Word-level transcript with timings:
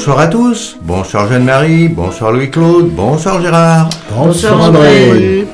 Bonsoir 0.00 0.20
à 0.20 0.28
tous, 0.28 0.78
bonsoir 0.80 1.28
Jeanne-Marie, 1.28 1.88
bonsoir 1.88 2.32
Louis-Claude, 2.32 2.88
bonsoir 2.88 3.42
Gérard. 3.42 3.90
Bonsoir, 4.10 4.58
André. 4.58 5.46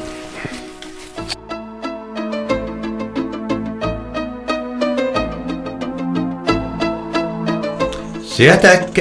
C'est 8.24 8.48
Attaque. 8.48 8.98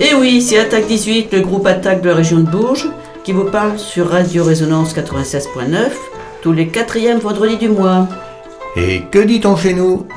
Et 0.00 0.08
eh 0.10 0.14
oui, 0.16 0.42
c'est 0.42 0.58
Attaque 0.58 0.88
18, 0.88 1.32
le 1.32 1.42
groupe 1.42 1.68
Attaque 1.68 2.02
de 2.02 2.08
la 2.08 2.16
région 2.16 2.40
de 2.40 2.50
Bourges, 2.50 2.88
qui 3.22 3.30
vous 3.30 3.44
parle 3.44 3.78
sur 3.78 4.08
Radio 4.08 4.42
Résonance 4.42 4.96
96.9 4.96 5.92
tous 6.42 6.52
les 6.52 6.66
quatrièmes 6.66 7.20
vendredis 7.20 7.56
du 7.56 7.68
mois. 7.68 8.08
Et 8.76 9.02
que 9.12 9.20
dit-on 9.20 9.56
chez 9.56 9.74
nous? 9.74 10.08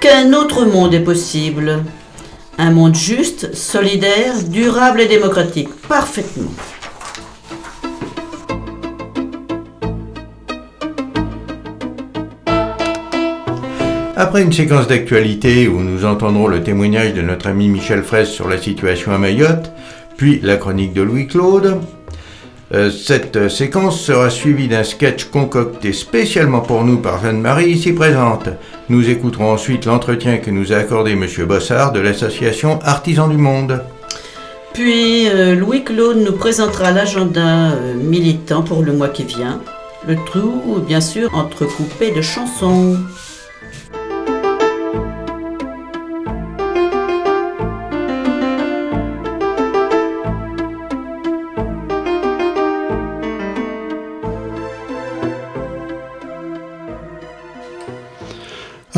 Qu'un 0.00 0.32
autre 0.32 0.64
monde 0.64 0.94
est 0.94 1.00
possible. 1.00 1.84
Un 2.58 2.70
monde 2.70 2.94
juste, 2.94 3.54
solidaire, 3.54 4.42
durable 4.48 5.00
et 5.00 5.08
démocratique. 5.08 5.68
Parfaitement. 5.88 6.50
Après 14.14 14.42
une 14.42 14.52
séquence 14.52 14.86
d'actualité 14.86 15.66
où 15.66 15.80
nous 15.80 16.04
entendrons 16.04 16.46
le 16.46 16.62
témoignage 16.62 17.14
de 17.14 17.22
notre 17.22 17.48
ami 17.48 17.68
Michel 17.68 18.02
Fraisse 18.02 18.30
sur 18.30 18.48
la 18.48 18.58
situation 18.58 19.12
à 19.12 19.18
Mayotte, 19.18 19.72
puis 20.16 20.38
la 20.42 20.56
chronique 20.56 20.92
de 20.92 21.02
Louis-Claude, 21.02 21.80
euh, 22.74 22.90
cette 22.90 23.50
séquence 23.50 24.00
sera 24.00 24.30
suivie 24.30 24.66
d'un 24.66 24.82
sketch 24.82 25.24
concocté 25.24 25.92
spécialement 25.92 26.60
pour 26.60 26.84
nous 26.84 26.98
par 26.98 27.22
Jeanne-Marie 27.22 27.70
ici 27.70 27.92
présente. 27.92 28.48
Nous 28.88 29.10
écouterons 29.10 29.52
ensuite 29.52 29.84
l'entretien 29.84 30.38
que 30.38 30.50
nous 30.50 30.72
a 30.72 30.76
accordé 30.76 31.12
M. 31.12 31.26
Bossard 31.46 31.92
de 31.92 32.00
l'association 32.00 32.78
Artisans 32.82 33.28
du 33.28 33.36
Monde. 33.36 33.82
Puis 34.72 35.28
euh, 35.28 35.54
Louis-Claude 35.54 36.18
nous 36.18 36.32
présentera 36.32 36.92
l'agenda 36.92 37.72
euh, 37.72 37.94
militant 37.94 38.62
pour 38.62 38.82
le 38.82 38.94
mois 38.94 39.10
qui 39.10 39.24
vient. 39.24 39.60
Le 40.08 40.16
tout, 40.32 40.82
bien 40.86 41.02
sûr, 41.02 41.34
entrecoupé 41.34 42.10
de 42.10 42.22
chansons. 42.22 42.96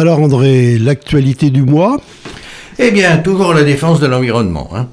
Alors 0.04 0.20
André, 0.20 0.76
l'actualité 0.76 1.48
du 1.48 1.62
mois 1.62 1.96
Eh 2.78 2.90
bien, 2.90 3.16
toujours 3.16 3.54
la 3.54 3.62
défense 3.62 4.00
de 4.00 4.06
l'environnement. 4.06 4.68
Hein. 4.74 4.88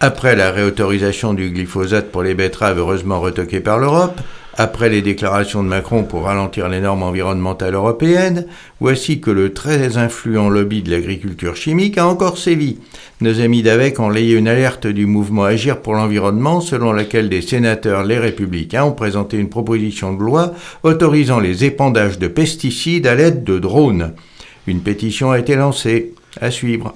Après 0.00 0.36
la 0.36 0.50
réautorisation 0.50 1.32
du 1.32 1.48
glyphosate 1.48 2.12
pour 2.12 2.22
les 2.22 2.34
betteraves 2.34 2.78
heureusement 2.78 3.22
retoquées 3.22 3.60
par 3.60 3.78
l'Europe, 3.78 4.20
après 4.58 4.90
les 4.90 5.00
déclarations 5.00 5.62
de 5.62 5.68
Macron 5.68 6.02
pour 6.02 6.24
ralentir 6.24 6.68
les 6.68 6.82
normes 6.82 7.04
environnementales 7.04 7.72
européennes, 7.72 8.44
voici 8.80 9.22
que 9.22 9.30
le 9.30 9.54
très 9.54 9.96
influent 9.96 10.50
lobby 10.50 10.82
de 10.82 10.90
l'agriculture 10.90 11.56
chimique 11.56 11.96
a 11.96 12.06
encore 12.06 12.36
sévi. 12.36 12.80
Nos 13.22 13.40
amis 13.40 13.62
d'AVEC 13.62 13.98
ont 13.98 14.10
layé 14.10 14.34
une 14.34 14.46
alerte 14.46 14.86
du 14.86 15.06
mouvement 15.06 15.44
Agir 15.44 15.80
pour 15.80 15.94
l'environnement 15.94 16.60
selon 16.60 16.92
laquelle 16.92 17.30
des 17.30 17.40
sénateurs 17.40 18.04
les 18.04 18.18
républicains 18.18 18.84
ont 18.84 18.92
présenté 18.92 19.38
une 19.38 19.48
proposition 19.48 20.12
de 20.12 20.22
loi 20.22 20.52
autorisant 20.82 21.40
les 21.40 21.64
épandages 21.64 22.18
de 22.18 22.28
pesticides 22.28 23.06
à 23.06 23.14
l'aide 23.14 23.42
de 23.42 23.58
drones. 23.58 24.12
Une 24.66 24.80
pétition 24.80 25.30
a 25.30 25.38
été 25.38 25.56
lancée. 25.56 26.14
À 26.40 26.50
suivre. 26.50 26.94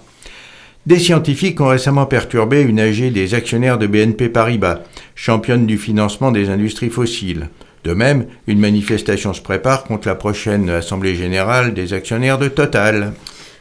Des 0.86 0.98
scientifiques 0.98 1.60
ont 1.60 1.68
récemment 1.68 2.06
perturbé 2.06 2.60
une 2.60 2.78
AG 2.78 3.10
des 3.10 3.34
actionnaires 3.34 3.78
de 3.78 3.86
BNP 3.86 4.28
Paribas, 4.28 4.80
championne 5.14 5.66
du 5.66 5.78
financement 5.78 6.30
des 6.30 6.50
industries 6.50 6.90
fossiles. 6.90 7.48
De 7.84 7.94
même, 7.94 8.26
une 8.46 8.60
manifestation 8.60 9.32
se 9.32 9.40
prépare 9.40 9.84
contre 9.84 10.08
la 10.08 10.14
prochaine 10.14 10.70
Assemblée 10.70 11.14
générale 11.14 11.74
des 11.74 11.94
actionnaires 11.94 12.38
de 12.38 12.48
Total. 12.48 13.12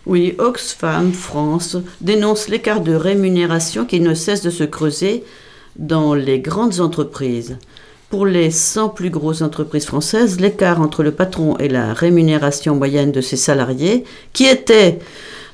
Oui, 0.06 0.36
Oxfam 0.38 1.14
France 1.14 1.78
dénonce 2.02 2.50
l'écart 2.50 2.82
de 2.82 2.94
rémunération 2.94 3.86
qui 3.86 4.02
ne 4.02 4.14
cesse 4.14 4.42
de 4.42 4.50
se 4.50 4.66
creuser 4.66 5.24
dans 5.78 6.14
les 6.14 6.40
grandes 6.40 6.82
entreprises. 6.82 7.58
Pour 8.14 8.28
les 8.28 8.52
100 8.52 8.90
plus 8.90 9.10
grosses 9.10 9.42
entreprises 9.42 9.88
françaises, 9.88 10.40
l'écart 10.40 10.80
entre 10.80 11.02
le 11.02 11.10
patron 11.10 11.58
et 11.58 11.68
la 11.68 11.96
rémunération 11.96 12.76
moyenne 12.76 13.12
de 13.12 13.22
ses 13.22 13.38
salariés, 13.38 14.04
qui 14.34 14.46
était 14.46 15.00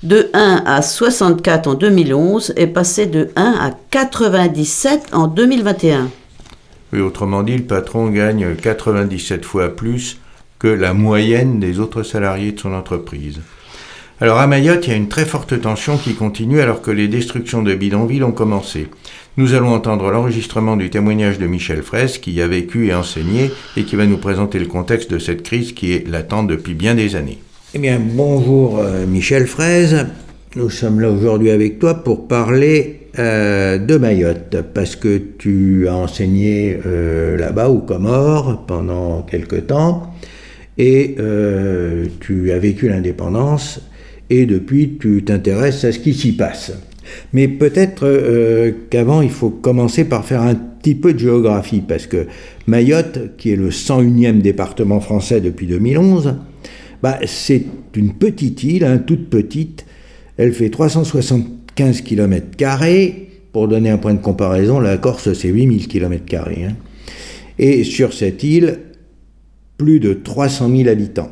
de 0.03 0.29
1 0.33 0.63
à 0.65 0.81
64 0.81 1.67
en 1.67 1.75
2011, 1.75 2.51
est 2.57 2.67
passé 2.67 3.05
de 3.05 3.29
1 3.37 3.55
à 3.61 3.71
97 3.91 5.11
en 5.13 5.27
2021. 5.27 6.09
Oui, 6.91 6.99
autrement 6.99 7.43
dit, 7.43 7.55
le 7.55 7.63
patron 7.63 8.09
gagne 8.09 8.53
97 8.57 9.45
fois 9.45 9.69
plus 9.69 10.17
que 10.59 10.67
la 10.67 10.93
moyenne 10.93 11.61
des 11.61 11.79
autres 11.79 12.03
salariés 12.03 12.51
de 12.51 12.59
son 12.59 12.73
entreprise. 12.73 13.39
Alors 14.19 14.39
à 14.39 14.47
Mayotte, 14.47 14.85
il 14.85 14.89
y 14.89 14.93
a 14.93 14.97
une 14.97 15.07
très 15.07 15.23
forte 15.23 15.61
tension 15.61 15.97
qui 15.97 16.13
continue 16.13 16.59
alors 16.59 16.81
que 16.81 16.91
les 16.91 17.07
destructions 17.07 17.61
de 17.61 17.73
bidonvilles 17.73 18.25
ont 18.25 18.33
commencé. 18.33 18.89
Nous 19.37 19.53
allons 19.53 19.73
entendre 19.73 20.11
l'enregistrement 20.11 20.75
du 20.75 20.89
témoignage 20.89 21.39
de 21.39 21.47
Michel 21.47 21.81
Fraisse 21.81 22.17
qui 22.17 22.41
a 22.41 22.47
vécu 22.47 22.87
et 22.87 22.93
enseigné 22.93 23.51
et 23.77 23.83
qui 23.83 23.95
va 23.95 24.05
nous 24.05 24.17
présenter 24.17 24.59
le 24.59 24.65
contexte 24.65 25.11
de 25.11 25.19
cette 25.19 25.43
crise 25.43 25.71
qui 25.71 25.93
est 25.93 26.07
latente 26.07 26.47
depuis 26.47 26.73
bien 26.73 26.95
des 26.95 27.15
années. 27.15 27.37
Eh 27.73 27.79
bien, 27.79 28.01
bonjour 28.03 28.79
euh, 28.79 29.05
Michel 29.05 29.45
Fraisse. 29.45 29.95
Nous 30.55 30.71
sommes 30.71 30.99
là 30.99 31.11
aujourd'hui 31.11 31.51
avec 31.51 31.77
toi 31.77 32.03
pour 32.03 32.27
parler 32.27 33.01
euh, 33.19 33.77
de 33.77 33.97
Mayotte 33.97 34.57
parce 34.73 34.95
que 34.95 35.21
tu 35.37 35.87
as 35.87 35.95
enseigné 35.95 36.79
euh, 36.85 37.37
là-bas 37.37 37.69
au 37.69 37.79
Comores 37.79 38.65
pendant 38.65 39.21
quelque 39.21 39.57
temps 39.57 40.15
et 40.77 41.15
tu 42.21 42.51
as 42.51 42.57
vécu 42.57 42.87
l'indépendance 42.87 43.81
et 44.29 44.45
depuis 44.45 44.97
tu 44.99 45.23
t'intéresses 45.23 45.83
à 45.83 45.91
ce 45.91 45.99
qui 45.99 46.13
s'y 46.13 46.31
passe. 46.31 46.71
Mais 47.33 47.47
peut-être 47.47 48.05
euh, 48.05 48.71
qu'avant, 48.89 49.21
il 49.21 49.29
faut 49.29 49.49
commencer 49.49 50.05
par 50.05 50.25
faire 50.25 50.41
un 50.41 50.55
petit 50.55 50.95
peu 50.95 51.13
de 51.13 51.19
géographie, 51.19 51.81
parce 51.85 52.07
que 52.07 52.27
Mayotte, 52.67 53.35
qui 53.37 53.51
est 53.51 53.55
le 53.55 53.69
101e 53.69 54.39
département 54.41 54.99
français 54.99 55.41
depuis 55.41 55.67
2011, 55.67 56.35
bah, 57.01 57.19
c'est 57.25 57.63
une 57.95 58.13
petite 58.13 58.63
île, 58.63 58.83
hein, 58.83 58.97
toute 58.97 59.29
petite. 59.29 59.85
Elle 60.37 60.53
fait 60.53 60.69
375 60.69 62.01
km. 62.01 62.47
Pour 63.51 63.67
donner 63.67 63.89
un 63.89 63.97
point 63.97 64.13
de 64.13 64.21
comparaison, 64.21 64.79
la 64.79 64.97
Corse, 64.97 65.33
c'est 65.33 65.47
8000 65.47 65.87
km. 65.87 66.23
Hein. 66.35 66.73
Et 67.57 67.83
sur 67.83 68.13
cette 68.13 68.43
île, 68.43 68.79
plus 69.77 69.99
de 69.99 70.13
300 70.13 70.69
000 70.69 70.89
habitants. 70.89 71.31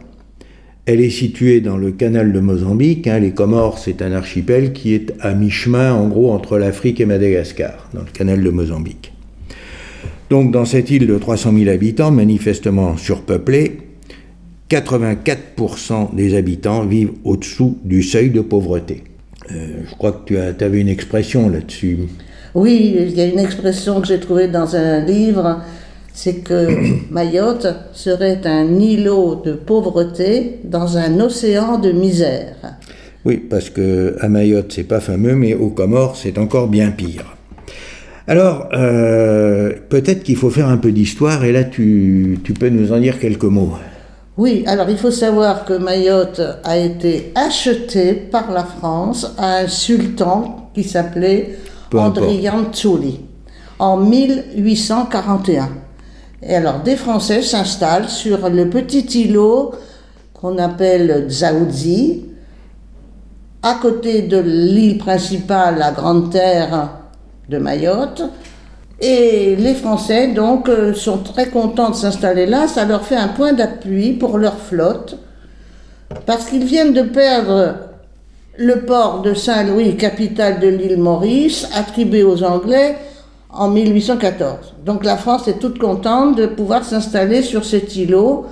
Elle 0.88 1.02
est 1.02 1.10
située 1.10 1.60
dans 1.60 1.76
le 1.76 1.92
canal 1.92 2.32
de 2.32 2.40
Mozambique. 2.40 3.08
Hein. 3.08 3.20
les 3.20 3.32
Comores, 3.32 3.78
c'est 3.78 4.02
un 4.02 4.14
archipel 4.14 4.72
qui 4.72 4.94
est 4.94 5.14
à 5.20 5.34
mi-chemin, 5.34 5.94
en 5.94 6.08
gros, 6.08 6.32
entre 6.32 6.58
l'Afrique 6.58 7.02
et 7.02 7.06
Madagascar, 7.06 7.90
dans 7.94 8.00
le 8.00 8.12
canal 8.14 8.42
de 8.42 8.50
Mozambique. 8.50 9.12
Donc, 10.30 10.54
dans 10.54 10.64
cette 10.64 10.90
île 10.90 11.06
de 11.06 11.18
300 11.18 11.52
000 11.58 11.70
habitants, 11.70 12.10
manifestement 12.10 12.96
surpeuplée, 12.96 13.80
84% 14.70 16.16
des 16.16 16.38
habitants 16.38 16.86
vivent 16.86 17.12
au-dessous 17.26 17.78
du 17.84 18.02
seuil 18.02 18.30
de 18.30 18.40
pauvreté. 18.40 19.04
Euh, 19.52 19.82
je 19.90 19.94
crois 19.94 20.14
que 20.14 20.26
tu 20.26 20.38
as, 20.38 20.54
avais 20.62 20.80
une 20.80 20.88
expression 20.88 21.50
là-dessus. 21.50 21.98
Oui, 22.56 22.96
il 22.98 23.12
y 23.12 23.20
a 23.20 23.26
une 23.26 23.40
expression 23.40 24.00
que 24.00 24.08
j'ai 24.08 24.22
trouvée 24.22 24.48
dans 24.48 24.78
un 24.78 25.04
livre 25.04 25.60
c'est 26.18 26.38
que 26.38 26.68
Mayotte 27.12 27.68
serait 27.94 28.42
un 28.46 28.80
îlot 28.80 29.36
de 29.46 29.52
pauvreté 29.52 30.60
dans 30.64 30.98
un 30.98 31.20
océan 31.20 31.78
de 31.78 31.92
misère. 31.92 32.56
Oui, 33.24 33.38
parce 33.38 33.70
que 33.70 34.16
à 34.20 34.28
Mayotte 34.28 34.72
c'est 34.72 34.84
pas 34.84 35.00
fameux, 35.00 35.36
mais 35.36 35.54
aux 35.54 35.70
Comores 35.70 36.16
c'est 36.16 36.40
encore 36.40 36.70
bien 36.70 36.90
pire. 36.90 37.36
Alors, 38.26 38.68
euh, 38.74 39.72
peut-être 39.90 40.24
qu'il 40.24 40.36
faut 40.36 40.50
faire 40.50 40.68
un 40.68 40.78
peu 40.78 40.92
d'histoire, 40.92 41.46
et 41.46 41.52
là 41.52 41.64
tu, 41.64 42.40
tu, 42.44 42.54
peux 42.54 42.70
nous 42.70 42.92
en 42.92 43.00
dire 43.00 43.20
quelques 43.20 43.44
mots. 43.44 43.74
Oui, 44.38 44.64
alors 44.66 44.90
il 44.90 44.98
faut 44.98 45.12
savoir 45.12 45.66
que 45.66 45.74
Mayotte 45.74 46.42
a 46.64 46.78
été 46.78 47.32
achetée 47.36 48.14
par 48.14 48.52
la 48.52 48.64
France 48.64 49.36
à 49.38 49.60
un 49.60 49.68
sultan 49.68 50.72
qui 50.74 50.84
s'appelait 50.84 51.58
Andrian 51.94 52.72
Tsuli 52.74 53.20
en 53.78 53.98
1841. 53.98 55.87
Et 56.42 56.56
alors 56.56 56.80
des 56.80 56.96
Français 56.96 57.42
s'installent 57.42 58.10
sur 58.10 58.50
le 58.50 58.70
petit 58.70 59.24
îlot 59.24 59.72
qu'on 60.34 60.58
appelle 60.60 61.26
Dzaoudzi, 61.28 62.26
à 63.64 63.76
côté 63.82 64.22
de 64.22 64.38
l'île 64.38 65.00
principale, 65.00 65.80
la 65.80 65.92
Grande 65.92 66.32
Terre 66.32 66.90
de 67.50 67.58
Mayotte. 67.58 68.24
Et 69.00 69.56
les 69.56 69.74
Français, 69.74 70.30
donc, 70.30 70.70
euh, 70.70 70.94
sont 70.94 71.20
très 71.20 71.50
contents 71.50 71.92
de 71.92 71.96
s'installer 71.96 72.46
là. 72.46 72.68
Ça 72.68 72.86
leur 72.86 73.04
fait 73.04 73.16
un 73.16 73.28
point 73.28 73.54
d'appui 73.54 74.14
pour 74.14 74.38
leur 74.38 74.58
flotte, 74.58 75.18
parce 76.26 76.46
qu'ils 76.46 76.66
viennent 76.66 76.94
de 76.94 77.04
perdre 77.04 77.76
le 78.58 78.86
port 78.86 79.22
de 79.22 79.34
Saint-Louis, 79.36 79.98
capitale 79.98 80.60
de 80.60 80.68
l'île 80.68 80.98
Maurice, 80.98 81.68
attribué 81.76 82.24
aux 82.24 82.44
Anglais 82.44 82.98
en 83.58 83.70
1814. 83.70 84.76
Donc 84.86 85.04
la 85.04 85.18
France 85.18 85.48
est 85.48 85.60
toute 85.60 85.80
contente 85.80 86.38
de 86.38 86.46
pouvoir 86.46 86.86
s'installer 86.86 87.42
sur 87.42 87.66
cet 87.66 87.96
îlot. 87.96 88.46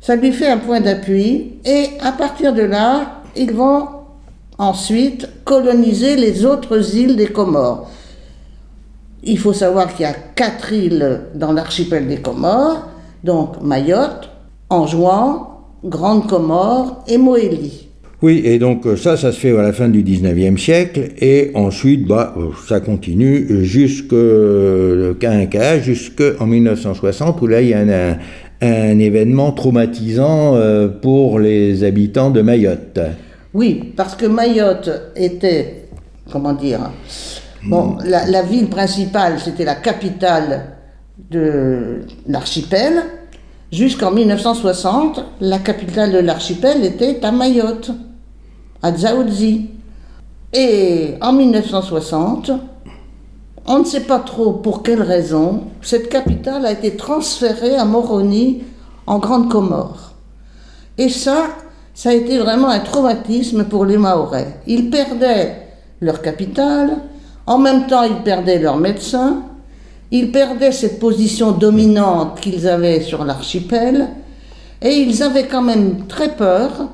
Ça 0.00 0.16
lui 0.16 0.32
fait 0.32 0.48
un 0.48 0.58
point 0.58 0.80
d'appui 0.80 1.58
et 1.64 1.90
à 2.00 2.12
partir 2.12 2.52
de 2.52 2.62
là, 2.62 3.22
ils 3.36 3.52
vont 3.52 3.88
ensuite 4.58 5.28
coloniser 5.44 6.16
les 6.16 6.44
autres 6.44 6.96
îles 6.96 7.16
des 7.16 7.28
Comores. 7.28 7.90
Il 9.22 9.38
faut 9.38 9.52
savoir 9.52 9.94
qu'il 9.94 10.02
y 10.02 10.08
a 10.08 10.14
quatre 10.14 10.72
îles 10.72 11.20
dans 11.34 11.52
l'archipel 11.52 12.08
des 12.08 12.20
Comores, 12.20 12.88
donc 13.22 13.60
Mayotte, 13.60 14.30
Anjouan, 14.68 15.60
Grande 15.84 16.28
Comore 16.28 17.04
et 17.06 17.18
Moélie. 17.18 17.88
Oui, 18.22 18.40
et 18.44 18.60
donc 18.60 18.86
euh, 18.86 18.96
ça, 18.96 19.16
ça 19.16 19.32
se 19.32 19.40
fait 19.40 19.56
à 19.58 19.62
la 19.62 19.72
fin 19.72 19.88
du 19.88 20.04
19e 20.04 20.56
siècle, 20.56 21.08
et 21.18 21.50
ensuite, 21.54 22.06
bah, 22.06 22.34
euh, 22.36 22.50
ça 22.68 22.78
continue 22.78 23.64
jusqu'au 23.64 25.14
cas, 25.18 25.80
jusqu'en 25.80 26.46
1960, 26.46 27.42
où 27.42 27.48
là, 27.48 27.60
il 27.60 27.68
y 27.70 27.74
a 27.74 27.80
un, 27.80 28.16
un 28.60 28.98
événement 29.00 29.50
traumatisant 29.50 30.54
euh, 30.54 30.86
pour 30.86 31.40
les 31.40 31.82
habitants 31.82 32.30
de 32.30 32.42
Mayotte. 32.42 33.00
Oui, 33.54 33.92
parce 33.96 34.14
que 34.14 34.26
Mayotte 34.26 34.88
était, 35.16 35.88
comment 36.30 36.52
dire, 36.52 36.92
bon, 37.64 37.96
la, 38.04 38.24
la 38.28 38.42
ville 38.42 38.68
principale, 38.68 39.40
c'était 39.44 39.64
la 39.64 39.74
capitale 39.74 40.76
de 41.28 42.02
l'archipel. 42.28 43.02
Jusqu'en 43.72 44.12
1960, 44.12 45.24
la 45.40 45.58
capitale 45.58 46.12
de 46.12 46.18
l'archipel 46.18 46.84
était 46.84 47.18
à 47.24 47.32
Mayotte 47.32 47.90
à 48.82 48.92
Dzaoudzi. 48.92 49.68
Et 50.52 51.14
en 51.20 51.32
1960, 51.32 52.50
on 53.66 53.78
ne 53.78 53.84
sait 53.84 54.00
pas 54.00 54.18
trop 54.18 54.52
pour 54.52 54.82
quelle 54.82 55.02
raison, 55.02 55.64
cette 55.80 56.08
capitale 56.08 56.66
a 56.66 56.72
été 56.72 56.96
transférée 56.96 57.76
à 57.76 57.84
Moroni, 57.84 58.64
en 59.06 59.18
Grande 59.18 59.50
Comore. 59.50 60.12
Et 60.98 61.08
ça, 61.08 61.46
ça 61.94 62.10
a 62.10 62.12
été 62.12 62.38
vraiment 62.38 62.68
un 62.68 62.80
traumatisme 62.80 63.64
pour 63.64 63.84
les 63.84 63.98
Mahorais. 63.98 64.60
Ils 64.66 64.90
perdaient 64.90 65.68
leur 66.00 66.20
capitale, 66.20 66.98
en 67.46 67.58
même 67.58 67.86
temps 67.86 68.02
ils 68.02 68.22
perdaient 68.22 68.58
leurs 68.58 68.76
médecins, 68.76 69.42
ils 70.10 70.30
perdaient 70.30 70.72
cette 70.72 70.98
position 70.98 71.52
dominante 71.52 72.40
qu'ils 72.40 72.68
avaient 72.68 73.00
sur 73.00 73.24
l'archipel, 73.24 74.08
et 74.82 74.96
ils 74.96 75.22
avaient 75.22 75.46
quand 75.46 75.62
même 75.62 76.06
très 76.08 76.34
peur 76.34 76.88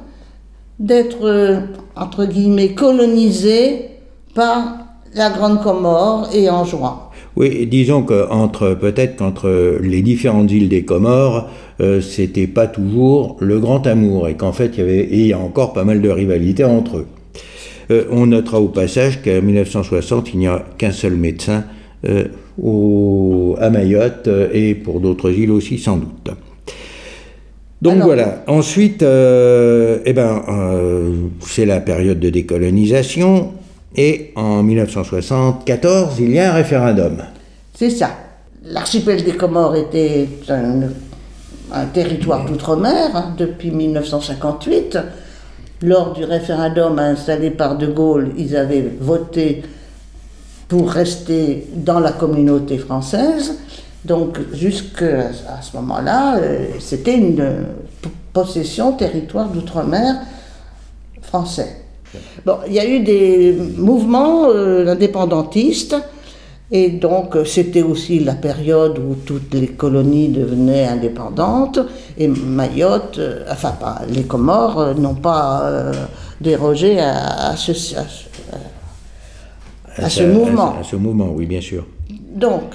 d'être, 0.78 1.24
euh, 1.24 1.60
entre 1.96 2.24
guillemets, 2.24 2.74
colonisés 2.74 3.86
par 4.34 4.78
la 5.14 5.30
Grande 5.30 5.62
Comore 5.62 6.28
et 6.32 6.48
Anjouan. 6.48 7.10
Oui, 7.36 7.66
disons 7.66 8.02
qu'entre 8.02 8.74
peut-être 8.74 9.16
qu'entre 9.16 9.78
les 9.80 10.02
différentes 10.02 10.50
îles 10.50 10.68
des 10.68 10.84
Comores, 10.84 11.48
euh, 11.80 12.00
c'était 12.00 12.46
pas 12.46 12.66
toujours 12.66 13.36
le 13.40 13.58
grand 13.60 13.86
amour 13.86 14.28
et 14.28 14.34
qu'en 14.34 14.52
fait 14.52 14.72
il 14.76 14.78
y 14.78 14.82
avait 14.82 15.32
a 15.32 15.38
encore 15.38 15.72
pas 15.72 15.84
mal 15.84 16.02
de 16.02 16.08
rivalités 16.08 16.64
entre 16.64 16.98
eux. 16.98 17.06
Euh, 17.90 18.04
on 18.10 18.26
notera 18.26 18.60
au 18.60 18.68
passage 18.68 19.22
qu'en 19.22 19.40
1960 19.40 20.34
il 20.34 20.40
n'y 20.40 20.46
a 20.48 20.64
qu'un 20.78 20.92
seul 20.92 21.14
médecin 21.14 21.64
à 22.04 23.70
Mayotte 23.70 24.28
et 24.52 24.74
pour 24.74 25.00
d'autres 25.00 25.30
îles 25.30 25.50
aussi 25.50 25.78
sans 25.78 25.96
doute. 25.96 26.30
Donc 27.80 28.02
voilà. 28.02 28.42
Ensuite, 28.48 29.02
euh, 29.02 29.98
eh 30.04 30.12
ben, 30.12 30.42
euh, 30.48 31.12
c'est 31.40 31.66
la 31.66 31.80
période 31.80 32.18
de 32.18 32.30
décolonisation. 32.30 33.52
Et 33.96 34.32
en 34.36 34.62
1974, 34.62 36.16
il 36.20 36.32
y 36.32 36.38
a 36.38 36.52
un 36.52 36.54
référendum. 36.54 37.18
C'est 37.74 37.90
ça. 37.90 38.10
L'archipel 38.64 39.24
des 39.24 39.32
Comores 39.32 39.76
était 39.76 40.28
un, 40.48 41.86
territoire 41.86 42.44
d'outre-mer 42.44 43.10
hein, 43.14 43.34
depuis 43.38 43.70
1958. 43.70 44.98
Lors 45.82 46.12
du 46.12 46.24
référendum 46.24 46.98
installé 46.98 47.50
par 47.50 47.78
De 47.78 47.86
Gaulle, 47.86 48.32
ils 48.36 48.56
avaient 48.56 48.90
voté 49.00 49.62
pour 50.66 50.90
rester 50.90 51.66
dans 51.74 52.00
la 52.00 52.12
communauté 52.12 52.78
française. 52.78 53.58
Donc, 54.04 54.38
jusqu'à 54.52 55.32
ce 55.60 55.76
moment-là, 55.76 56.36
euh, 56.36 56.66
c'était 56.78 57.16
une 57.16 57.66
possession, 58.32 58.92
territoire 58.92 59.48
d'outre-mer 59.48 60.20
français. 61.20 61.82
Bon, 62.46 62.58
il 62.66 62.74
y 62.74 62.78
a 62.78 62.88
eu 62.88 63.00
des 63.00 63.52
mouvements 63.76 64.48
euh, 64.48 64.86
indépendantistes, 64.86 65.96
et 66.70 66.90
donc 66.90 67.34
euh, 67.34 67.44
c'était 67.44 67.82
aussi 67.82 68.20
la 68.20 68.34
période 68.34 68.98
où 68.98 69.14
toutes 69.26 69.52
les 69.54 69.68
colonies 69.68 70.28
devenaient 70.28 70.86
indépendantes, 70.86 71.80
et 72.16 72.28
Mayotte, 72.28 73.20
enfin 73.50 73.72
pas, 73.72 74.02
les 74.08 74.22
Comores 74.22 74.94
n'ont 74.94 75.16
pas 75.16 75.92
dérogé 76.40 77.00
à, 77.00 77.56
ce, 77.56 77.72
à 79.96 80.08
ce 80.08 80.22
mouvement. 80.22 80.76
À 80.80 80.84
ce 80.84 80.96
mouvement, 80.96 81.30
oui, 81.34 81.46
bien 81.46 81.60
sûr. 81.60 81.84
Donc, 82.34 82.74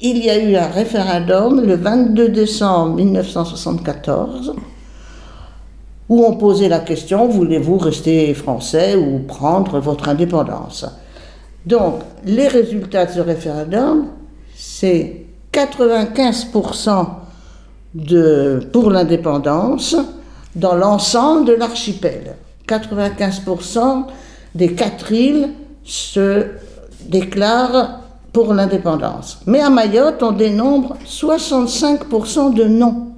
il 0.00 0.24
y 0.24 0.30
a 0.30 0.38
eu 0.38 0.56
un 0.56 0.68
référendum 0.68 1.60
le 1.60 1.76
22 1.76 2.28
décembre 2.28 2.96
1974 2.96 4.54
où 6.08 6.24
on 6.24 6.36
posait 6.36 6.68
la 6.68 6.80
question 6.80 7.28
voulez-vous 7.28 7.78
rester 7.78 8.34
français 8.34 8.96
ou 8.96 9.20
prendre 9.20 9.78
votre 9.78 10.08
indépendance? 10.08 10.86
Donc, 11.66 12.00
les 12.24 12.48
résultats 12.48 13.06
de 13.06 13.12
ce 13.12 13.20
référendum, 13.20 14.06
c'est 14.56 15.26
95% 15.52 17.06
de, 17.94 18.68
pour 18.72 18.90
l'indépendance 18.90 19.96
dans 20.56 20.74
l'ensemble 20.74 21.44
de 21.44 21.52
l'archipel. 21.52 22.36
95% 22.66 24.04
des 24.54 24.72
quatre 24.72 25.12
îles 25.12 25.50
se 25.84 26.46
déclarent 27.06 27.99
pour 28.32 28.54
l'indépendance. 28.54 29.40
Mais 29.46 29.60
à 29.60 29.70
Mayotte, 29.70 30.22
on 30.22 30.32
dénombre 30.32 30.96
65% 31.06 32.54
de 32.54 32.64
non. 32.64 33.08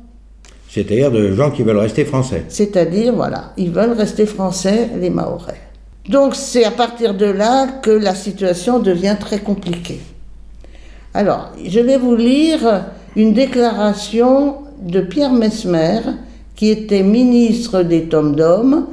C'est-à-dire 0.69 1.11
de 1.11 1.33
gens 1.33 1.51
qui 1.51 1.63
veulent 1.63 1.79
rester 1.79 2.05
français. 2.05 2.45
C'est-à-dire, 2.49 3.15
voilà, 3.15 3.53
ils 3.59 3.71
veulent 3.71 3.93
rester 3.93 4.25
français, 4.25 4.91
les 4.99 5.11
Mahorais. 5.11 5.61
Donc 6.09 6.35
c'est 6.35 6.65
à 6.65 6.71
partir 6.71 7.15
de 7.15 7.27
là 7.27 7.67
que 7.67 7.91
la 7.91 8.15
situation 8.15 8.79
devient 8.79 9.17
très 9.21 9.39
compliquée. 9.39 10.01
Alors, 11.15 11.53
je 11.63 11.79
vais 11.79 11.99
vous 11.99 12.17
lire 12.17 12.87
une 13.17 13.35
déclaration 13.35 14.57
de 14.81 15.01
Pierre 15.01 15.33
Mesmer, 15.33 16.01
qui 16.57 16.71
était 16.71 17.03
ministre 17.03 17.83
des 17.83 18.05
Tomes 18.05 18.35
d'Hommes, 18.35 18.87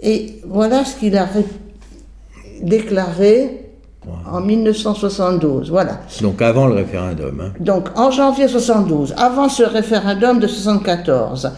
et 0.00 0.40
voilà 0.46 0.84
ce 0.84 0.96
qu'il 0.96 1.16
a 1.16 1.26
déclaré 2.62 3.67
en 4.30 4.40
1972, 4.40 5.70
voilà. 5.70 6.00
Donc 6.20 6.42
avant 6.42 6.66
le 6.66 6.74
référendum. 6.74 7.40
Hein. 7.40 7.52
Donc 7.60 7.88
en 7.96 8.10
janvier 8.10 8.48
72, 8.48 9.14
avant 9.16 9.48
ce 9.48 9.62
référendum 9.62 10.38
de 10.38 10.46
74, 10.46 11.50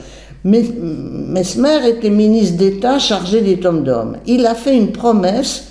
Mesmer 0.44 1.88
était 1.88 2.10
ministre 2.10 2.56
d'État 2.56 2.98
chargé 2.98 3.42
des 3.42 3.60
tomes 3.60 3.84
d'hommes. 3.84 4.16
Il 4.26 4.46
a 4.46 4.54
fait 4.54 4.76
une 4.76 4.92
promesse 4.92 5.68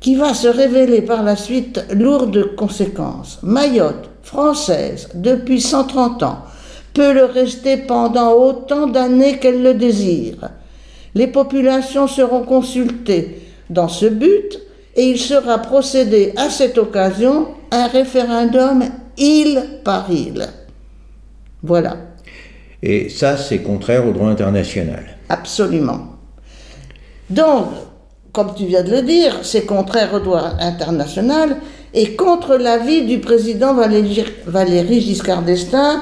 qui 0.00 0.14
va 0.14 0.34
se 0.34 0.46
révéler 0.46 1.02
par 1.02 1.22
la 1.24 1.34
suite 1.34 1.84
lourde 1.92 2.30
de 2.30 2.42
conséquences. 2.44 3.40
Mayotte, 3.42 4.10
française, 4.22 5.08
depuis 5.14 5.60
130 5.60 6.22
ans, 6.22 6.38
peut 6.94 7.12
le 7.12 7.24
rester 7.24 7.76
pendant 7.76 8.32
autant 8.32 8.86
d'années 8.86 9.38
qu'elle 9.38 9.62
le 9.62 9.74
désire. 9.74 10.50
Les 11.14 11.26
populations 11.26 12.06
seront 12.06 12.42
consultées. 12.42 13.42
Dans 13.70 13.88
ce 13.88 14.06
but, 14.06 14.60
et 14.98 15.10
il 15.10 15.18
sera 15.18 15.58
procédé 15.58 16.32
à 16.36 16.50
cette 16.50 16.76
occasion 16.76 17.46
un 17.70 17.86
référendum 17.86 18.82
île 19.16 19.62
par 19.84 20.10
île. 20.10 20.44
Voilà. 21.62 21.96
Et 22.82 23.08
ça, 23.08 23.36
c'est 23.36 23.58
contraire 23.58 24.04
au 24.06 24.12
droit 24.12 24.28
international. 24.28 25.04
Absolument. 25.28 26.00
Donc, 27.30 27.66
comme 28.32 28.54
tu 28.56 28.66
viens 28.66 28.82
de 28.82 28.90
le 28.90 29.02
dire, 29.02 29.38
c'est 29.42 29.66
contraire 29.66 30.12
au 30.14 30.18
droit 30.18 30.54
international 30.58 31.58
et 31.94 32.16
contre 32.16 32.56
l'avis 32.56 33.06
du 33.06 33.20
président 33.20 33.74
Valéry 33.74 35.00
Giscard 35.00 35.42
d'Estaing 35.42 36.00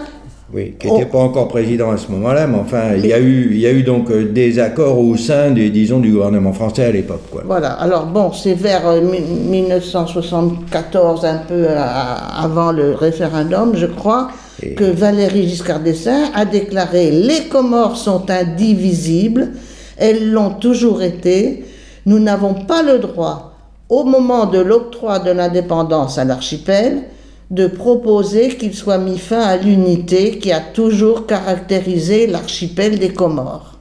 oui, 0.52 0.74
qui 0.78 0.88
n'était 0.88 1.06
pas 1.06 1.18
encore 1.18 1.48
président 1.48 1.90
à 1.90 1.96
ce 1.96 2.08
moment-là, 2.12 2.46
mais 2.46 2.58
enfin, 2.58 2.94
il 2.96 3.06
y 3.06 3.12
a 3.12 3.18
eu, 3.18 3.48
il 3.50 3.58
y 3.58 3.66
a 3.66 3.72
eu 3.72 3.82
donc 3.82 4.12
euh, 4.12 4.30
des 4.30 4.60
accords 4.60 5.00
au 5.00 5.16
sein, 5.16 5.50
des, 5.50 5.70
disons, 5.70 5.98
du 5.98 6.12
gouvernement 6.12 6.52
français 6.52 6.84
à 6.84 6.92
l'époque. 6.92 7.22
Voilà, 7.44 7.72
alors 7.72 8.06
bon, 8.06 8.30
c'est 8.32 8.54
vers 8.54 9.02
1974, 9.02 11.24
euh, 11.24 11.28
un 11.28 11.38
peu 11.38 11.66
euh, 11.68 11.76
avant 11.76 12.70
le 12.70 12.94
référendum, 12.94 13.72
je 13.74 13.86
crois, 13.86 14.28
que 14.76 14.84
Valéry 14.84 15.48
Giscard 15.48 15.80
d'Estaing 15.80 16.30
a 16.32 16.44
déclaré 16.44 17.10
«Les 17.12 17.48
Comores 17.48 17.96
sont 17.96 18.30
indivisibles, 18.30 19.48
elles 19.96 20.30
l'ont 20.30 20.50
toujours 20.50 21.02
été, 21.02 21.64
Nous 22.06 22.20
n'avons 22.20 22.54
pas 22.54 22.84
le 22.84 23.00
droit, 23.00 23.54
au 23.88 24.04
moment 24.04 24.46
de 24.46 24.60
l'octroi 24.60 25.18
de 25.18 25.32
l'indépendance 25.32 26.18
à 26.18 26.24
l'archipel, 26.24 27.02
de 27.50 27.66
proposer 27.66 28.48
qu'il 28.56 28.74
soit 28.74 28.98
mis 28.98 29.18
fin 29.18 29.40
à 29.40 29.56
l'unité 29.56 30.38
qui 30.38 30.52
a 30.52 30.60
toujours 30.60 31.26
caractérisé 31.26 32.26
l'archipel 32.26 32.98
des 32.98 33.12
Comores. 33.12 33.78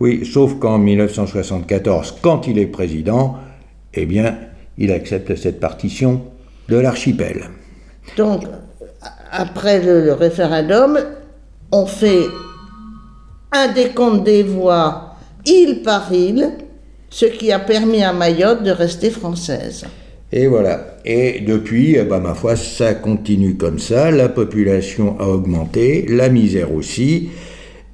Oui, 0.00 0.24
sauf 0.24 0.58
qu'en 0.58 0.78
1974, 0.78 2.16
quand 2.22 2.46
il 2.46 2.58
est 2.58 2.66
président, 2.66 3.36
eh 3.94 4.06
bien, 4.06 4.36
il 4.78 4.90
accepte 4.90 5.36
cette 5.36 5.60
partition 5.60 6.22
de 6.68 6.76
l'archipel. 6.76 7.50
Donc, 8.16 8.44
après 9.30 9.82
le, 9.82 10.12
référendum, 10.12 10.98
on 11.70 11.86
fait 11.86 12.24
un 13.52 13.68
décompte 13.68 14.24
des 14.24 14.42
voix 14.42 15.16
île 15.46 15.82
par 15.82 16.12
île, 16.12 16.50
ce 17.10 17.26
qui 17.26 17.52
a 17.52 17.58
permis 17.58 18.02
à 18.02 18.12
Mayotte 18.12 18.62
de 18.62 18.70
rester 18.70 19.10
française. 19.10 19.84
Et 20.32 20.46
voilà. 20.46 20.96
Et 21.04 21.40
depuis, 21.40 21.96
eh 21.96 22.04
ben, 22.04 22.20
ma 22.20 22.34
foi, 22.34 22.56
ça 22.56 22.94
continue 22.94 23.56
comme 23.56 23.78
ça. 23.78 24.10
La 24.10 24.28
population 24.28 25.18
a 25.20 25.26
augmenté, 25.26 26.06
la 26.08 26.28
misère 26.28 26.72
aussi. 26.74 27.28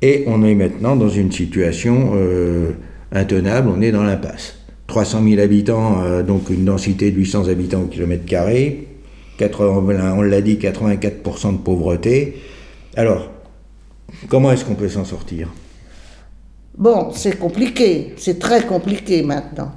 Et 0.02 0.24
on 0.28 0.44
est 0.44 0.54
maintenant 0.54 0.94
dans 0.94 1.08
une 1.08 1.32
situation 1.32 2.12
euh, 2.14 2.70
intenable, 3.10 3.68
on 3.68 3.80
est 3.80 3.90
dans 3.90 4.04
l'impasse. 4.04 4.54
300 4.86 5.24
000 5.28 5.40
habitants, 5.40 6.02
euh, 6.04 6.22
donc 6.22 6.50
une 6.50 6.64
densité 6.64 7.10
de 7.10 7.16
800 7.16 7.48
habitants 7.48 7.82
au 7.82 7.86
kilomètre 7.86 8.24
carré, 8.24 8.88
on 9.60 10.22
l'a 10.22 10.40
dit, 10.40 10.56
84% 10.56 11.52
de 11.52 11.58
pauvreté. 11.58 12.36
Alors, 12.96 13.30
comment 14.28 14.52
est-ce 14.52 14.64
qu'on 14.64 14.74
peut 14.74 14.88
s'en 14.88 15.04
sortir? 15.04 15.48
Bon, 16.76 17.10
c'est 17.12 17.38
compliqué, 17.38 18.14
c'est 18.16 18.38
très 18.38 18.64
compliqué 18.64 19.22
maintenant. 19.22 19.72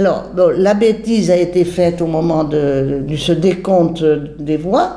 Alors, 0.00 0.30
la 0.56 0.72
bêtise 0.72 1.30
a 1.30 1.36
été 1.36 1.62
faite 1.62 2.00
au 2.00 2.06
moment 2.06 2.44
de, 2.44 3.04
ce 3.18 3.32
décompte 3.32 4.02
des 4.38 4.56
voix. 4.56 4.96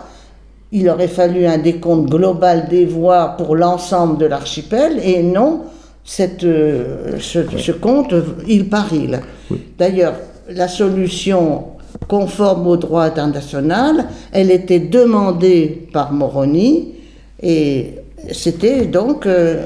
Il 0.72 0.88
aurait 0.88 1.10
fallu 1.10 1.45
un 1.45 1.57
décompte 1.57 2.10
global 2.10 2.69
des 2.69 2.86
voix 2.86 3.36
pour 3.38 3.57
l'ensemble 3.57 4.17
de 4.17 4.25
l'archipel 4.27 5.01
et 5.03 5.22
non 5.22 5.63
cette, 6.05 6.45
euh, 6.45 7.17
ce, 7.19 7.74
compte 7.74 8.15
île 8.48 8.69
par 8.69 8.93
île. 8.93 9.19
D'ailleurs, 9.77 10.13
la 10.50 10.69
solution 10.69 11.65
conforme 12.07 12.65
au 12.67 12.77
droit 12.77 13.03
international, 13.03 14.05
elle 14.31 14.51
était 14.51 14.79
demandée 14.79 15.89
par 15.91 16.13
Moroni 16.13 16.93
et 17.41 17.95
c'était 18.31 18.86
donc 18.86 19.25
euh, 19.25 19.65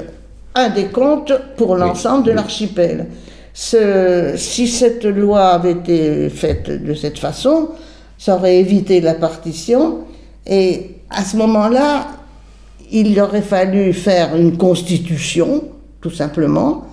un 0.56 0.68
décompte 0.70 1.32
pour 1.56 1.76
l'ensemble 1.76 2.24
de 2.24 2.32
l'archipel. 2.32 3.06
Si 3.54 4.68
cette 4.68 5.04
loi 5.04 5.48
avait 5.48 5.72
été 5.72 6.28
faite 6.30 6.84
de 6.84 6.94
cette 6.94 7.18
façon, 7.18 7.70
ça 8.16 8.36
aurait 8.36 8.58
évité 8.58 9.00
la 9.00 9.14
partition 9.14 10.00
et 10.46 10.96
à 11.10 11.24
ce 11.24 11.36
moment-là, 11.36 12.08
il 12.90 13.20
aurait 13.20 13.42
fallu 13.42 13.92
faire 13.92 14.36
une 14.36 14.56
constitution 14.56 15.64
tout 16.00 16.10
simplement, 16.10 16.84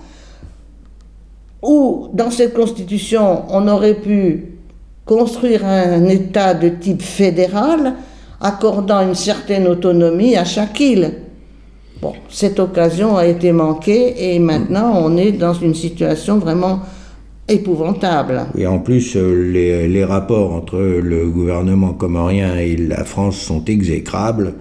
où 1.62 2.08
dans 2.12 2.30
cette 2.30 2.54
constitution, 2.54 3.44
on 3.48 3.68
aurait 3.68 3.94
pu 3.94 4.58
construire 5.04 5.64
un 5.64 6.04
État 6.06 6.54
de 6.54 6.68
type 6.68 7.02
fédéral, 7.02 7.94
accordant 8.40 9.00
une 9.00 9.14
certaine 9.14 9.66
autonomie 9.66 10.36
à 10.36 10.44
chaque 10.44 10.78
île. 10.80 11.14
Bon, 12.00 12.12
cette 12.28 12.58
occasion 12.58 13.16
a 13.16 13.26
été 13.26 13.52
manquée 13.52 14.34
et 14.34 14.38
maintenant 14.38 14.92
on 15.02 15.16
est 15.16 15.32
dans 15.32 15.54
une 15.54 15.74
situation 15.74 16.38
vraiment 16.38 16.80
épouvantable. 17.48 18.46
Et 18.58 18.66
en 18.66 18.80
plus, 18.80 19.16
euh, 19.16 19.50
les, 19.50 19.88
les, 19.88 20.04
rapports 20.04 20.52
entre 20.52 20.78
le 20.78 21.28
gouvernement 21.30 21.92
comorien 21.92 22.56
et 22.56 22.76
la 22.76 23.04
France 23.04 23.38
sont 23.38 23.64
exécrables. 23.64 24.54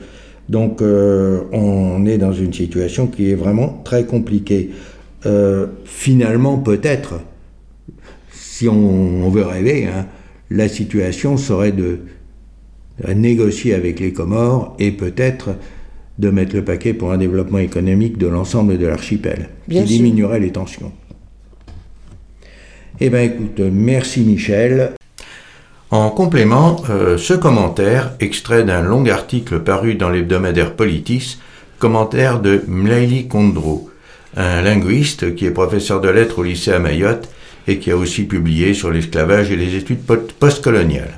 Donc 0.49 0.81
euh, 0.81 1.41
on 1.51 2.05
est 2.05 2.17
dans 2.17 2.33
une 2.33 2.53
situation 2.53 3.07
qui 3.07 3.31
est 3.31 3.35
vraiment 3.35 3.81
très 3.83 4.05
compliquée. 4.05 4.71
Euh, 5.25 5.67
finalement, 5.85 6.57
peut-être, 6.57 7.19
si 8.31 8.69
on, 8.69 9.27
veut 9.29 9.43
rêver, 9.45 9.87
hein, 9.87 10.05
la 10.51 10.67
situation 10.67 11.37
serait 11.37 11.71
de, 11.71 11.99
négocier 13.13 13.73
avec 13.73 13.99
les 13.99 14.13
Comores 14.13 14.75
et 14.79 14.91
peut-être 14.91 15.49
de 16.17 16.29
mettre 16.29 16.55
le 16.55 16.63
paquet 16.63 16.93
pour 16.93 17.11
un 17.11 17.17
développement 17.17 17.59
économique 17.59 18.17
de 18.17 18.27
l'ensemble 18.27 18.77
de 18.77 18.87
l'archipel, 18.87 19.49
qui 19.69 19.81
diminuerait 19.81 20.39
les 20.39 20.51
tensions. 20.51 20.91
Eh 22.99 23.09
bien 23.09 23.21
écoute, 23.21 23.59
merci 23.59 24.21
Michel. 24.21 24.93
En 25.91 26.09
complément, 26.09 26.81
euh, 26.89 27.17
ce 27.17 27.33
commentaire, 27.33 28.13
extrait 28.19 28.63
d'un 28.63 28.81
long 28.81 29.05
article 29.05 29.59
paru 29.59 29.95
dans 29.95 30.09
l'hebdomadaire 30.09 30.75
Politis, 30.75 31.37
commentaire 31.77 32.39
de 32.39 32.63
Mlaili 32.67 33.27
Kondro, 33.27 33.89
un 34.37 34.61
linguiste 34.61 35.35
qui 35.35 35.45
est 35.45 35.51
professeur 35.51 36.01
de 36.01 36.09
lettres 36.09 36.39
au 36.39 36.43
lycée 36.43 36.71
à 36.71 36.79
Mayotte 36.79 37.29
et 37.67 37.79
qui 37.79 37.91
a 37.91 37.97
aussi 37.97 38.23
publié 38.23 38.73
sur 38.73 38.91
l'esclavage 38.91 39.51
et 39.51 39.55
les 39.55 39.75
études 39.75 40.01
postcoloniales. 40.39 41.17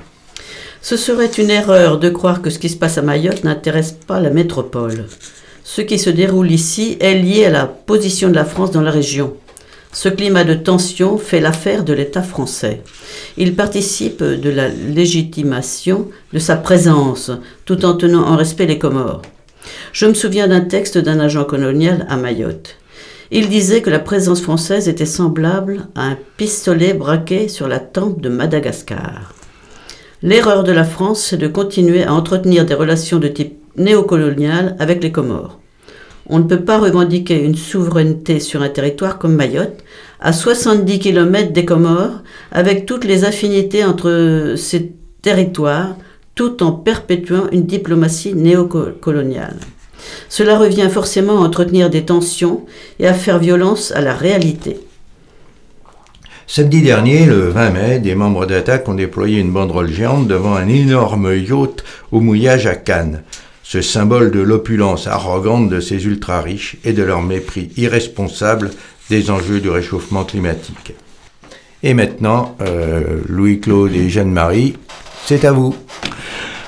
Ce 0.80 0.96
serait 0.96 1.26
une 1.26 1.50
erreur 1.50 1.98
de 1.98 2.08
croire 2.08 2.40
que 2.40 2.50
ce 2.50 2.58
qui 2.58 2.68
se 2.68 2.76
passe 2.76 2.98
à 2.98 3.02
Mayotte 3.02 3.44
n'intéresse 3.44 3.92
pas 3.92 4.20
la 4.20 4.30
métropole. 4.30 5.06
Ce 5.64 5.82
qui 5.82 5.98
se 5.98 6.10
déroule 6.10 6.50
ici 6.50 6.96
est 7.00 7.14
lié 7.14 7.46
à 7.46 7.50
la 7.50 7.66
position 7.66 8.28
de 8.28 8.34
la 8.34 8.44
France 8.44 8.70
dans 8.70 8.80
la 8.80 8.90
région. 8.90 9.34
Ce 9.92 10.08
climat 10.08 10.44
de 10.44 10.54
tension 10.54 11.18
fait 11.18 11.40
l'affaire 11.40 11.82
de 11.82 11.92
l'État 11.92 12.22
français. 12.22 12.82
Il 13.36 13.56
participe 13.56 14.22
de 14.22 14.50
la 14.50 14.68
légitimation 14.68 16.08
de 16.32 16.38
sa 16.38 16.56
présence, 16.56 17.30
tout 17.64 17.84
en 17.84 17.94
tenant 17.94 18.26
en 18.26 18.36
respect 18.36 18.66
les 18.66 18.78
Comores. 18.78 19.22
Je 19.92 20.06
me 20.06 20.14
souviens 20.14 20.48
d'un 20.48 20.60
texte 20.60 20.98
d'un 20.98 21.20
agent 21.20 21.44
colonial 21.44 22.06
à 22.08 22.16
Mayotte. 22.16 22.76
Il 23.30 23.48
disait 23.48 23.82
que 23.82 23.90
la 23.90 23.98
présence 23.98 24.40
française 24.40 24.88
était 24.88 25.06
semblable 25.06 25.86
à 25.94 26.04
un 26.04 26.18
pistolet 26.36 26.94
braqué 26.94 27.48
sur 27.48 27.68
la 27.68 27.78
tempe 27.78 28.20
de 28.20 28.28
Madagascar. 28.28 29.34
L'erreur 30.20 30.64
de 30.64 30.72
la 30.72 30.82
France, 30.82 31.20
c'est 31.22 31.36
de 31.36 31.46
continuer 31.46 32.02
à 32.02 32.12
entretenir 32.12 32.66
des 32.66 32.74
relations 32.74 33.20
de 33.20 33.28
type 33.28 33.56
néocolonial 33.76 34.74
avec 34.80 35.00
les 35.00 35.12
Comores. 35.12 35.60
On 36.26 36.40
ne 36.40 36.44
peut 36.44 36.64
pas 36.64 36.78
revendiquer 36.78 37.40
une 37.40 37.54
souveraineté 37.54 38.40
sur 38.40 38.62
un 38.62 38.68
territoire 38.68 39.18
comme 39.18 39.36
Mayotte, 39.36 39.84
à 40.18 40.32
70 40.32 40.98
km 40.98 41.52
des 41.52 41.64
Comores, 41.64 42.22
avec 42.50 42.84
toutes 42.84 43.04
les 43.04 43.24
affinités 43.24 43.84
entre 43.84 44.54
ces 44.56 44.92
territoires, 45.22 45.94
tout 46.34 46.64
en 46.64 46.72
perpétuant 46.72 47.46
une 47.52 47.66
diplomatie 47.66 48.34
néocoloniale. 48.34 49.56
Cela 50.28 50.58
revient 50.58 50.88
forcément 50.90 51.38
à 51.38 51.46
entretenir 51.46 51.90
des 51.90 52.04
tensions 52.04 52.66
et 52.98 53.06
à 53.06 53.14
faire 53.14 53.38
violence 53.38 53.92
à 53.92 54.00
la 54.00 54.14
réalité. 54.14 54.80
Samedi 56.50 56.80
dernier, 56.80 57.26
le 57.26 57.50
20 57.50 57.70
mai, 57.70 57.98
des 57.98 58.14
membres 58.14 58.46
d'Attaque 58.46 58.88
ont 58.88 58.94
déployé 58.94 59.38
une 59.38 59.52
banderole 59.52 59.92
géante 59.92 60.26
devant 60.26 60.54
un 60.54 60.66
énorme 60.66 61.36
yacht 61.36 61.84
au 62.10 62.20
mouillage 62.20 62.66
à 62.66 62.74
Cannes 62.74 63.22
ce 63.62 63.82
symbole 63.82 64.30
de 64.30 64.40
l'opulence 64.40 65.06
arrogante 65.06 65.68
de 65.68 65.78
ces 65.78 66.06
ultra-riches 66.06 66.76
et 66.84 66.94
de 66.94 67.02
leur 67.02 67.20
mépris 67.20 67.68
irresponsable 67.76 68.70
des 69.10 69.30
enjeux 69.30 69.60
du 69.60 69.68
réchauffement 69.68 70.24
climatique. 70.24 70.94
Et 71.82 71.92
maintenant, 71.92 72.56
euh, 72.62 73.20
Louis-Claude 73.28 73.94
et 73.94 74.08
Jeanne-Marie, 74.08 74.74
c'est 75.26 75.44
à 75.44 75.52
vous. 75.52 75.76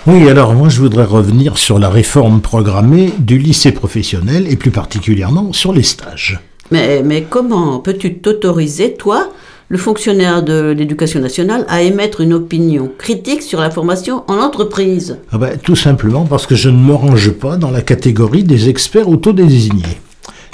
Oui, 0.06 0.28
alors 0.28 0.52
moi 0.52 0.68
je 0.68 0.78
voudrais 0.78 1.06
revenir 1.06 1.56
sur 1.56 1.78
la 1.78 1.88
réforme 1.88 2.42
programmée 2.42 3.14
du 3.18 3.38
lycée 3.38 3.72
professionnel 3.72 4.46
et 4.46 4.56
plus 4.56 4.70
particulièrement 4.70 5.54
sur 5.54 5.72
les 5.72 5.84
stages. 5.84 6.38
Mais, 6.70 7.02
mais 7.02 7.22
comment 7.22 7.78
peux-tu 7.78 8.18
t'autoriser, 8.18 8.92
toi, 8.92 9.30
le 9.71 9.79
fonctionnaire 9.79 10.43
de 10.43 10.75
l'éducation 10.77 11.21
nationale 11.21 11.65
à 11.69 11.81
émettre 11.83 12.21
une 12.21 12.33
opinion 12.33 12.91
critique 12.99 13.41
sur 13.41 13.61
la 13.61 13.71
formation 13.71 14.25
en 14.27 14.39
entreprise 14.39 15.19
ah 15.31 15.39
ben, 15.39 15.57
Tout 15.59 15.77
simplement 15.77 16.27
parce 16.27 16.45
que 16.45 16.57
je 16.57 16.69
ne 16.69 16.77
me 16.77 16.93
range 16.93 17.31
pas 17.31 17.57
dans 17.57 17.71
la 17.71 17.81
catégorie 17.81 18.43
des 18.43 18.69
experts 18.69 19.09
autodésignés. 19.09 20.00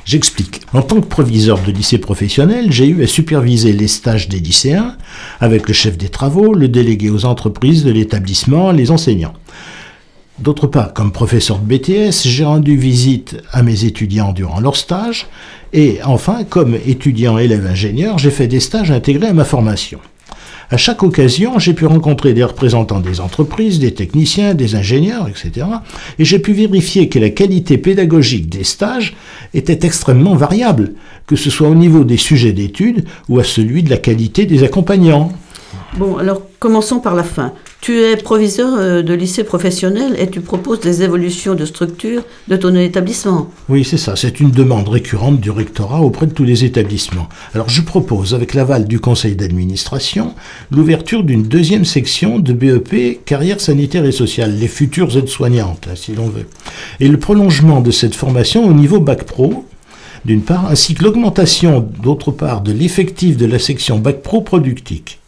J'explique. 0.05 0.61
En 0.75 0.83
tant 0.83 1.01
que 1.01 1.07
proviseur 1.07 1.59
de 1.63 1.73
lycée 1.73 1.97
professionnel, 1.97 2.71
j'ai 2.71 2.87
eu 2.87 3.03
à 3.03 3.07
superviser 3.07 3.73
les 3.73 3.89
stages 3.89 4.29
des 4.29 4.39
lycéens 4.39 4.97
avec 5.41 5.67
le 5.67 5.73
chef 5.73 5.97
des 5.97 6.11
travaux, 6.11 6.53
le 6.53 6.69
délégué 6.69 7.09
aux 7.09 7.25
entreprises 7.25 7.85
de 7.85 7.93
l'établissement, 7.93 8.71
les 8.71 8.91
enseignants. 8.91 9.35
D'autre 10.39 10.67
part, 10.67 10.93
comme 10.93 11.13
professeur 11.13 11.59
de 11.59 11.65
BTS, 11.65 12.27
j'ai 12.29 12.45
rendu 12.45 12.77
visite 12.77 13.37
à 13.53 13.63
mes 13.63 13.85
étudiants 13.85 14.33
durant 14.33 14.61
leur 14.61 14.77
stage. 14.77 15.29
Et 15.73 15.99
enfin, 16.05 16.45
comme 16.45 16.77
étudiant 16.87 17.39
élève 17.39 17.67
ingénieur, 17.67 18.19
j'ai 18.19 18.31
fait 18.31 18.47
des 18.47 18.61
stages 18.61 18.91
intégrés 18.91 19.29
à 19.29 19.33
ma 19.33 19.47
formation. 19.47 19.99
À 20.71 20.77
chaque 20.77 21.03
occasion, 21.03 21.59
j'ai 21.59 21.73
pu 21.73 21.87
rencontrer 21.87 22.35
des 22.35 22.45
représentants 22.45 23.01
des 23.01 23.21
entreprises, 23.21 23.79
des 23.79 23.95
techniciens, 23.95 24.53
des 24.53 24.75
ingénieurs, 24.75 25.27
etc. 25.29 25.67
Et 26.19 26.25
j'ai 26.27 26.41
pu 26.41 26.53
vérifier 26.53 27.09
que 27.09 27.19
la 27.19 27.31
qualité 27.31 27.79
pédagogique 27.79 28.51
des 28.51 28.65
stages 28.65 29.17
était 29.55 29.87
extrêmement 29.87 30.35
variable, 30.35 30.95
que 31.27 31.37
ce 31.37 31.49
soit 31.49 31.69
au 31.69 31.75
niveau 31.75 32.05
des 32.05 32.17
sujets 32.19 32.53
d'études 32.53 33.07
ou 33.31 33.39
à 33.39 33.45
celui 33.45 33.85
de 33.85 33.91
la 33.91 33.97
qualité 33.97 34.45
des 34.45 34.65
accompagnants. 34.65 35.33
Bon, 35.97 36.19
alors 36.19 36.43
commençons 36.59 36.99
par 36.99 37.15
la 37.15 37.23
fin. 37.23 37.53
Tu 37.87 38.01
es 38.01 38.17
proviseur 38.17 38.75
euh, 38.77 39.03
de 39.05 39.15
lycée 39.15 39.45
professionnel 39.45 40.17
et 40.19 40.29
tu 40.29 40.41
proposes 40.41 40.81
des 40.81 41.05
évolutions 41.05 41.55
de 41.55 41.65
structure 41.65 42.25
de 42.49 42.57
ton 42.57 42.75
établissement. 42.75 43.49
Oui, 43.69 43.85
c'est 43.85 43.97
ça. 43.97 44.17
C'est 44.17 44.41
une 44.41 44.51
demande 44.51 44.89
récurrente 44.89 45.39
du 45.39 45.53
rectorat 45.53 46.01
auprès 46.01 46.27
de 46.27 46.33
tous 46.33 46.43
les 46.43 46.65
établissements. 46.65 47.29
Alors 47.55 47.69
je 47.69 47.83
propose, 47.83 48.35
avec 48.35 48.55
l'aval 48.55 48.89
du 48.89 48.99
conseil 48.99 49.37
d'administration, 49.37 50.35
l'ouverture 50.73 51.23
d'une 51.23 51.45
deuxième 51.45 51.85
section 51.85 52.41
de 52.41 52.53
BEP 52.53 53.25
carrière 53.25 53.61
sanitaire 53.61 54.05
et 54.05 54.11
sociale, 54.11 54.59
les 54.59 54.67
futures 54.67 55.17
aides-soignantes, 55.17 55.87
hein, 55.89 55.95
si 55.95 56.13
l'on 56.13 56.29
veut. 56.29 56.47
Et 56.99 57.07
le 57.07 57.21
prolongement 57.21 57.83
de 57.83 57.93
cette 57.93 58.17
formation 58.17 58.67
au 58.67 58.73
niveau 58.73 58.99
bac 58.99 59.23
pro, 59.23 59.65
d'une 60.25 60.43
part, 60.43 60.67
ainsi 60.69 60.95
que 60.97 61.05
l'augmentation, 61.05 61.89
d'autre 62.03 62.33
part, 62.33 62.63
de 62.63 62.73
l'effectif 62.73 63.37
de 63.37 63.47
la 63.47 63.61
section 63.61 64.01
bac 64.01 64.23
pro 64.23 64.41
productique. 64.41 65.21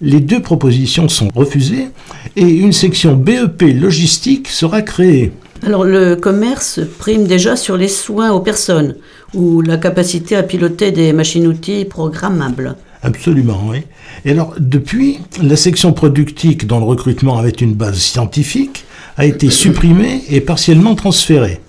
Les 0.00 0.20
deux 0.20 0.40
propositions 0.40 1.08
sont 1.08 1.28
refusées 1.34 1.88
et 2.36 2.48
une 2.48 2.72
section 2.72 3.14
BEP 3.14 3.62
logistique 3.74 4.48
sera 4.48 4.82
créée. 4.82 5.32
Alors 5.62 5.84
le 5.84 6.16
commerce 6.16 6.80
prime 6.98 7.26
déjà 7.26 7.56
sur 7.56 7.76
les 7.76 7.88
soins 7.88 8.32
aux 8.32 8.40
personnes 8.40 8.96
ou 9.32 9.62
la 9.62 9.78
capacité 9.78 10.36
à 10.36 10.42
piloter 10.42 10.90
des 10.90 11.12
machines-outils 11.12 11.84
programmables. 11.84 12.76
Absolument, 13.02 13.60
oui. 13.68 13.82
Et 14.24 14.30
alors, 14.30 14.54
depuis, 14.58 15.18
la 15.42 15.56
section 15.56 15.92
productique 15.92 16.66
dont 16.66 16.78
le 16.78 16.86
recrutement 16.86 17.38
avait 17.38 17.50
une 17.50 17.74
base 17.74 17.98
scientifique 17.98 18.84
a 19.16 19.26
été 19.26 19.50
supprimée 19.50 20.22
et 20.30 20.40
partiellement 20.40 20.94
transférée. 20.94 21.60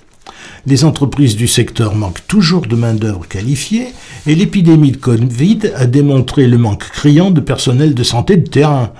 Les 0.68 0.84
entreprises 0.84 1.36
du 1.36 1.48
secteur 1.48 1.94
manquent 1.96 2.26
toujours 2.28 2.66
de 2.66 2.76
main-d'œuvre 2.76 3.28
qualifiée 3.28 3.88
et 4.26 4.34
l'épidémie 4.34 4.92
de 4.92 4.98
Covid 4.98 5.60
a 5.76 5.86
démontré 5.86 6.48
le 6.48 6.58
manque 6.58 6.90
criant 6.90 7.30
de 7.30 7.40
personnel 7.40 7.94
de 7.94 8.04
santé 8.04 8.36
de 8.38 8.48
terrain. 8.50 8.92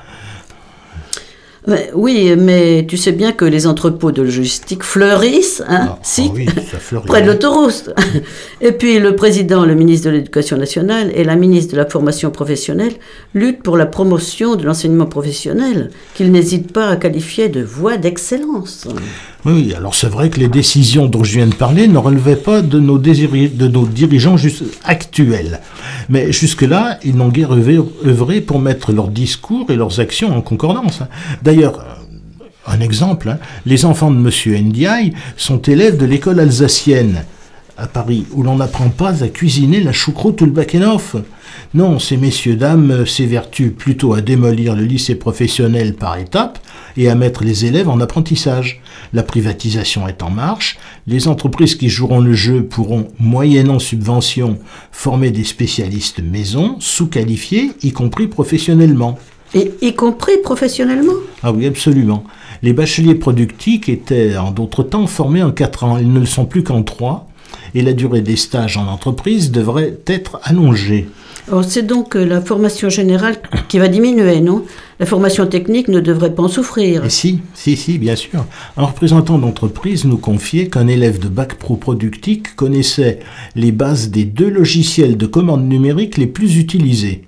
Oui, 1.96 2.36
mais 2.38 2.86
tu 2.88 2.96
sais 2.96 3.12
bien 3.12 3.32
que 3.32 3.44
les 3.44 3.66
entrepôts 3.66 4.12
de 4.12 4.22
logistique 4.22 4.84
fleurissent, 4.84 5.64
hein, 5.68 5.88
Ah, 5.94 6.00
si, 6.04 6.28
ah 6.30 6.34
oui, 6.36 6.46
ça 6.72 6.78
fleurit. 6.78 7.08
près 7.08 7.24
de 7.24 7.26
l'autoroute. 7.28 7.90
Et 8.62 8.72
puis 8.72 9.00
le 9.00 9.16
président, 9.16 9.66
le 9.66 9.74
ministre 9.74 10.06
de 10.12 10.12
l'Éducation 10.18 10.58
nationale 10.58 11.12
et 11.16 11.24
la 11.24 11.36
ministre 11.36 11.74
de 11.74 11.78
la 11.80 11.88
Formation 11.90 12.30
professionnelle 12.30 12.94
luttent 13.34 13.64
pour 13.64 13.78
la 13.78 13.88
promotion 13.88 14.56
de 14.56 14.64
l'enseignement 14.64 15.08
professionnel, 15.08 15.90
qu'ils 16.14 16.32
n'hésitent 16.32 16.72
pas 16.72 16.90
à 16.90 16.96
qualifier 16.98 17.50
de 17.50 17.64
voie 17.64 17.98
d'excellence. 17.98 18.88
Oui, 19.46 19.74
alors 19.78 19.94
c'est 19.94 20.08
vrai 20.08 20.32
que 20.32 20.40
les 20.40 20.48
décisions 20.48 21.06
dont 21.06 21.24
je 21.24 21.34
viens 21.38 21.46
de 21.46 21.54
parler 21.54 21.88
ne 21.88 22.00
relevaient 22.00 22.36
pas 22.36 22.62
de 22.64 22.80
nos, 22.80 22.98
dirigeants 22.98 24.38
actuels. 24.84 25.60
Mais 26.10 26.32
jusque-là, 26.32 26.98
ils 27.04 27.16
n'ont 27.16 27.30
guère 27.30 27.54
œuvré- 27.56 27.80
œuvré 28.06 28.42
pour 28.42 28.60
mettre 28.60 28.92
leurs 28.92 29.08
discours 29.10 29.70
et 29.70 29.76
leurs 29.76 30.00
actions 30.00 30.36
en 30.36 30.42
concordance. 30.42 31.02
hein. 31.02 31.08
D'ailleurs, 31.44 31.80
euh, 31.80 32.46
un 32.74 32.80
exemple, 32.80 33.30
hein, 33.30 33.38
les 33.68 33.86
enfants 33.86 34.10
de 34.10 34.18
M. 34.18 34.66
Ndiaye 34.66 35.14
sont 35.38 35.62
élèves 35.62 35.98
de 35.98 36.06
l'école 36.06 36.40
alsacienne 36.40 37.24
à 37.78 37.88
Paris, 37.88 38.26
où 38.32 38.44
l'on 38.44 38.56
n'apprend 38.56 38.90
pas 38.90 39.24
à 39.24 39.28
cuisiner 39.28 39.82
la 39.82 39.92
choucroute 39.92 40.42
ou 40.42 40.46
le 40.46 40.52
bakenoff. 40.52 41.16
Non, 41.74 42.00
ces 42.00 42.18
messieurs 42.18 42.56
dames 42.56 42.92
euh, 42.92 43.06
s'évertuent 43.06 43.72
plutôt 43.72 44.14
à 44.14 44.22
démolir 44.22 44.76
le 44.76 44.84
lycée 44.84 45.16
professionnel 45.16 45.94
par 45.94 46.18
étapes 46.18 46.60
et 46.96 47.10
à 47.10 47.16
mettre 47.16 47.44
les 47.44 47.66
élèves 47.66 47.90
en 47.90 48.00
apprentissage. 48.00 48.82
La 49.14 49.24
privatisation 49.24 50.08
est 50.08 50.24
en 50.24 50.30
marche, 50.30 50.78
les 51.08 51.28
entreprises 51.28 51.76
qui 51.76 51.90
joueront 51.90 52.22
le 52.22 52.34
jeu 52.34 52.64
pourront, 52.64 53.10
moyennant 53.20 53.80
subvention, 53.80 54.60
former 54.92 55.32
des 55.32 55.44
spécialistes 55.44 56.22
maison, 56.22 56.78
sous-qualifiés, 56.80 57.72
y 57.84 57.92
compris 57.92 58.28
professionnellement. 58.28 59.18
Et 59.54 59.72
y 59.82 59.94
compris 59.94 60.38
professionnellement? 60.44 61.14
Ah 61.44 61.52
oui, 61.52 61.66
absolument. 61.66 62.24
Les 62.62 62.74
bacheliers 62.74 63.16
productiques 63.16 63.90
étaient 63.90 64.38
en 64.38 64.52
d'autres 64.52 64.84
temps 64.84 65.08
formés 65.08 65.44
en 65.44 65.52
4 65.52 65.84
ans, 65.84 65.98
ils 65.98 66.12
ne 66.12 66.20
le 66.20 66.26
sont 66.26 66.46
plus 66.46 66.64
qu'en 66.64 66.84
3, 66.84 67.28
et 67.76 67.82
la 67.82 67.94
durée 67.94 68.22
des 68.22 68.38
stages 68.38 68.78
en 68.78 68.88
entreprise 68.88 69.52
devrait 69.52 69.98
être 70.08 70.40
allongée. 70.44 71.08
C'est 71.62 71.86
donc 71.86 72.16
euh, 72.16 72.26
la 72.26 72.42
formation 72.42 72.90
générale 72.90 73.38
qui 73.68 73.78
va 73.78 73.88
diminuer, 73.88 74.42
non? 74.42 74.66
La 75.00 75.06
formation 75.06 75.46
technique 75.46 75.90
ne 75.90 76.00
devrait 76.00 76.34
pas 76.34 76.42
en 76.42 76.48
souffrir. 76.48 77.06
Et 77.06 77.10
si, 77.12 77.42
si, 77.54 77.78
si, 77.78 78.00
bien 78.00 78.16
sûr. 78.16 78.46
Un 78.78 78.86
représentant 78.86 79.38
d'entreprise 79.38 80.06
nous 80.06 80.18
confiait 80.18 80.70
qu'un 80.70 80.88
élève 80.88 81.20
de 81.20 81.28
bac 81.28 81.56
pro 81.56 81.76
productique 81.76 82.56
connaissait 82.56 83.20
les 83.56 83.72
bases 83.72 84.10
des 84.10 84.24
deux 84.24 84.50
logiciels 84.50 85.18
de 85.18 85.28
commande 85.28 85.68
numérique 85.68 86.18
les 86.18 86.28
plus 86.28 86.58
utilisés. 86.58 87.28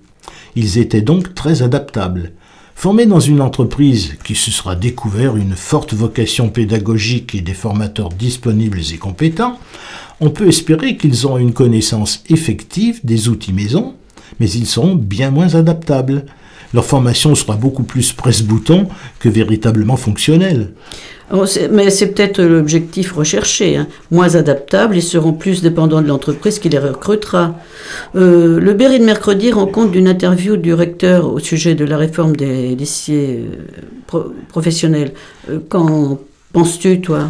Ils 0.55 0.79
étaient 0.79 1.01
donc 1.01 1.35
très 1.35 1.61
adaptables. 1.61 2.31
Formés 2.79 3.07
dans 3.07 3.19
une 3.19 3.41
entreprise 3.41 4.17
qui 4.23 4.35
se 4.35 4.51
sera 4.51 4.75
découvert 4.75 5.35
une 5.35 5.55
forte 5.55 5.95
vocation 5.95 6.49
pédagogique 6.49 7.33
et 7.33 7.41
des 7.41 7.55
formateurs 7.55 8.09
disponibles 8.09 8.81
et 8.93 8.97
compétents, 8.97 9.57
on 10.21 10.29
peut 10.29 10.47
espérer 10.47 10.95
qu'ils 10.95 11.25
auront 11.25 11.39
une 11.39 11.53
connaissance 11.53 12.23
effective 12.29 12.99
des 13.03 13.29
outils 13.29 13.51
maison, 13.51 13.95
mais 14.39 14.47
ils 14.51 14.67
seront 14.67 14.93
bien 14.93 15.31
moins 15.31 15.55
adaptables. 15.55 16.27
Leur 16.71 16.85
formation 16.85 17.33
sera 17.33 17.55
beaucoup 17.55 17.81
plus 17.81 18.13
presse-bouton 18.13 18.87
que 19.17 19.27
véritablement 19.27 19.97
fonctionnelle. 19.97 20.73
Oh, 21.33 21.43
Mais 21.71 21.89
c'est 21.89 22.07
peut-être 22.13 22.41
l'objectif 22.41 23.11
recherché. 23.11 23.75
hein. 23.75 23.87
Moins 24.11 24.35
adaptables, 24.35 24.95
ils 24.95 25.01
seront 25.03 25.33
plus 25.33 25.61
dépendants 25.61 26.01
de 26.01 26.07
l'entreprise 26.07 26.57
qui 26.59 26.69
les 26.69 26.79
recrutera. 26.79 27.55
Euh, 28.15 28.59
le 28.61 28.73
Berry 28.73 28.99
de 28.99 29.03
mercredi 29.03 29.51
rend 29.51 29.65
compte 29.67 29.91
d'une 29.91 30.07
interview 30.07 30.55
du 30.55 30.73
recteur 30.73 31.31
au 31.31 31.39
sujet 31.39 31.75
de 31.75 31.83
la 31.83 31.97
réforme 31.97 32.35
des 32.37 32.75
lycées 32.75 33.43
euh, 33.45 33.55
pro- 34.07 34.31
professionnels. 34.47 35.11
Euh, 35.49 35.59
Qu'en 35.67 36.17
penses-tu, 36.53 37.01
toi? 37.01 37.29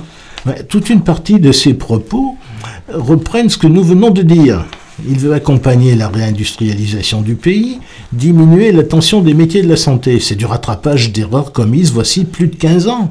Toute 0.69 0.89
une 0.91 1.01
partie 1.01 1.39
de 1.39 1.51
ces 1.51 1.73
propos 1.73 2.36
reprennent 2.93 3.49
ce 3.49 3.57
que 3.57 3.67
nous 3.67 3.83
venons 3.83 4.12
de 4.12 4.21
dire. 4.21 4.65
Il 5.10 5.17
veut 5.17 5.33
accompagner 5.33 5.95
la 5.95 6.07
réindustrialisation 6.07 7.21
du 7.21 7.36
pays, 7.36 7.79
diminuer 8.13 8.71
la 8.71 8.83
tension 8.83 9.21
des 9.21 9.33
métiers 9.33 9.62
de 9.63 9.69
la 9.69 9.75
santé. 9.75 10.19
C'est 10.19 10.36
du 10.36 10.45
rattrapage 10.45 11.12
d'erreurs 11.12 11.51
commises 11.51 11.91
voici 11.91 12.25
plus 12.25 12.47
de 12.47 12.55
15 12.55 12.88
ans. 12.88 13.10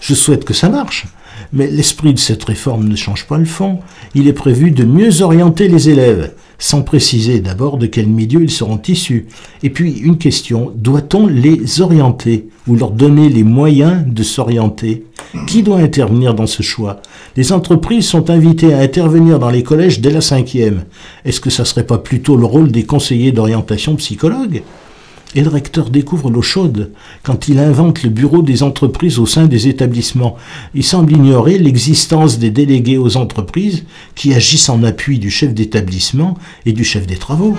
Je 0.00 0.14
souhaite 0.14 0.44
que 0.44 0.54
ça 0.54 0.68
marche. 0.68 1.06
Mais 1.52 1.68
l'esprit 1.68 2.14
de 2.14 2.18
cette 2.18 2.44
réforme 2.44 2.88
ne 2.88 2.96
change 2.96 3.26
pas 3.26 3.38
le 3.38 3.44
fond. 3.44 3.80
Il 4.14 4.28
est 4.28 4.32
prévu 4.32 4.70
de 4.70 4.84
mieux 4.84 5.22
orienter 5.22 5.68
les 5.68 5.88
élèves, 5.88 6.32
sans 6.58 6.82
préciser 6.82 7.40
d'abord 7.40 7.78
de 7.78 7.86
quel 7.86 8.08
milieu 8.08 8.42
ils 8.42 8.50
seront 8.50 8.80
issus. 8.88 9.26
Et 9.62 9.70
puis 9.70 9.98
une 9.98 10.18
question, 10.18 10.72
doit-on 10.74 11.26
les 11.26 11.80
orienter 11.80 12.48
ou 12.66 12.76
leur 12.76 12.90
donner 12.90 13.28
les 13.28 13.44
moyens 13.44 14.04
de 14.06 14.22
s'orienter? 14.22 15.04
Qui 15.46 15.62
doit 15.62 15.78
intervenir 15.78 16.34
dans 16.34 16.46
ce 16.46 16.62
choix? 16.62 17.00
Les 17.36 17.52
entreprises 17.52 18.06
sont 18.06 18.30
invitées 18.30 18.72
à 18.72 18.80
intervenir 18.80 19.38
dans 19.38 19.50
les 19.50 19.62
collèges 19.62 20.00
dès 20.00 20.10
la 20.10 20.20
cinquième. 20.20 20.84
Est-ce 21.24 21.40
que 21.40 21.50
ça 21.50 21.64
serait 21.64 21.86
pas 21.86 21.98
plutôt 21.98 22.36
le 22.36 22.46
rôle 22.46 22.72
des 22.72 22.84
conseillers 22.84 23.32
d'orientation 23.32 23.96
psychologues 23.96 24.62
et 25.36 25.42
le 25.42 25.50
recteur 25.50 25.90
découvre 25.90 26.30
l'eau 26.30 26.42
chaude 26.42 26.92
quand 27.22 27.46
il 27.48 27.58
invente 27.58 28.02
le 28.02 28.08
bureau 28.08 28.40
des 28.40 28.62
entreprises 28.62 29.18
au 29.18 29.26
sein 29.26 29.44
des 29.46 29.68
établissements. 29.68 30.36
Il 30.74 30.82
semble 30.82 31.12
ignorer 31.12 31.58
l'existence 31.58 32.38
des 32.38 32.50
délégués 32.50 32.96
aux 32.96 33.18
entreprises 33.18 33.84
qui 34.14 34.32
agissent 34.32 34.70
en 34.70 34.82
appui 34.82 35.18
du 35.18 35.30
chef 35.30 35.52
d'établissement 35.52 36.38
et 36.64 36.72
du 36.72 36.84
chef 36.84 37.06
des 37.06 37.16
travaux. 37.16 37.54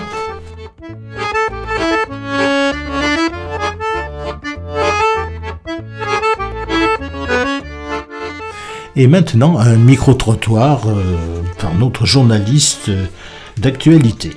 Et 8.96 9.06
maintenant, 9.06 9.58
un 9.58 9.76
micro-trottoir 9.76 10.88
euh, 10.88 11.42
par 11.60 11.72
notre 11.76 12.04
journaliste 12.04 12.88
euh, 12.88 13.04
d'actualité. 13.56 14.32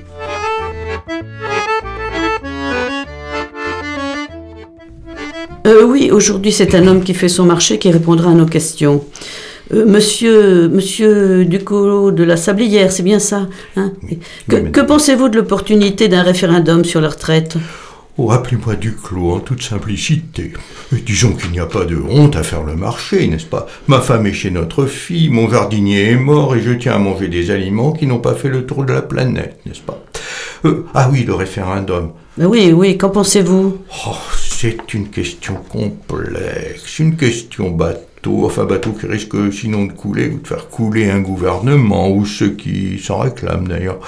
Euh, 5.71 5.85
oui, 5.85 6.11
aujourd'hui 6.11 6.51
c'est 6.51 6.75
un 6.75 6.85
homme 6.87 7.01
qui 7.01 7.13
fait 7.13 7.29
son 7.29 7.45
marché 7.45 7.79
qui 7.79 7.89
répondra 7.91 8.31
à 8.31 8.33
nos 8.33 8.45
questions. 8.45 9.05
Euh, 9.73 9.85
monsieur, 9.85 10.67
monsieur 10.67 11.45
Duclos 11.45 12.11
de 12.11 12.23
la 12.23 12.35
Sablière, 12.35 12.91
c'est 12.91 13.03
bien 13.03 13.19
ça 13.19 13.47
hein 13.77 13.93
Que, 14.49 14.81
pensez-vous 14.81 15.29
de 15.29 15.37
l'opportunité 15.37 16.09
d'un 16.09 16.23
référendum 16.23 16.83
sur 16.83 16.99
la 16.99 17.07
retraite? 17.07 17.55
Oh, 18.17 18.31
appelez-moi 18.31 18.75
Duclos 18.75 19.31
en 19.31 19.39
toute 19.39 19.63
simplicité. 19.63 20.51
Et 20.93 20.99
disons 20.99 21.31
qu'il 21.31 21.51
n'y 21.51 21.61
a 21.61 21.65
pas 21.65 21.85
de 21.85 21.95
honte 21.95 22.35
à 22.35 22.43
faire 22.43 22.63
le 22.63 22.75
marché, 22.75 23.25
n'est-ce 23.27 23.45
pas? 23.45 23.67
Ma 23.87 24.01
femme 24.01 24.25
est 24.25 24.33
chez 24.33 24.51
notre 24.51 24.85
fille, 24.85 25.29
mon 25.29 25.49
jardinier 25.49 26.09
est 26.09 26.17
mort 26.17 26.53
et 26.53 26.61
je 26.61 26.73
tiens 26.73 26.95
à 26.95 26.99
manger 26.99 27.29
des 27.29 27.49
aliments 27.49 27.93
qui 27.93 28.07
n'ont 28.07 28.19
pas 28.19 28.35
fait 28.35 28.49
le 28.49 28.65
tour 28.65 28.83
de 28.83 28.91
la 28.91 29.01
planète, 29.01 29.61
n'est-ce 29.65 29.79
pas? 29.79 30.03
Euh, 30.65 30.85
ah 30.93 31.09
oui, 31.09 31.23
le 31.23 31.33
référendum. 31.33 32.11
oui, 32.37 32.73
oui, 32.73 32.97
qu'en 32.97 33.09
pensez-vous? 33.09 33.77
Oh, 34.05 34.15
C'est 34.61 34.93
une 34.93 35.09
question 35.09 35.55
complexe, 35.55 36.99
une 36.99 37.15
question 37.15 37.71
bateau, 37.71 38.45
enfin 38.45 38.65
bateau 38.65 38.91
qui 38.91 39.07
risque 39.07 39.51
sinon 39.51 39.85
de 39.85 39.91
couler 39.91 40.27
ou 40.27 40.37
de 40.37 40.47
faire 40.47 40.69
couler 40.69 41.09
un 41.09 41.19
gouvernement, 41.19 42.11
ou 42.11 42.27
ceux 42.27 42.51
qui 42.51 42.99
s'en 42.99 43.17
réclament 43.17 43.67
d'ailleurs. 43.67 43.99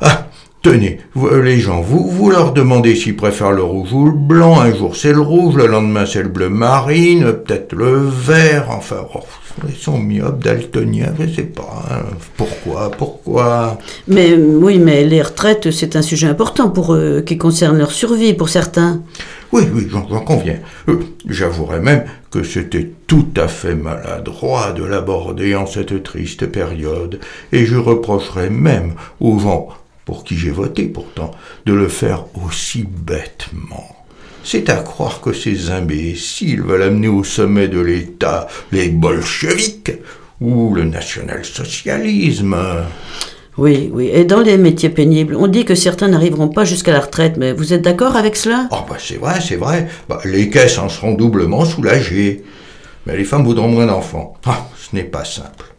Ah, 0.00 0.28
Tenez, 0.62 1.00
les 1.42 1.60
gens, 1.60 1.82
vous, 1.82 2.08
vous 2.08 2.30
leur 2.30 2.54
demandez 2.54 2.96
s'ils 2.96 3.14
préfèrent 3.16 3.52
le 3.52 3.62
rouge 3.62 3.92
ou 3.92 4.06
le 4.06 4.12
blanc. 4.12 4.58
Un 4.58 4.74
jour 4.74 4.96
c'est 4.96 5.12
le 5.12 5.20
rouge, 5.20 5.56
le 5.56 5.66
lendemain 5.66 6.06
c'est 6.06 6.22
le 6.22 6.30
bleu 6.30 6.48
marine, 6.48 7.34
peut-être 7.44 7.74
le 7.74 7.98
vert. 8.08 8.68
Enfin, 8.70 9.06
ils 9.68 9.76
sont 9.76 9.98
myopes, 9.98 10.42
daltoniens, 10.42 11.14
je 11.18 11.34
sais 11.34 11.42
pas. 11.42 11.84
Hein. 11.90 12.04
Pourquoi 12.36 12.90
Pourquoi? 12.90 13.78
Mais 14.08 14.34
oui, 14.34 14.78
mais 14.78 15.04
les 15.04 15.22
retraites, 15.22 15.70
c'est 15.70 15.96
un 15.96 16.02
sujet 16.02 16.26
important 16.26 16.70
pour 16.70 16.94
eux, 16.94 17.22
qui 17.24 17.38
concerne 17.38 17.78
leur 17.78 17.92
survie 17.92 18.34
pour 18.34 18.48
certains. 18.48 19.02
Oui, 19.52 19.64
oui, 19.72 19.86
j'en 19.90 20.02
conviens. 20.02 20.58
Euh, 20.88 21.00
j'avouerais 21.28 21.80
même 21.80 22.04
que 22.30 22.42
c'était 22.42 22.90
tout 23.06 23.28
à 23.36 23.46
fait 23.46 23.76
maladroit 23.76 24.72
de 24.72 24.82
l'aborder 24.82 25.54
en 25.54 25.66
cette 25.66 26.02
triste 26.02 26.46
période, 26.46 27.20
et 27.52 27.64
je 27.64 27.76
reprocherais 27.76 28.50
même 28.50 28.94
aux 29.20 29.38
gens 29.38 29.68
pour 30.04 30.24
qui 30.24 30.36
j'ai 30.36 30.50
voté 30.50 30.84
pourtant, 30.84 31.30
de 31.66 31.72
le 31.72 31.88
faire 31.88 32.24
aussi 32.44 32.84
bêtement. 32.84 33.93
C'est 34.46 34.68
à 34.68 34.76
croire 34.76 35.22
que 35.22 35.32
ces 35.32 35.70
imbéciles 35.70 36.60
veulent 36.60 36.82
amener 36.82 37.08
au 37.08 37.24
sommet 37.24 37.66
de 37.66 37.80
l'État 37.80 38.46
les 38.72 38.90
bolcheviques 38.90 39.92
ou 40.38 40.74
le 40.74 40.84
national-socialisme. 40.84 42.56
Oui, 43.56 43.90
oui. 43.90 44.10
Et 44.12 44.24
dans 44.24 44.40
les 44.40 44.58
métiers 44.58 44.90
pénibles, 44.90 45.34
on 45.34 45.46
dit 45.46 45.64
que 45.64 45.74
certains 45.74 46.08
n'arriveront 46.08 46.48
pas 46.48 46.64
jusqu'à 46.64 46.92
la 46.92 47.00
retraite, 47.00 47.36
mais 47.38 47.54
vous 47.54 47.72
êtes 47.72 47.82
d'accord 47.82 48.16
avec 48.16 48.36
cela? 48.36 48.68
Oh, 48.70 48.84
bah 48.86 48.96
c'est 48.98 49.16
vrai, 49.16 49.40
c'est 49.40 49.56
vrai. 49.56 49.88
Bah, 50.10 50.20
les 50.26 50.50
caisses 50.50 50.76
en 50.76 50.90
seront 50.90 51.14
doublement 51.14 51.64
soulagées. 51.64 52.42
Mais 53.06 53.16
les 53.16 53.24
femmes 53.24 53.44
voudront 53.44 53.68
moins 53.68 53.86
d'enfants. 53.86 54.34
Ah, 54.44 54.66
ce 54.76 54.94
n'est 54.94 55.04
pas 55.04 55.24
simple. 55.24 55.72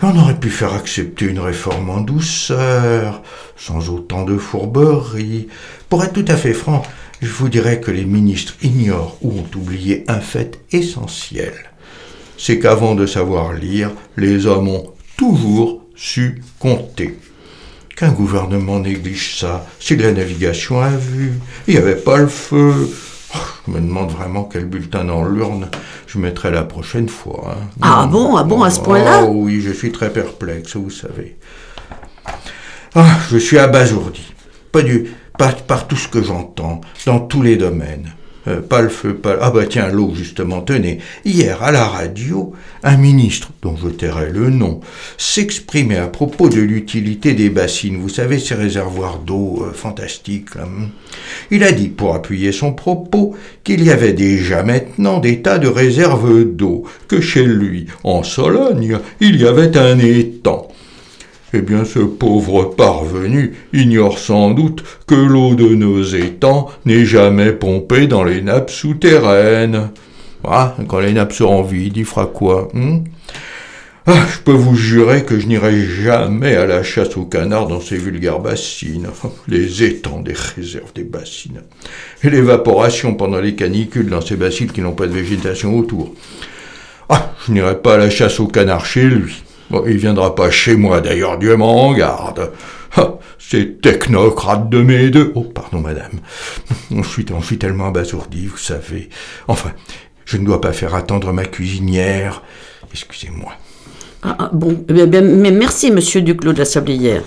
On 0.00 0.16
aurait 0.16 0.38
pu 0.38 0.48
faire 0.48 0.72
accepter 0.72 1.26
une 1.26 1.40
réforme 1.40 1.90
en 1.90 2.00
douceur, 2.00 3.22
sans 3.56 3.90
autant 3.90 4.24
de 4.24 4.38
fourberie. 4.38 5.48
Pour 5.88 6.04
être 6.04 6.12
tout 6.12 6.24
à 6.28 6.36
fait 6.36 6.54
franc, 6.54 6.82
je 7.20 7.32
vous 7.32 7.48
dirais 7.48 7.80
que 7.80 7.90
les 7.90 8.04
ministres 8.04 8.54
ignorent 8.62 9.18
ou 9.22 9.30
ont 9.30 9.58
oublié 9.58 10.04
un 10.08 10.20
fait 10.20 10.60
essentiel. 10.72 11.52
C'est 12.36 12.58
qu'avant 12.58 12.94
de 12.94 13.06
savoir 13.06 13.52
lire, 13.52 13.90
les 14.16 14.46
hommes 14.46 14.68
ont 14.68 14.92
toujours 15.16 15.82
su 15.96 16.42
compter. 16.58 17.18
Qu'un 17.96 18.12
gouvernement 18.12 18.78
néglige 18.78 19.38
ça, 19.38 19.66
c'est 19.80 19.96
de 19.96 20.04
la 20.04 20.12
navigation 20.12 20.80
à 20.80 20.90
vue. 20.90 21.32
Il 21.66 21.74
n'y 21.74 21.80
avait 21.80 21.96
pas 21.96 22.18
le 22.18 22.28
feu, 22.28 22.88
Oh, 23.34 23.38
je 23.66 23.72
me 23.72 23.80
demande 23.80 24.10
vraiment 24.10 24.44
quel 24.44 24.64
bulletin 24.64 25.04
dans 25.04 25.24
l'urne 25.24 25.68
je 26.06 26.18
mettrai 26.18 26.50
la 26.50 26.62
prochaine 26.62 27.08
fois. 27.08 27.54
Hein. 27.54 27.68
Ah 27.82 28.08
bon, 28.10 28.36
ah 28.36 28.42
bon, 28.42 28.62
à 28.62 28.70
ce 28.70 28.80
point-là 28.80 29.24
Oh 29.24 29.32
oui, 29.32 29.60
je 29.60 29.70
suis 29.70 29.92
très 29.92 30.10
perplexe, 30.10 30.76
vous 30.76 30.90
savez. 30.90 31.36
Ah, 32.94 33.18
je 33.30 33.36
suis 33.36 33.58
abasourdi. 33.58 34.32
Pas 34.72 34.80
du, 34.80 35.10
par 35.38 35.88
tout 35.88 35.96
ce 35.96 36.08
que 36.08 36.22
j'entends, 36.22 36.80
dans 37.06 37.20
tous 37.20 37.42
les 37.42 37.56
domaines. 37.56 38.12
Euh, 38.48 38.60
pas 38.60 38.80
le 38.80 38.88
feu, 38.88 39.14
pas... 39.14 39.36
Ah 39.40 39.50
bah 39.50 39.66
tiens, 39.68 39.88
l'eau, 39.88 40.12
justement, 40.14 40.60
tenez. 40.60 40.98
Hier, 41.24 41.62
à 41.62 41.72
la 41.72 41.84
radio, 41.84 42.52
un 42.82 42.96
ministre, 42.96 43.50
dont 43.62 43.76
je 43.76 43.88
tairai 43.88 44.30
le 44.30 44.50
nom, 44.50 44.80
s'exprimait 45.16 45.98
à 45.98 46.06
propos 46.06 46.48
de 46.48 46.60
l'utilité 46.60 47.34
des 47.34 47.50
bassines. 47.50 47.98
Vous 47.98 48.08
savez, 48.08 48.38
ces 48.38 48.54
réservoirs 48.54 49.18
d'eau 49.18 49.64
euh, 49.64 49.72
fantastiques. 49.72 50.54
Hmm. 50.54 50.88
Il 51.50 51.64
a 51.64 51.72
dit, 51.72 51.88
pour 51.88 52.14
appuyer 52.14 52.52
son 52.52 52.72
propos, 52.72 53.36
qu'il 53.64 53.84
y 53.84 53.90
avait 53.90 54.12
déjà 54.12 54.62
maintenant 54.62 55.18
des 55.18 55.42
tas 55.42 55.58
de 55.58 55.68
réserves 55.68 56.44
d'eau, 56.44 56.84
que 57.08 57.20
chez 57.20 57.44
lui, 57.44 57.86
en 58.04 58.22
Sologne, 58.22 58.98
il 59.20 59.36
y 59.36 59.46
avait 59.46 59.76
un 59.76 59.98
étang. 59.98 60.68
Eh 61.54 61.62
bien, 61.62 61.86
ce 61.86 62.00
pauvre 62.00 62.64
parvenu 62.64 63.54
ignore 63.72 64.18
sans 64.18 64.50
doute 64.50 64.84
que 65.06 65.14
l'eau 65.14 65.54
de 65.54 65.74
nos 65.74 66.02
étangs 66.02 66.68
n'est 66.84 67.06
jamais 67.06 67.52
pompée 67.52 68.06
dans 68.06 68.22
les 68.22 68.42
nappes 68.42 68.70
souterraines. 68.70 69.88
Ah, 70.44 70.76
quand 70.86 71.00
les 71.00 71.14
nappes 71.14 71.32
seront 71.32 71.62
vides, 71.62 71.96
il 71.96 72.04
fera 72.04 72.26
quoi 72.26 72.68
hmm 72.74 72.98
ah, 74.06 74.26
Je 74.30 74.40
peux 74.40 74.52
vous 74.52 74.76
jurer 74.76 75.24
que 75.24 75.40
je 75.40 75.46
n'irai 75.46 75.86
jamais 75.86 76.54
à 76.54 76.66
la 76.66 76.82
chasse 76.82 77.16
aux 77.16 77.24
canards 77.24 77.68
dans 77.68 77.80
ces 77.80 77.96
vulgaires 77.96 78.40
bassines. 78.40 79.08
Les 79.48 79.82
étangs 79.82 80.20
des 80.20 80.34
réserves 80.34 80.92
des 80.94 81.04
bassines. 81.04 81.62
Et 82.22 82.28
l'évaporation 82.28 83.14
pendant 83.14 83.40
les 83.40 83.54
canicules 83.54 84.10
dans 84.10 84.20
ces 84.20 84.36
bassines 84.36 84.70
qui 84.70 84.82
n'ont 84.82 84.92
pas 84.92 85.06
de 85.06 85.14
végétation 85.14 85.78
autour. 85.78 86.14
Ah, 87.08 87.32
je 87.46 87.52
n'irai 87.52 87.80
pas 87.80 87.94
à 87.94 87.98
la 87.98 88.10
chasse 88.10 88.38
aux 88.38 88.48
canards 88.48 88.84
chez 88.84 89.04
lui. 89.04 89.42
Il 89.86 89.98
viendra 89.98 90.34
pas 90.34 90.50
chez 90.50 90.76
moi, 90.76 91.00
d'ailleurs, 91.00 91.38
Dieu 91.38 91.56
m'en 91.56 91.92
garde. 91.92 92.52
Ah, 92.96 93.14
ces 93.38 93.74
technocrates 93.74 94.70
de 94.70 94.80
mes 94.80 95.10
deux. 95.10 95.32
Oh, 95.34 95.42
pardon, 95.42 95.80
madame. 95.80 96.20
Je 96.90 97.02
suis, 97.02 97.58
tellement 97.58 97.88
abasourdi, 97.88 98.46
vous 98.46 98.56
savez. 98.56 99.10
Enfin, 99.46 99.72
je 100.24 100.36
ne 100.36 100.46
dois 100.46 100.60
pas 100.60 100.72
faire 100.72 100.94
attendre 100.94 101.32
ma 101.32 101.44
cuisinière. 101.44 102.42
Excusez-moi. 102.92 103.52
Ah, 104.22 104.36
ah 104.38 104.50
bon, 104.52 104.84
eh 104.88 105.06
bien, 105.06 105.20
mais 105.20 105.50
merci, 105.50 105.90
monsieur 105.90 106.22
Duclos 106.22 106.54
de 106.54 106.58
la 106.58 106.64
Sablière. 106.64 107.22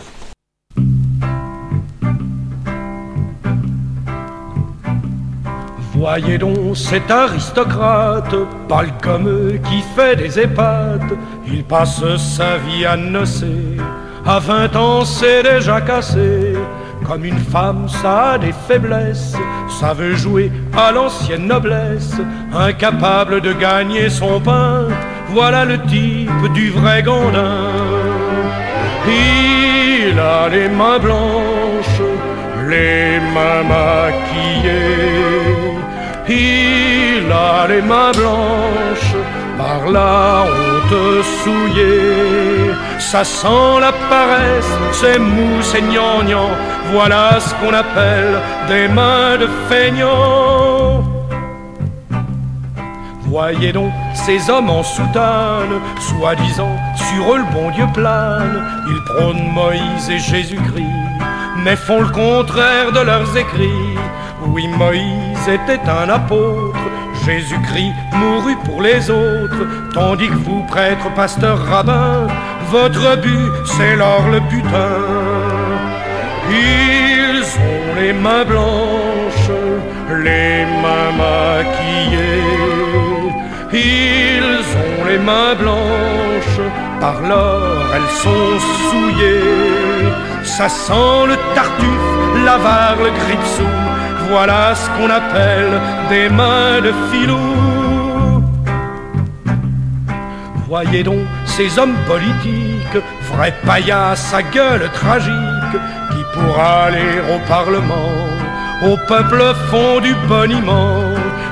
Voyez 6.01 6.39
donc 6.39 6.75
cet 6.75 7.11
aristocrate, 7.11 8.33
pâle 8.67 8.91
comme 9.03 9.27
eux, 9.27 9.59
qui 9.69 9.83
fait 9.95 10.15
des 10.15 10.39
épates. 10.39 11.13
Il 11.45 11.63
passe 11.63 12.01
sa 12.17 12.57
vie 12.57 12.87
à 12.87 12.97
nocer, 12.97 13.77
à 14.25 14.39
vingt 14.39 14.75
ans 14.75 15.05
c'est 15.05 15.43
déjà 15.43 15.79
cassé. 15.79 16.53
Comme 17.05 17.23
une 17.23 17.37
femme, 17.37 17.87
ça 17.87 18.31
a 18.31 18.37
des 18.39 18.51
faiblesses, 18.67 19.35
ça 19.79 19.93
veut 19.93 20.15
jouer 20.15 20.51
à 20.75 20.91
l'ancienne 20.91 21.45
noblesse, 21.45 22.15
incapable 22.51 23.39
de 23.39 23.53
gagner 23.53 24.09
son 24.09 24.39
pain. 24.39 24.87
Voilà 25.27 25.65
le 25.65 25.79
type 25.83 26.51
du 26.55 26.71
vrai 26.71 27.03
gandin. 27.03 27.69
Il 29.05 30.17
a 30.17 30.49
les 30.49 30.67
mains 30.67 30.97
blanches, 30.97 32.01
les 32.67 33.19
mains 33.35 33.61
maquillées 33.69 35.50
il 36.31 37.31
a 37.31 37.67
les 37.67 37.81
mains 37.81 38.11
blanches 38.11 39.15
par 39.57 39.89
la 39.91 40.43
honte 40.45 41.23
souillée. 41.43 42.71
Ça 42.99 43.23
sent 43.23 43.79
la 43.79 43.91
paresse, 44.09 44.71
c'est 44.91 45.19
mou, 45.19 45.61
c'est 45.61 45.81
gnangnan. 45.81 46.49
Voilà 46.91 47.39
ce 47.39 47.53
qu'on 47.55 47.73
appelle 47.73 48.35
des 48.67 48.87
mains 48.87 49.37
de 49.37 49.47
feignant. 49.69 51.03
Voyez 53.31 53.71
donc 53.71 53.91
ces 54.13 54.49
hommes 54.49 54.69
en 54.69 54.83
soutane, 54.83 55.79
soi-disant 55.99 56.75
sur 56.95 57.33
eux 57.33 57.37
le 57.37 57.53
bon 57.53 57.71
Dieu 57.71 57.85
plane. 57.93 58.61
Ils 58.89 59.03
prônent 59.05 59.47
Moïse 59.53 60.09
et 60.09 60.19
Jésus-Christ, 60.19 60.99
mais 61.63 61.77
font 61.77 62.01
le 62.01 62.09
contraire 62.09 62.91
de 62.91 62.99
leurs 62.99 63.37
écrits. 63.37 63.95
Oui, 64.47 64.67
Moïse 64.67 65.47
était 65.47 65.79
un 65.87 66.09
apôtre, 66.09 66.79
Jésus-Christ 67.25 67.93
mourut 68.13 68.57
pour 68.65 68.81
les 68.81 69.09
autres, 69.09 69.67
tandis 69.93 70.27
que 70.29 70.33
vous, 70.33 70.63
prêtres, 70.63 71.13
pasteurs, 71.13 71.63
rabbins, 71.63 72.27
votre 72.71 73.17
but, 73.21 73.51
c'est 73.65 73.95
l'or 73.95 74.27
le 74.31 74.39
butin. 74.39 74.97
Ils 76.49 77.43
ont 77.59 77.95
les 78.01 78.13
mains 78.13 78.43
blanches, 78.43 79.51
les 80.23 80.65
mains 80.81 81.11
maquillées. 81.21 82.41
Ils 83.73 84.65
ont 84.75 85.05
les 85.05 85.19
mains 85.19 85.55
blanches, 85.55 86.61
par 86.99 87.21
l'or 87.21 87.85
elles 87.93 88.15
sont 88.17 88.59
souillées. 88.89 90.11
Ça 90.43 90.67
sent 90.67 91.27
le 91.27 91.35
tartuffe, 91.53 92.43
l'avare, 92.43 92.97
le 92.97 93.11
gripsou 93.11 93.91
voilà 94.31 94.73
ce 94.75 94.87
qu'on 94.91 95.09
appelle 95.09 95.73
des 96.09 96.29
mains 96.29 96.79
de 96.87 96.93
filou. 97.09 97.49
Voyez 100.69 101.03
donc 101.03 101.25
ces 101.45 101.77
hommes 101.77 101.99
politiques, 102.07 102.99
vrais 103.33 103.53
paillasses 103.65 104.33
à 104.33 104.41
gueule 104.41 104.89
tragique, 104.93 105.75
qui 106.11 106.21
pour 106.33 106.53
aller 106.57 107.13
au 107.33 107.39
Parlement, 107.55 108.13
au 108.89 108.95
peuple 109.11 109.43
font 109.69 109.99
du 109.99 110.13
boniment. 110.29 110.95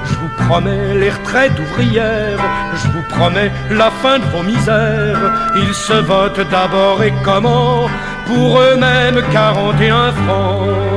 Je 0.07 0.13
vous 0.21 0.31
promets 0.47 0.93
les 1.01 1.09
retraites 1.09 1.59
ouvrières, 1.59 2.43
je 2.79 2.87
vous 2.93 3.05
promets 3.09 3.51
la 3.71 3.91
fin 4.01 4.19
de 4.19 4.27
vos 4.33 4.43
misères. 4.43 5.25
Ils 5.57 5.73
se 5.73 5.97
votent 6.11 6.47
d'abord 6.49 7.03
et 7.03 7.13
comment? 7.25 7.89
Pour 8.25 8.61
eux-mêmes 8.61 9.21
41 9.33 10.13
francs. 10.13 10.89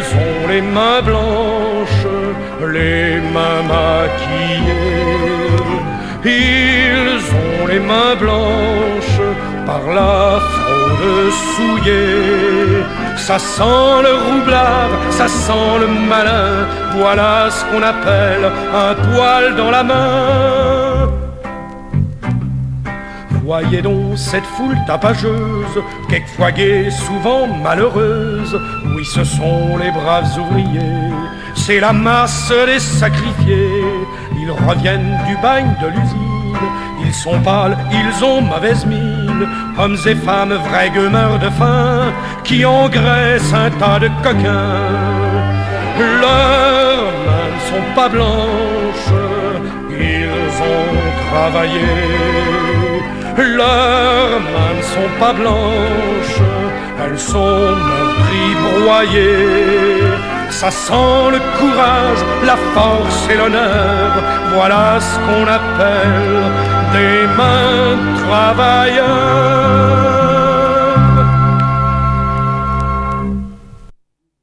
Ont 0.00 0.48
les 0.48 0.62
mains 0.62 1.02
blanches, 1.02 2.06
les 2.76 3.20
mains 3.34 3.62
maquillées? 3.72 5.12
Ils 6.24 7.24
ont 7.44 7.66
les 7.66 7.80
mains 7.80 8.14
blanches 8.18 9.20
par 9.66 9.82
la 9.92 10.40
fraude 10.52 11.32
souillée. 11.54 12.84
Ça 13.16 13.38
sent 13.38 13.92
le 14.08 14.14
roublard, 14.26 14.90
ça 15.10 15.28
sent 15.28 15.72
le 15.80 15.86
malin. 15.86 16.66
Voilà 16.96 17.48
ce 17.50 17.64
qu'on 17.66 17.82
appelle 17.82 18.44
un 18.86 18.94
poil 19.06 19.56
dans 19.56 19.70
la 19.70 19.82
main. 19.82 20.81
Voyez 23.44 23.82
donc 23.82 24.16
cette 24.16 24.44
foule 24.44 24.76
tapageuse, 24.86 25.82
quelquefois 26.08 26.52
gaie, 26.52 26.90
souvent 26.90 27.48
malheureuse. 27.48 28.60
Oui, 28.94 29.04
ce 29.04 29.24
sont 29.24 29.76
les 29.78 29.90
braves 29.90 30.38
ouvriers, 30.38 31.10
c'est 31.56 31.80
la 31.80 31.92
masse 31.92 32.52
des 32.66 32.78
sacrifiés. 32.78 33.84
Ils 34.40 34.50
reviennent 34.50 35.18
du 35.26 35.36
bagne 35.42 35.74
de 35.82 35.88
l'usine, 35.88 36.56
ils 37.04 37.12
sont 37.12 37.40
pâles, 37.40 37.76
ils 37.90 38.24
ont 38.24 38.42
mauvaise 38.42 38.86
mine. 38.86 39.48
Hommes 39.76 39.98
et 40.06 40.14
femmes, 40.14 40.54
vrais 40.68 40.90
gueumeurs 40.90 41.40
de 41.40 41.50
faim, 41.50 42.12
qui 42.44 42.64
engraissent 42.64 43.52
un 43.52 43.70
tas 43.70 43.98
de 43.98 44.08
coquins. 44.22 44.86
Leurs 45.98 47.12
mains 47.26 47.50
ne 47.54 47.60
sont 47.70 47.94
pas 47.96 48.08
blanches, 48.08 49.12
ils 49.90 50.62
ont 50.62 51.28
travaillé. 51.28 52.81
Leurs 53.36 54.40
mains 54.40 54.74
ne 54.76 54.82
sont 54.82 55.10
pas 55.18 55.32
blanches, 55.32 56.40
elles 57.02 57.18
sont 57.18 57.76
meurtries, 57.88 58.54
broyées. 58.82 60.02
Ça 60.50 60.70
sent 60.70 61.30
le 61.32 61.40
courage, 61.58 62.18
la 62.44 62.56
force 62.74 63.28
et 63.30 63.36
l'honneur. 63.36 64.12
Voilà 64.54 64.98
ce 65.00 65.16
qu'on 65.24 65.46
appelle 65.48 66.42
des 66.92 67.26
mains 67.36 67.96
travailleurs. 68.26 69.42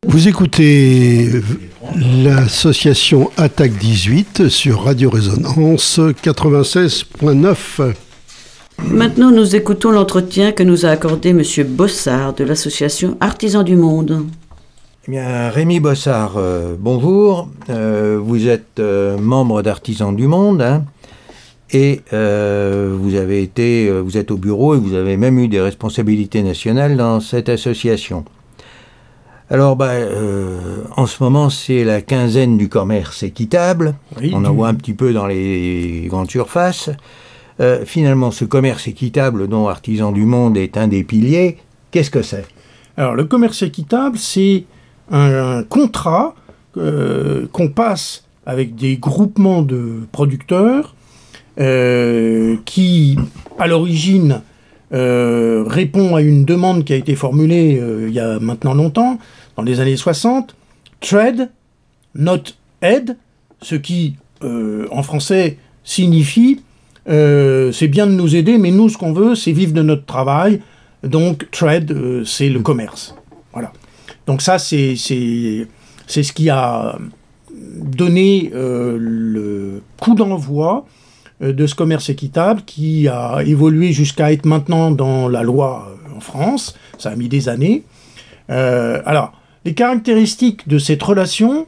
Vous 0.08 0.28
écoutez 0.28 1.30
l'association 2.24 3.30
Attaque 3.38 3.74
18 3.74 4.50
sur 4.50 4.84
Radio 4.84 5.12
Résonance 5.12 6.00
96.9. 6.00 7.94
Maintenant, 8.88 9.32
nous 9.32 9.56
écoutons 9.56 9.92
l'entretien 9.92 10.52
que 10.52 10.64
nous 10.64 10.86
a 10.86 10.90
accordé 10.90 11.30
M. 11.30 11.44
Bossard 11.68 12.34
de 12.34 12.44
l'association 12.44 13.18
Artisans 13.20 13.64
du 13.64 13.76
Monde. 13.76 14.26
Eh 15.08 15.12
bien, 15.12 15.50
Rémi 15.50 15.80
Bossard, 15.80 16.38
euh, 16.38 16.76
bonjour. 16.80 17.50
Euh, 17.70 18.20
vous 18.22 18.48
êtes 18.48 18.80
euh, 18.80 19.18
membre 19.18 19.62
d'Artisans 19.62 20.16
du 20.16 20.28
Monde 20.28 20.62
hein, 20.62 20.84
et 21.72 22.02
vous 22.12 23.16
avez 23.16 23.44
été, 23.44 23.92
vous 23.92 24.18
êtes 24.18 24.32
au 24.32 24.38
bureau 24.38 24.76
et 24.76 24.78
vous 24.80 24.96
avez 24.96 25.18
même 25.18 25.38
eu 25.40 25.48
des 25.48 25.62
responsabilités 25.62 26.42
nationales 26.42 26.98
dans 26.98 27.20
cette 27.20 27.50
association. 27.50 28.26
Alors, 29.52 29.76
bah, 29.76 29.94
en 30.96 31.06
ce 31.06 31.24
moment, 31.24 31.50
c'est 31.50 31.84
la 31.84 32.02
quinzaine 32.02 32.58
du 32.58 32.70
commerce 32.70 33.24
équitable. 33.24 33.96
On 34.34 34.46
en 34.46 34.54
voit 34.54 34.68
un 34.68 34.76
petit 34.76 34.94
peu 34.94 35.14
dans 35.14 35.28
les 35.28 36.06
grandes 36.08 36.30
surfaces. 36.30 36.90
Euh, 37.60 37.84
finalement, 37.86 38.32
ce 38.32 38.46
commerce 38.46 38.88
équitable 38.88 39.48
dont 39.48 39.68
Artisans 39.68 40.14
du 40.14 40.24
Monde 40.24 40.58
est 40.58 40.78
un 40.78 40.88
des 40.88 41.04
piliers, 41.04 41.58
qu'est-ce 41.92 42.12
que 42.12 42.22
c'est? 42.22 42.46
Alors, 42.96 43.16
le 43.16 43.26
commerce 43.26 43.62
équitable, 43.64 44.18
c'est 44.18 44.64
un, 45.12 45.64
contrat 45.64 46.36
euh, 46.78 47.48
qu'on 47.52 47.68
passe 47.68 48.24
avec 48.46 48.76
des 48.76 48.98
groupements 48.98 49.62
de 49.62 50.02
producteurs 50.12 50.96
euh, 51.60 52.56
qui, 52.66 53.18
à 53.58 53.68
l'origine, 53.68 54.42
répond 54.92 56.16
à 56.16 56.22
une 56.22 56.46
demande 56.46 56.84
qui 56.84 56.94
a 56.94 56.96
été 56.96 57.16
formulée 57.16 57.80
il 58.08 58.14
y 58.14 58.20
a 58.20 58.40
maintenant 58.40 58.74
longtemps, 58.74 59.20
dans 59.56 59.62
les 59.62 59.82
années 59.82 59.98
60, 59.98 60.56
trade, 61.00 61.52
not 62.16 62.42
aid, 62.82 63.16
ce 63.62 63.76
qui, 63.76 64.16
en 64.42 65.04
français, 65.04 65.58
signifie 65.84 66.62
euh, 67.10 67.72
c'est 67.72 67.88
bien 67.88 68.06
de 68.06 68.12
nous 68.12 68.36
aider, 68.36 68.58
mais 68.58 68.72
nous, 68.72 68.90
ce 68.90 68.98
qu'on 68.98 69.14
veut, 69.14 69.36
c'est 69.36 69.52
vivre 69.52 69.74
de 69.74 69.82
notre 69.82 70.06
travail. 70.06 70.62
Donc, 71.04 71.50
trade, 71.52 71.92
euh, 71.92 72.24
c'est 72.24 72.50
le 72.50 72.60
commerce. 72.60 73.16
Voilà. 73.52 73.72
Donc 74.28 74.42
ça, 74.42 74.60
c'est 74.60 74.96
ce 74.96 76.34
qui 76.34 76.50
a 76.50 76.98
donné 77.52 78.52
euh, 78.54 78.98
le 79.00 79.82
coup 80.00 80.14
d'envoi 80.14 80.86
de 81.42 81.68
ce 81.68 81.74
commerce 81.74 82.10
équitable 82.10 82.64
qui 82.66 83.08
a 83.08 83.40
évolué 83.46 83.94
jusqu'à 83.94 84.34
être 84.34 84.46
maintenant 84.46 84.92
dans 84.92 85.30
la 85.30 85.42
loi 85.42 85.98
en 86.16 86.20
France. 86.20 86.78
Ça 86.98 87.12
a 87.12 87.16
mis 87.16 87.30
des 87.30 87.48
années. 87.48 87.84
alors, 88.50 89.32
les 89.64 89.74
caractéristiques 89.74 90.68
de 90.68 90.78
cette 90.78 91.02
relation, 91.02 91.66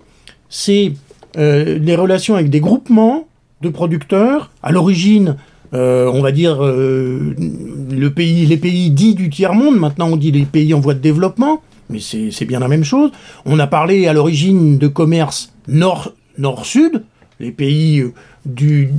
c'est 0.49 0.91
les 1.35 1.95
relations 1.95 2.35
avec 2.35 2.49
des 2.49 2.59
groupements 2.59 3.29
de 3.61 3.69
producteurs. 3.69 4.51
À 4.63 4.71
l'origine, 4.71 5.37
euh, 5.73 6.11
on 6.13 6.21
va 6.21 6.31
dire, 6.31 6.63
euh, 6.63 7.33
le 7.37 8.09
pays, 8.09 8.45
les 8.45 8.57
pays 8.57 8.89
dits 8.89 9.15
du 9.15 9.29
tiers-monde, 9.29 9.77
maintenant 9.77 10.09
on 10.09 10.17
dit 10.17 10.31
les 10.31 10.43
pays 10.43 10.73
en 10.73 10.79
voie 10.79 10.93
de 10.93 10.99
développement, 10.99 11.61
mais 11.89 11.99
c'est 11.99 12.45
bien 12.45 12.59
la 12.59 12.67
même 12.67 12.83
chose. 12.83 13.11
On 13.45 13.57
a 13.59 13.67
parlé 13.67 14.07
à 14.07 14.13
l'origine 14.13 14.77
de 14.77 14.87
commerce 14.87 15.53
nord-sud, 15.67 17.03
les 17.39 17.51
pays 17.51 17.99
euh, 17.99 18.13
du 18.45 18.89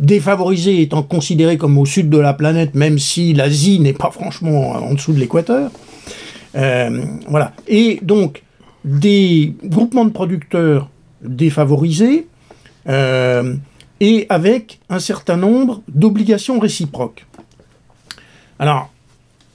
défavorisés 0.00 0.80
étant 0.80 1.02
considérés 1.02 1.58
comme 1.58 1.76
au 1.76 1.84
sud 1.84 2.08
de 2.08 2.18
la 2.18 2.32
planète, 2.32 2.74
même 2.74 2.98
si 2.98 3.34
l'Asie 3.34 3.80
n'est 3.80 3.92
pas 3.92 4.10
franchement 4.10 4.70
en 4.70 4.94
dessous 4.94 5.12
de 5.12 5.18
l'équateur. 5.18 5.70
voilà. 6.54 7.52
Et 7.66 7.98
donc, 8.02 8.42
des 8.84 9.54
groupements 9.64 10.04
de 10.04 10.10
producteurs 10.10 10.88
défavorisés, 11.22 12.26
et 14.02 14.26
avec 14.30 14.80
un 14.90 14.98
certain 14.98 15.36
nombre 15.36 15.80
d'obligations 15.86 16.58
réciproques. 16.58 17.24
Alors, 18.58 18.90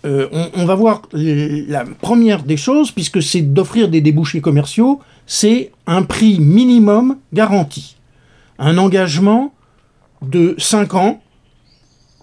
euh, 0.05 0.29
on, 0.55 0.63
va 0.63 0.73
voir 0.73 1.01
la 1.11 1.83
première 1.83 2.43
des 2.43 2.55
choses, 2.55 2.91
puisque 2.91 3.21
c'est 3.21 3.41
d'offrir 3.41 3.89
des 3.89 3.99
débouchés 3.99 4.39
commerciaux, 4.39 5.01
c'est 5.25 5.71
un 5.85 6.01
prix 6.01 6.39
minimum 6.39 7.17
garanti. 7.33 7.97
Un 8.57 8.77
engagement 8.77 9.53
de 10.21 10.55
5 10.57 10.93
ans, 10.93 11.21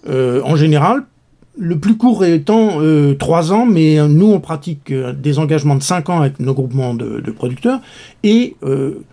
euh, 0.09 0.41
en 0.45 0.55
général, 0.55 1.03
le 1.59 1.77
plus 1.77 1.95
court 1.95 2.25
étant 2.25 2.69
3 2.69 2.81
euh, 2.81 3.15
ans, 3.51 3.67
mais 3.67 3.97
nous 4.07 4.31
on 4.31 4.39
pratique 4.39 4.91
des 4.91 5.37
engagements 5.37 5.75
de 5.75 5.83
5 5.83 6.09
ans 6.09 6.21
avec 6.21 6.39
nos 6.39 6.55
groupements 6.55 6.95
de, 6.95 7.31
producteurs, 7.31 7.81
et 8.23 8.55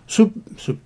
ce, 0.07 0.23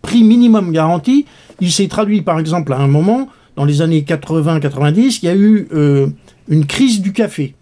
prix 0.01 0.25
minimum 0.25 0.73
garanti, 0.73 1.25
il 1.59 1.71
s'est 1.71 1.87
traduit 1.87 2.21
par 2.21 2.39
exemple 2.39 2.73
à 2.73 2.77
un 2.77 2.87
moment, 2.87 3.29
dans 3.55 3.65
les 3.65 3.81
années 3.81 4.01
80-90, 4.01 5.19
il 5.21 5.25
y 5.25 5.29
a 5.29 5.35
eu 5.35 5.67
euh, 5.73 6.07
une 6.47 6.65
crise 6.65 7.01
du 7.01 7.11
café. 7.11 7.55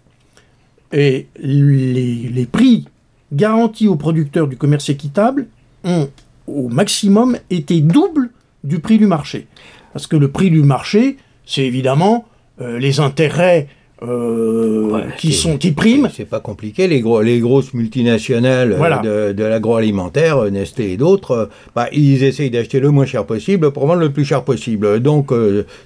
Et 0.92 1.26
les, 1.38 2.46
prix 2.50 2.86
garantis 3.32 3.88
aux 3.88 3.96
producteurs 3.96 4.46
du 4.46 4.56
commerce 4.56 4.88
équitable 4.88 5.46
ont 5.84 6.08
au 6.46 6.68
maximum 6.68 7.38
été 7.50 7.80
double 7.80 8.30
du 8.62 8.78
prix 8.78 8.98
du 8.98 9.06
marché. 9.06 9.46
Parce 9.92 10.06
que 10.06 10.16
le 10.16 10.30
prix 10.30 10.50
du 10.50 10.62
marché, 10.62 11.16
c'est 11.44 11.64
évidemment 11.64 12.26
euh, 12.60 12.78
les 12.78 13.00
intérêts 13.00 13.68
euh, 14.02 15.00
qui 15.16 15.32
sont 15.32 15.56
qui 15.56 15.72
priment. 15.72 16.10
C'est 16.12 16.26
pas 16.26 16.40
compliqué. 16.40 16.86
Les, 16.86 17.00
gros, 17.00 17.22
les 17.22 17.40
grosses 17.40 17.72
multinationales 17.72 18.76
euh, 18.78 19.32
de, 19.32 19.42
l'agroalimentaire, 19.42 20.36
euh, 20.36 20.50
Nestlé 20.50 20.90
et 20.90 20.96
d'autres, 20.98 21.48
bah, 21.74 21.88
ils 21.92 22.22
essayent 22.22 22.50
d'acheter 22.50 22.78
le 22.78 22.90
moins 22.90 23.06
cher 23.06 23.24
possible 23.24 23.70
pour 23.70 23.86
vendre 23.86 24.00
le 24.00 24.12
plus 24.12 24.26
cher 24.26 24.42
possible. 24.44 25.00
Donc, 25.00 25.32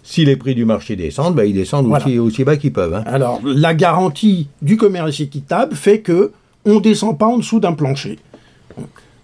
si 0.03 0.25
les 0.25 0.35
prix 0.35 0.57
du 0.57 0.64
marché 0.64 0.96
descendent, 0.96 1.37
bah, 1.37 1.44
ils 1.44 1.55
descendent 1.55 1.87
aussi, 1.87 2.18
aussi, 2.18 2.42
bas 2.42 2.57
qu'ils 2.57 2.73
peuvent. 2.73 2.94
Hein. 2.94 3.05
Alors, 3.07 3.40
la 3.44 3.75
garantie 3.75 4.49
du 4.61 4.77
commerce 4.77 5.20
équitable 5.20 5.77
fait 5.77 6.01
que 6.01 6.33
on 6.64 6.81
descend 6.81 7.16
pas 7.16 7.27
en 7.27 7.38
dessous 7.38 7.61
d'un 7.61 7.75
plancher. 7.75 8.18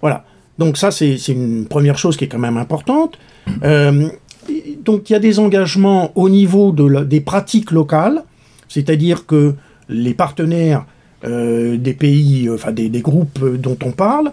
Voilà. 0.00 0.24
Donc 0.58 0.76
ça, 0.76 0.92
c'est 0.92 1.16
une 1.28 1.66
première 1.66 1.98
chose 1.98 2.16
qui 2.16 2.24
est 2.24 2.28
quand 2.28 2.38
même 2.38 2.56
importante. 2.56 3.18
donc 3.60 5.10
il 5.10 5.12
y 5.12 5.16
a 5.16 5.18
des 5.18 5.40
engagements 5.40 6.12
au 6.14 6.28
niveau 6.28 6.70
de 6.70 7.02
des 7.02 7.20
pratiques 7.20 7.72
locales. 7.72 8.22
C'est-à-dire 8.68 9.26
que 9.26 9.54
les 9.88 10.14
partenaires 10.14 10.84
euh, 11.24 11.76
des 11.76 11.94
pays, 11.94 12.48
enfin 12.50 12.72
des, 12.72 12.90
groupes 13.00 13.42
dont 13.56 13.78
on 13.82 13.90
parle, 13.90 14.32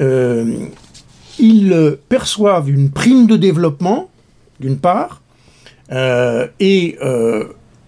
euh, 0.00 0.54
ils 1.38 1.96
perçoivent 2.08 2.70
une 2.70 2.90
prime 2.90 3.26
de 3.26 3.36
développement, 3.36 4.08
d'une 4.60 4.78
part, 4.78 5.22
euh, 5.90 6.46
et 6.60 6.96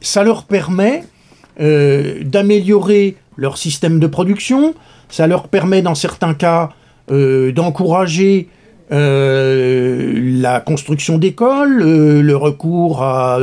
ça 0.01 0.25
leur 0.25 0.45
permet 0.45 1.05
d'améliorer 1.59 3.17
leur 3.37 3.59
système 3.59 4.01
de 4.01 4.07
production, 4.07 4.75
ça 5.09 5.27
leur 5.27 5.49
permet 5.49 5.83
dans 5.83 5.95
certains 5.95 6.35
cas 6.35 6.71
d'encourager 7.09 8.49
la 8.93 10.61
construction 10.61 11.19
d'écoles, 11.19 11.83
le 11.83 12.37
recours 12.37 13.03
à 13.03 13.39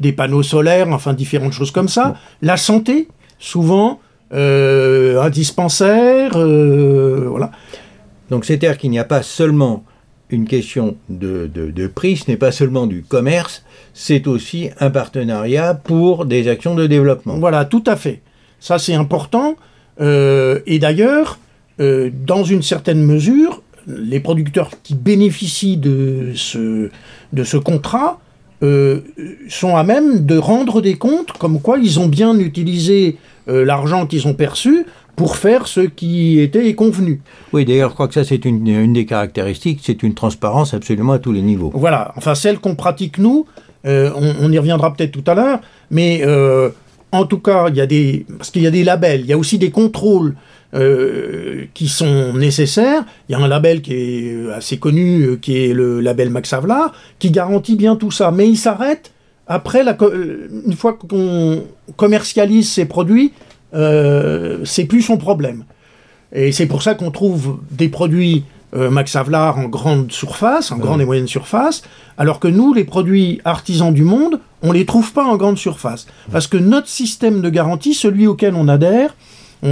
des 0.00 0.12
panneaux 0.12 0.42
solaires, 0.42 0.88
enfin 0.90 1.12
différentes 1.14 1.52
choses 1.52 1.72
comme 1.72 1.88
ça. 1.88 2.14
La 2.42 2.56
santé, 2.56 3.08
souvent, 3.38 4.00
un 4.30 5.30
dispensaire, 5.30 6.32
voilà. 6.32 7.50
Donc 8.30 8.44
c'est-à-dire 8.44 8.78
qu'il 8.78 8.90
n'y 8.90 8.98
a 8.98 9.04
pas 9.04 9.22
seulement 9.22 9.84
une 10.30 10.46
question 10.46 10.96
de, 11.08 11.46
de, 11.46 11.86
prix, 11.86 12.16
ce 12.16 12.30
n'est 12.30 12.36
pas 12.36 12.52
seulement 12.52 12.86
du 12.86 13.02
commerce, 13.02 13.64
c'est 13.92 14.26
aussi 14.26 14.70
un 14.80 14.90
partenariat 14.90 15.74
pour 15.74 16.24
des 16.24 16.48
actions 16.48 16.74
de 16.74 16.86
développement. 16.86 17.38
Voilà, 17.38 17.64
tout 17.64 17.84
à 17.86 17.96
fait. 17.96 18.22
Ça 18.60 18.78
c'est 18.78 18.94
important. 18.94 19.56
Euh, 20.00 20.60
et 20.66 20.78
d'ailleurs, 20.78 21.38
euh, 21.80 22.10
dans 22.12 22.44
une 22.44 22.62
certaine 22.62 23.02
mesure, 23.02 23.62
les 23.86 24.20
producteurs 24.20 24.70
qui 24.82 24.94
bénéficient 24.94 25.76
de 25.76 26.32
ce, 26.34 26.90
de 27.32 27.44
ce 27.44 27.56
contrat 27.56 28.20
euh, 28.62 29.00
sont 29.48 29.76
à 29.76 29.84
même 29.84 30.24
de 30.24 30.38
rendre 30.38 30.80
des 30.80 30.94
comptes 30.94 31.32
comme 31.32 31.60
quoi 31.60 31.78
ils 31.78 32.00
ont 32.00 32.08
bien 32.08 32.38
utilisé 32.38 33.16
l'argent 33.46 34.06
qu'ils 34.06 34.26
ont 34.26 34.32
perçu 34.32 34.86
pour 35.16 35.36
faire 35.36 35.66
ce 35.66 35.80
qui 35.80 36.40
était 36.40 36.74
convenu. 36.74 37.20
Oui, 37.52 37.64
d'ailleurs, 37.64 37.90
je 37.90 37.94
crois 37.94 38.08
que 38.08 38.14
ça, 38.14 38.24
c'est 38.24 38.44
une, 38.44 38.92
des 38.92 39.06
caractéristiques, 39.06 39.80
c'est 39.82 40.02
une 40.02 40.14
transparence 40.14 40.74
absolument 40.74 41.12
à 41.12 41.18
tous 41.18 41.32
les 41.32 41.42
niveaux. 41.42 41.70
Voilà, 41.74 42.12
enfin, 42.16 42.34
celle 42.34 42.58
qu'on 42.58 42.74
pratique 42.74 43.18
nous, 43.18 43.46
euh, 43.86 44.10
on, 44.16 44.50
y 44.50 44.58
reviendra 44.58 44.92
peut-être 44.94 45.12
tout 45.12 45.30
à 45.30 45.34
l'heure, 45.34 45.60
mais 45.90 46.22
euh, 46.24 46.70
en 47.12 47.26
tout 47.26 47.38
cas, 47.38 47.68
il 47.68 47.76
y 47.76 47.80
a 47.80 47.86
des, 47.86 48.26
parce 48.36 48.50
qu'il 48.50 48.62
y 48.62 48.66
a 48.66 48.70
des 48.70 48.84
labels, 48.84 49.20
il 49.20 49.26
y 49.26 49.32
a 49.32 49.38
aussi 49.38 49.58
des 49.58 49.70
contrôles 49.70 50.34
euh, 50.74 51.64
qui 51.74 51.88
sont 51.88 52.32
nécessaires. 52.34 53.04
Il 53.28 53.32
y 53.32 53.34
a 53.34 53.38
un 53.38 53.48
label 53.48 53.82
qui 53.82 53.94
est 53.94 54.52
assez 54.52 54.78
connu, 54.78 55.38
qui 55.40 55.64
est 55.64 55.72
le 55.72 56.00
label 56.00 56.30
Max 56.30 56.52
Havelaar, 56.52 56.92
qui 57.18 57.30
garantit 57.30 57.76
bien 57.76 57.96
tout 57.96 58.10
ça, 58.10 58.30
mais 58.30 58.48
il 58.48 58.56
s'arrête 58.56 59.12
après, 59.46 59.84
la, 59.84 59.96
une 60.66 60.72
fois 60.72 60.94
qu'on 60.94 61.64
commercialise 61.96 62.70
ces 62.70 62.86
produits, 62.86 63.32
euh, 63.74 64.60
c'est 64.64 64.86
plus 64.86 65.02
son 65.02 65.18
problème. 65.18 65.64
Et 66.32 66.50
c'est 66.50 66.66
pour 66.66 66.82
ça 66.82 66.94
qu'on 66.94 67.10
trouve 67.10 67.58
des 67.70 67.88
produits 67.88 68.44
euh, 68.74 68.90
Max 68.90 69.14
Havelaar 69.14 69.58
en 69.58 69.64
grande 69.64 70.10
surface, 70.10 70.72
en 70.72 70.78
grande 70.78 71.00
et 71.00 71.04
moyenne 71.04 71.28
surface, 71.28 71.82
alors 72.16 72.40
que 72.40 72.48
nous, 72.48 72.72
les 72.72 72.84
produits 72.84 73.40
artisans 73.44 73.92
du 73.92 74.02
monde, 74.02 74.40
on 74.62 74.72
les 74.72 74.86
trouve 74.86 75.12
pas 75.12 75.24
en 75.24 75.36
grande 75.36 75.58
surface. 75.58 76.06
Parce 76.32 76.46
que 76.46 76.56
notre 76.56 76.88
système 76.88 77.42
de 77.42 77.50
garantie, 77.50 77.94
celui 77.94 78.26
auquel 78.26 78.54
on 78.54 78.66
adhère, 78.66 79.14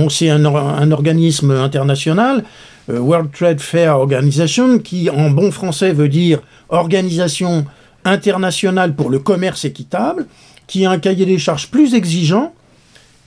c'est 0.09 0.31
un, 0.31 0.90
organisme 0.90 1.50
international, 1.50 2.44
euh, 2.88 2.98
World 2.98 3.31
Trade 3.33 3.61
Fair 3.61 3.98
Organization, 3.98 4.78
qui 4.78 5.11
en 5.11 5.31
bon 5.31 5.50
français 5.50 5.92
veut 5.92 6.09
dire 6.09 6.40
Organisation 6.70 7.66
internationale 8.05 8.94
pour 8.94 9.11
le 9.11 9.18
commerce 9.18 9.64
équitable, 9.64 10.26
qui 10.66 10.87
a 10.87 10.90
un 10.90 10.98
cahier 10.98 11.26
des 11.26 11.38
charges 11.38 11.70
plus 11.70 11.94
exigeant, 11.94 12.55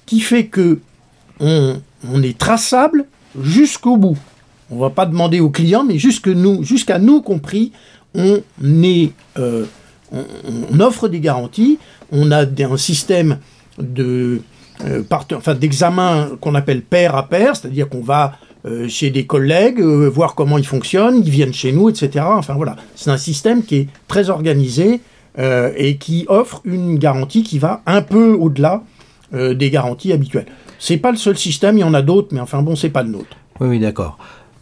qui 0.05 0.19
fait 0.19 0.47
que 0.47 0.79
on, 1.39 1.75
est 2.23 2.37
traçable 2.37 3.05
jusqu'au 3.39 3.97
bout. 3.97 4.17
On 4.71 4.79
va 4.79 4.89
pas 4.89 5.05
demander 5.05 5.39
aux 5.39 5.49
clients, 5.49 5.83
mais 5.83 5.99
jusqu'à 5.99 6.33
nous, 6.33 6.63
jusqu'à 6.63 6.97
nous 6.97 7.21
compris, 7.21 7.71
euh, 8.17 8.39
on, 10.11 10.79
offre 10.79 11.07
des 11.07 11.19
garanties. 11.19 11.77
On 12.11 12.31
a 12.31 12.45
un 12.45 12.77
système 12.77 13.37
de 13.77 14.41
euh, 14.83 15.03
enfin, 15.09 15.53
d'examen 15.53 16.31
qu'on 16.41 16.55
appelle 16.55 16.81
pair 16.81 17.15
à 17.15 17.27
pair, 17.27 17.55
c'est-à-dire 17.55 17.87
qu'on 17.87 18.01
va 18.01 18.33
euh, 18.65 18.87
chez 18.87 19.09
des 19.09 19.25
collègues, 19.25 19.79
voir 19.79 20.35
comment 20.35 20.57
ils 20.57 20.65
fonctionnent, 20.65 21.21
ils 21.23 21.29
viennent 21.29 21.53
chez 21.53 21.71
nous, 21.71 21.89
etc. 21.89 22.25
Enfin 22.27 22.55
voilà, 22.55 22.75
c'est 22.95 23.11
un 23.11 23.17
système 23.17 23.63
qui 23.63 23.75
est 23.75 23.87
très 24.07 24.29
organisé 24.29 25.01
et 25.37 25.97
qui 25.97 26.25
offre 26.29 26.61
une 26.63 26.97
garantie 26.97 27.43
qui 27.43 27.59
va 27.59 27.81
un 27.85 28.01
peu 28.01 28.31
au-delà 28.31 28.83
euh, 29.33 29.55
des 29.55 29.71
garanties 29.71 30.13
habituelles. 30.13 30.45
C'est 30.77 30.97
pas 30.97 31.09
le 31.09 31.17
seul 31.17 31.35
système, 31.35 31.77
il 31.77 31.81
y 31.81 31.83
en 31.83 31.95
a 31.95 32.03
d'autres, 32.03 32.27
mais 32.31 32.39
enfin 32.39 32.61
bon, 32.61 32.75
c'est 32.75 32.91
pas 32.91 33.01
le 33.01 33.09
nôtre. 33.09 33.35
Oui, 33.59 33.69
oui 33.69 33.79
d'accord. 33.79 34.19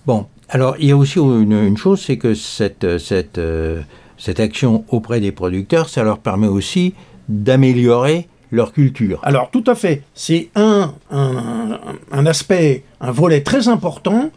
Bon, 0.08 0.28
alors 0.48 0.78
il 0.80 0.88
y 0.88 0.92
a 0.92 0.98
aussi 0.98 1.20
une, 1.20 1.76
chose, 1.76 2.02
c'est 2.02 2.18
que 2.18 2.34
cette, 2.34 2.98
cette, 2.98 3.40
euh, 3.40 3.82
cette 4.18 4.40
action 4.40 4.86
auprès 4.88 5.20
des 5.20 5.34
producteurs, 5.34 5.90
ça 5.90 6.04
leur 6.04 6.20
permet 6.20 6.48
aussi 6.48 6.94
d'améliorer 7.28 8.30
leur 8.54 8.72
culture. 8.72 9.20
Alors 9.24 9.50
tout 9.52 9.64
à 9.68 9.76
fait, 9.76 10.04
c'est 10.14 10.50
un, 10.56 10.94
un, 11.12 11.80
un, 12.12 12.26
aspect, 12.26 12.84
un 13.02 13.12
volet 13.12 13.42
très 13.42 13.68
important. 13.68 14.30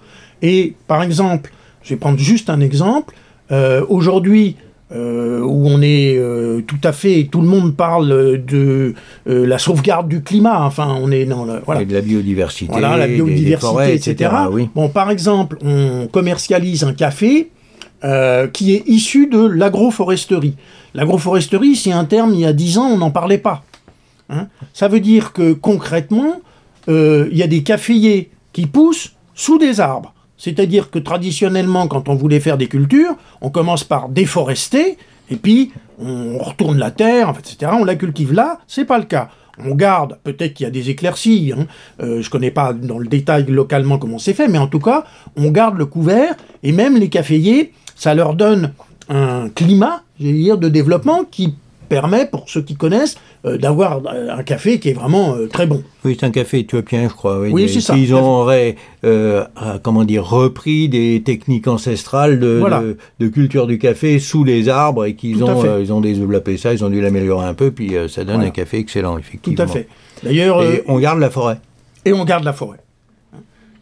Et 0.42 0.74
par 0.88 1.02
exemple, 1.02 1.52
je 1.83 1.90
vais 1.90 1.96
prendre 1.96 2.18
juste 2.18 2.48
un 2.48 2.61
exemple. 2.61 3.14
Euh, 3.52 3.85
aujourd'hui, 3.88 4.57
euh, 4.92 5.40
où 5.42 5.68
on 5.68 5.83
est 5.83 6.16
euh, 6.16 6.62
tout 6.66 6.81
à 6.83 6.92
fait, 6.92 7.29
tout 7.31 7.42
le 7.42 7.46
monde 7.46 7.76
parle 7.76 8.42
de 8.42 8.94
la 9.26 9.59
sauvegarde 9.59 10.09
du 10.09 10.22
climat. 10.22 10.64
Enfin, 10.64 10.96
on 10.98 11.12
est 11.12 11.26
dans 11.26 11.44
le, 11.44 11.61
voilà. 11.66 11.83
Et 11.83 11.85
de 11.85 11.92
la 11.92 12.00
biodiversité, 12.00 12.70
voilà, 12.70 12.96
la 12.96 13.09
biodiversité, 13.09 13.94
etc. 13.94 14.31
Bon, 14.74 14.88
par 14.88 15.11
exemple, 15.11 15.59
on 15.62 16.09
commercialise 16.11 16.85
un 16.85 16.94
café 16.94 17.50
qui 18.52 18.74
est 18.74 18.85
issu 18.87 19.26
de 19.26 19.44
l'agroforesterie. 19.46 20.55
L'agroforesterie, 20.94 21.76
c'est 21.76 21.92
un 21.92 22.05
terme, 22.05 22.33
il 22.33 22.40
y 22.40 22.46
a 22.46 22.52
dix 22.52 22.79
ans, 22.79 22.87
on 22.87 22.98
n'en 22.98 23.11
parlait 23.11 23.38
pas. 23.38 23.64
Hein. 24.28 24.48
Ça 24.72 24.88
veut 24.88 25.00
dire 25.00 25.32
que 25.32 25.52
concrètement, 25.52 26.40
il 26.88 27.36
y 27.36 27.42
a 27.42 27.48
des 27.48 27.64
caféiers 27.64 28.30
qui 28.52 28.66
poussent 28.66 29.12
sous 29.34 29.58
des 29.58 29.80
arbres. 29.80 30.14
C'est-à-dire 30.38 30.90
que 30.90 30.98
traditionnellement, 30.98 31.88
quand 31.88 32.08
on 32.08 32.14
voulait 32.14 32.40
faire 32.40 32.58
des 32.58 32.68
cultures, 32.68 33.14
on 33.40 33.50
commence 33.50 33.84
par 33.84 34.08
déforester, 34.08 34.98
et 35.30 35.36
puis 35.36 35.72
on 35.98 36.38
retourne 36.38 36.78
la 36.78 36.90
terre, 36.90 37.32
etc. 37.38 37.72
On 37.74 37.84
la 37.84 37.96
cultive 37.96 38.32
là, 38.32 38.58
c'est 38.66 38.84
pas 38.84 38.98
le 38.98 39.04
cas. 39.04 39.30
On 39.58 39.74
garde, 39.74 40.18
peut-être 40.22 40.52
qu'il 40.52 40.64
y 40.64 40.66
a 40.66 40.70
des 40.70 40.90
éclaircies, 40.90 41.54
hein, 41.56 41.66
euh, 42.02 42.20
je 42.20 42.28
connais 42.28 42.50
pas 42.50 42.74
dans 42.74 42.98
le 42.98 43.06
détail 43.06 43.46
localement 43.46 43.98
comment 43.98 44.18
c'est 44.18 44.34
fait, 44.34 44.48
mais 44.48 44.58
en 44.58 44.66
tout 44.66 44.80
cas, 44.80 45.04
on 45.36 45.50
garde 45.50 45.78
le 45.78 45.86
couvert, 45.86 46.34
et 46.62 46.72
même 46.72 46.96
les 46.98 47.08
caféiers, 47.08 47.72
ça 47.94 48.14
leur 48.14 48.34
donne 48.34 48.72
un 49.08 49.48
climat, 49.48 50.02
je 50.20 50.26
dire, 50.26 50.58
de 50.58 50.68
développement 50.68 51.24
qui 51.24 51.54
permet, 51.88 52.27
pour 52.27 52.49
ceux 52.49 52.62
qui 52.62 52.75
connaissent, 52.75 53.16
euh, 53.44 53.57
d'avoir 53.59 54.01
un 54.07 54.42
café 54.42 54.79
qui 54.79 54.90
est 54.90 54.92
vraiment 54.92 55.35
euh, 55.35 55.46
très 55.46 55.66
bon. 55.66 55.83
Oui, 56.05 56.16
c'est 56.18 56.27
un 56.27 56.31
café 56.31 56.61
éthiopien, 56.61 57.09
je 57.09 57.14
crois. 57.14 57.40
Oui, 57.40 57.68
c'est 57.68 57.81
ça. 57.81 57.96
Ils 57.96 58.12
auraient, 58.12 58.77
euh, 59.05 59.44
comment 59.83 60.05
dire, 60.05 60.25
repris 60.25 60.88
des 60.88 61.22
techniques 61.25 61.68
ancestrales 61.68 62.40
de, 62.40 62.96
de, 63.20 63.29
culture 63.29 63.66
du 63.66 63.79
café 63.79 64.18
sous 64.18 64.44
les 64.44 64.68
arbres 64.68 65.05
et 65.05 65.14
qu'ils 65.14 65.44
ont, 65.44 65.79
ils 65.79 65.92
ont 65.92 66.01
développé 66.01 66.57
ça, 66.57 66.72
ils 66.72 66.85
ont 66.85 66.90
dû 66.90 67.01
l'améliorer 67.01 67.46
un 67.46 67.55
peu, 67.55 67.70
puis 67.70 67.94
ça 68.09 68.25
donne 68.25 68.42
un 68.42 68.51
café 68.51 68.79
excellent, 68.79 69.18
effectivement. 69.18 69.57
Tout 69.57 69.62
à 69.62 69.66
fait. 69.66 69.88
D'ailleurs, 70.22 70.62
on 70.87 70.99
garde 70.99 71.18
la 71.18 71.30
forêt. 71.30 71.59
Et 72.05 72.12
on 72.12 72.24
garde 72.24 72.45
la 72.45 72.53
forêt. 72.53 72.78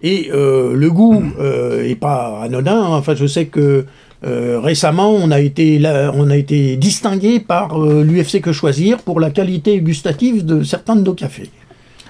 Et 0.03 0.31
le 0.33 0.89
goût 0.89 1.23
n'est 1.41 1.95
pas 1.95 2.41
anodin. 2.43 2.77
Hein. 2.77 2.97
Enfin, 2.97 3.15
je 3.15 3.27
sais 3.27 3.47
que 3.47 3.87
euh, 4.25 4.59
récemment, 4.59 5.11
on 5.11 5.31
a 5.31 5.41
été, 5.41 5.81
on 6.15 6.31
a 6.31 6.37
été 6.37 6.77
distingué 6.77 7.41
par 7.41 7.83
euh, 7.83 8.03
l'UFC 8.03 8.41
Que 8.41 8.53
Choisir 8.53 8.99
pour 8.99 9.21
la 9.21 9.31
qualité 9.31 9.81
gustative 9.81 10.47
de 10.47 10.63
certains 10.63 10.97
de 10.97 11.03
nos 11.03 11.13
cafés. 11.13 11.51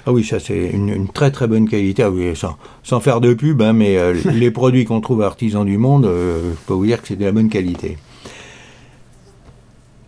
Ah 0.07 0.13
oui, 0.13 0.23
ça 0.23 0.39
c'est 0.39 0.69
une, 0.69 1.09
très 1.09 1.31
très 1.31 1.49
bonne 1.49 1.69
qualité. 1.69 2.05
Ah 2.05 2.11
oui, 2.11 2.37
sans, 2.37 2.57
sans 2.85 3.01
faire 3.01 3.21
de 3.21 3.35
pub, 3.35 3.63
hein, 3.63 3.73
mais 3.73 3.97
euh, 3.97 4.15
les 4.33 4.53
produits 4.53 4.85
qu'on 4.85 5.01
trouve 5.01 5.23
artisans 5.23 5.65
du 5.65 5.77
monde, 5.77 6.05
je 6.09 6.67
peux 6.67 6.75
vous 6.75 6.87
dire 6.87 7.03
que 7.03 7.09
c'est 7.09 7.17
de 7.17 7.25
la 7.25 7.33
bonne 7.33 7.49
qualité. 7.49 7.99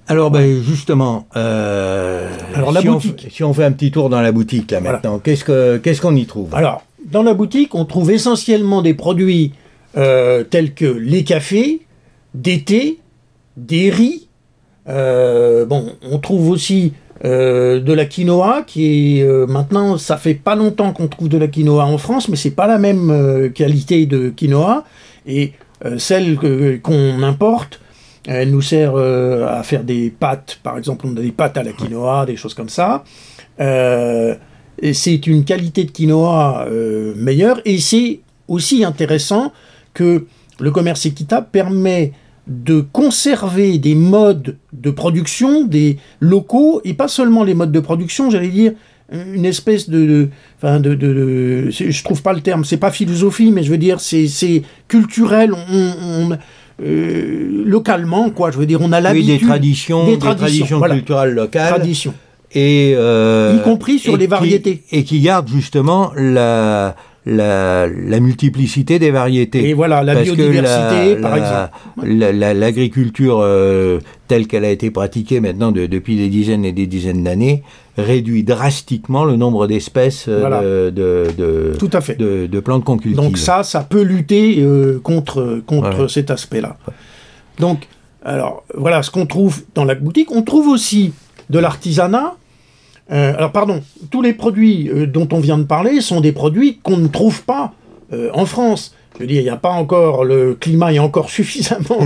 Alors 0.06 0.30
ben, 0.30 0.62
justement, 0.62 1.26
Alors, 1.34 2.70
la 2.70 2.80
si, 2.80 2.86
boutique. 2.86 3.24
On, 3.26 3.30
si 3.30 3.42
on 3.42 3.52
fait 3.52 3.64
un 3.64 3.72
petit 3.72 3.90
tour 3.90 4.08
dans 4.08 4.20
la 4.20 4.30
boutique 4.30 4.70
là 4.70 4.80
maintenant, 4.80 5.18
qu'est-ce 5.18 6.00
qu'on 6.00 6.14
y 6.14 6.26
trouve? 6.26 6.54
Alors, 6.54 6.84
dans 7.10 7.24
la 7.24 7.34
boutique, 7.34 7.74
on 7.74 7.84
trouve 7.84 8.12
essentiellement 8.12 8.82
des 8.82 8.94
produits 8.94 9.54
tels 9.94 10.74
que 10.74 10.84
les 10.84 11.24
cafés, 11.24 11.85
d'été, 12.36 13.00
des 13.56 13.90
riz. 13.90 14.28
Euh, 14.88 15.66
bon, 15.66 15.92
on 16.02 16.18
trouve 16.18 16.50
aussi 16.50 16.92
euh, 17.24 17.80
de 17.80 17.92
la 17.92 18.04
quinoa 18.04 18.62
qui 18.66 19.18
est 19.18 19.22
euh, 19.22 19.46
maintenant, 19.46 19.98
ça 19.98 20.16
fait 20.16 20.34
pas 20.34 20.54
longtemps 20.54 20.92
qu'on 20.92 21.08
trouve 21.08 21.28
de 21.28 21.38
la 21.38 21.48
quinoa 21.48 21.84
en 21.84 21.98
France, 21.98 22.28
mais 22.28 22.36
c'est 22.36 22.50
pas 22.50 22.66
la 22.66 22.78
même 22.78 23.50
qualité 23.54 24.06
de 24.06 24.28
quinoa. 24.28 24.84
Et 25.26 25.52
celle 25.98 26.38
qu'on 26.82 27.22
importe, 27.22 27.80
elle 28.26 28.50
nous 28.50 28.62
sert 28.62 28.96
à 28.96 29.62
faire 29.62 29.82
des 29.82 30.10
pâtes, 30.10 30.58
par 30.62 30.78
exemple, 30.78 31.06
on 31.08 31.16
a 31.16 31.20
des 31.20 31.32
pâtes 31.32 31.56
à 31.56 31.62
la 31.62 31.72
quinoa, 31.72 32.26
des 32.26 32.36
choses 32.36 32.54
comme 32.54 32.68
ça. 32.68 33.02
c'est 33.58 35.26
une 35.26 35.44
qualité 35.44 35.84
de 35.84 35.90
quinoa 35.90 36.66
meilleure 37.16 37.60
et 37.64 37.78
c'est 37.78 38.20
aussi 38.46 38.84
intéressant 38.84 39.52
que 39.94 40.26
le 40.60 40.70
commerce 40.70 41.04
équitable 41.06 41.48
permet 41.50 42.12
de 42.46 42.80
conserver 42.80 43.78
des 43.78 43.94
modes 43.94 44.56
de 44.72 44.90
production, 44.90 45.64
des 45.64 45.98
locaux, 46.20 46.80
et 46.84 46.94
pas 46.94 47.08
seulement 47.08 47.44
les 47.44 47.54
modes 47.54 47.72
de 47.72 47.80
production, 47.80 48.30
j'allais 48.30 48.48
dire 48.48 48.72
une 49.12 49.44
espèce 49.44 49.88
de, 49.88 50.28
enfin 50.58 50.80
de, 50.80 50.94
de, 50.94 51.70
je 51.70 52.04
trouve 52.04 52.22
pas 52.22 52.32
le 52.32 52.40
terme, 52.40 52.64
c'est 52.64 52.76
pas 52.76 52.90
philosophie, 52.90 53.52
mais 53.52 53.62
je 53.62 53.70
veux 53.70 53.78
dire 53.78 54.00
c'est 54.00 54.62
culturel. 54.88 55.52
On, 55.52 56.36
euh, 56.82 57.62
localement, 57.64 58.30
quoi. 58.30 58.50
Je 58.50 58.58
veux 58.58 58.66
dire, 58.66 58.80
on 58.82 58.92
a 58.92 59.00
l'habitude. 59.00 59.30
Oui, 59.30 59.38
des 59.38 59.46
traditions, 59.46 60.06
des 60.06 60.18
traditions, 60.18 60.80
culturelles 60.80 61.34
locales. 61.34 61.68
Traditions. 61.68 62.14
Et 62.52 62.94
euh, 62.96 63.56
y 63.58 63.62
compris 63.62 63.98
sur 63.98 64.16
les 64.16 64.26
variétés. 64.26 64.82
et 64.90 65.04
qui 65.04 65.20
gardent 65.20 65.48
justement 65.48 66.12
la, 66.16 66.94
la, 67.26 67.88
la, 67.88 68.20
multiplicité 68.20 68.98
des 68.98 69.10
variétés. 69.10 69.68
Et 69.68 69.74
voilà, 69.74 70.02
la 70.02 70.22
biodiversité, 70.22 71.16
par 71.16 71.36
exemple. 71.36 71.70
L'agriculture 72.04 73.40
euh, 73.40 73.98
telle 74.28 74.46
qu'elle 74.46 74.64
a 74.64 74.70
été 74.70 74.90
pratiquée 74.90 75.40
maintenant 75.40 75.72
depuis 75.72 76.16
des 76.16 76.28
dizaines 76.28 76.64
et 76.64 76.72
des 76.72 76.86
dizaines 76.86 77.24
d'années 77.24 77.62
réduit 77.98 78.44
drastiquement 78.44 79.24
le 79.24 79.36
nombre 79.36 79.66
d'espèces 79.66 80.26
euh, 80.28 80.90
de, 80.90 81.26
de, 81.36 81.74
Tout 81.78 81.90
à 81.92 82.00
fait. 82.00 82.14
de, 82.14 82.46
de 82.46 82.60
plantes 82.60 82.84
qu'on 82.84 82.96
cultive. 82.98 83.16
Donc 83.16 83.38
ça, 83.38 83.62
ça 83.62 83.80
peut 83.80 84.02
lutter 84.02 84.56
euh, 84.60 85.00
contre, 85.02 85.62
contre 85.66 86.06
cet 86.08 86.30
aspect-là. 86.30 86.76
Donc, 87.58 87.88
alors, 88.24 88.64
voilà 88.74 89.02
ce 89.02 89.10
qu'on 89.10 89.26
trouve 89.26 89.62
dans 89.74 89.84
la 89.84 89.94
boutique. 89.94 90.30
On 90.30 90.42
trouve 90.42 90.68
aussi 90.68 91.12
de 91.48 91.58
l'artisanat, 91.58 92.34
euh, 93.12 93.34
alors 93.36 93.52
pardon, 93.52 93.82
tous 94.10 94.22
les 94.22 94.32
produits 94.32 94.90
euh, 94.90 95.06
dont 95.06 95.28
on 95.32 95.38
vient 95.38 95.58
de 95.58 95.64
parler 95.64 96.00
sont 96.00 96.20
des 96.20 96.32
produits 96.32 96.80
qu'on 96.82 96.96
ne 96.96 97.06
trouve 97.06 97.44
pas 97.44 97.72
euh, 98.12 98.30
en 98.34 98.46
France. 98.46 98.94
Je 99.14 99.20
veux 99.20 99.26
dire, 99.28 99.40
il 99.40 99.44
n'y 99.44 99.50
a 99.50 99.56
pas 99.56 99.70
encore, 99.70 100.24
le 100.24 100.54
climat 100.54 100.92
est 100.92 100.98
encore 100.98 101.30
suffisamment 101.30 102.00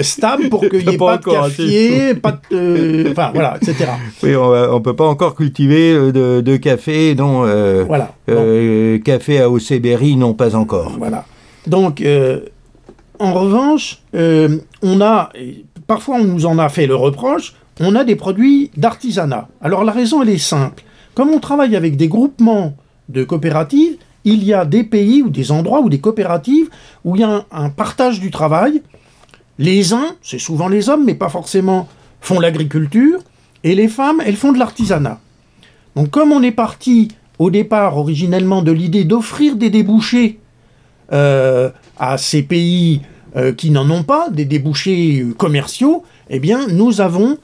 stable 0.00 0.48
pour 0.48 0.68
qu'il 0.68 0.84
n'y 0.86 0.94
ait 0.94 0.98
pas, 0.98 1.18
de 1.18 1.24
café, 1.24 2.14
pas 2.14 2.40
de... 2.50 3.08
enfin, 3.12 3.30
voilà, 3.32 3.56
etc. 3.60 3.90
Oui, 4.24 4.34
on 4.34 4.74
ne 4.74 4.78
peut 4.80 4.96
pas 4.96 5.06
encore 5.06 5.36
cultiver 5.36 5.92
de, 6.10 6.56
café, 6.56 7.14
non. 7.14 7.42
voilà. 7.86 8.14
café 9.04 9.40
à 9.40 9.48
Océberry, 9.48 10.16
non, 10.16 10.34
pas 10.34 10.56
encore. 10.56 10.96
Voilà. 10.98 11.24
Donc, 11.68 12.02
en 13.20 13.32
revanche, 13.32 14.02
on 14.12 15.00
a, 15.00 15.28
parfois 15.86 16.16
on 16.16 16.24
nous 16.24 16.46
en 16.46 16.58
a 16.58 16.68
fait 16.68 16.88
le 16.88 16.96
reproche, 16.96 17.54
on 17.80 17.94
a 17.94 18.04
des 18.04 18.16
produits 18.16 18.70
d'artisanat. 18.76 19.48
Alors 19.60 19.84
la 19.84 19.92
raison, 19.92 20.22
elle 20.22 20.30
est 20.30 20.38
simple. 20.38 20.82
Comme 21.14 21.30
on 21.30 21.40
travaille 21.40 21.76
avec 21.76 21.96
des 21.96 22.08
groupements 22.08 22.74
de 23.08 23.24
coopératives, 23.24 23.96
il 24.24 24.44
y 24.44 24.52
a 24.52 24.64
des 24.64 24.84
pays 24.84 25.22
ou 25.22 25.30
des 25.30 25.50
endroits 25.52 25.80
ou 25.80 25.88
des 25.88 26.00
coopératives 26.00 26.68
où 27.04 27.16
il 27.16 27.20
y 27.20 27.24
a 27.24 27.44
un, 27.50 27.70
partage 27.70 28.20
du 28.20 28.30
travail. 28.30 28.82
Les 29.58 29.92
uns, 29.92 30.14
c'est 30.22 30.38
souvent 30.38 30.68
les 30.68 30.88
hommes, 30.88 31.04
mais 31.04 31.14
pas 31.14 31.28
forcément, 31.28 31.88
font 32.20 32.40
l'agriculture, 32.40 33.20
et 33.64 33.74
les 33.74 33.88
femmes, 33.88 34.22
elles 34.24 34.36
font 34.36 34.52
de 34.52 34.58
l'artisanat. 34.58 35.20
Donc 35.96 36.10
comme 36.10 36.32
on 36.32 36.42
est 36.42 36.52
parti 36.52 37.08
au 37.38 37.50
départ 37.50 37.96
originellement 37.96 38.62
de 38.62 38.72
l'idée 38.72 39.04
d'offrir 39.04 39.56
des 39.56 39.70
débouchés 39.70 40.38
euh, 41.12 41.70
à 41.98 42.18
ces 42.18 42.42
pays 42.42 43.02
euh, 43.36 43.52
qui 43.52 43.70
n'en 43.70 43.90
ont 43.90 44.02
pas, 44.02 44.28
des 44.30 44.44
débouchés 44.44 45.26
commerciaux, 45.36 46.04
eh 46.30 46.38
bien 46.38 46.68
nous 46.68 47.00
avons 47.00 47.38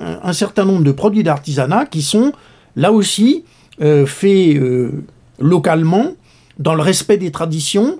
un 0.00 0.32
certain 0.32 0.64
nombre 0.64 0.82
de 0.82 0.92
produits 0.92 1.22
d'artisanat 1.22 1.86
qui 1.86 2.02
sont 2.02 2.32
là 2.76 2.92
aussi 2.92 3.44
euh, 3.80 4.06
faits 4.06 4.56
euh, 4.56 5.04
localement, 5.38 6.12
dans 6.58 6.74
le 6.74 6.82
respect 6.82 7.16
des 7.16 7.32
traditions, 7.32 7.98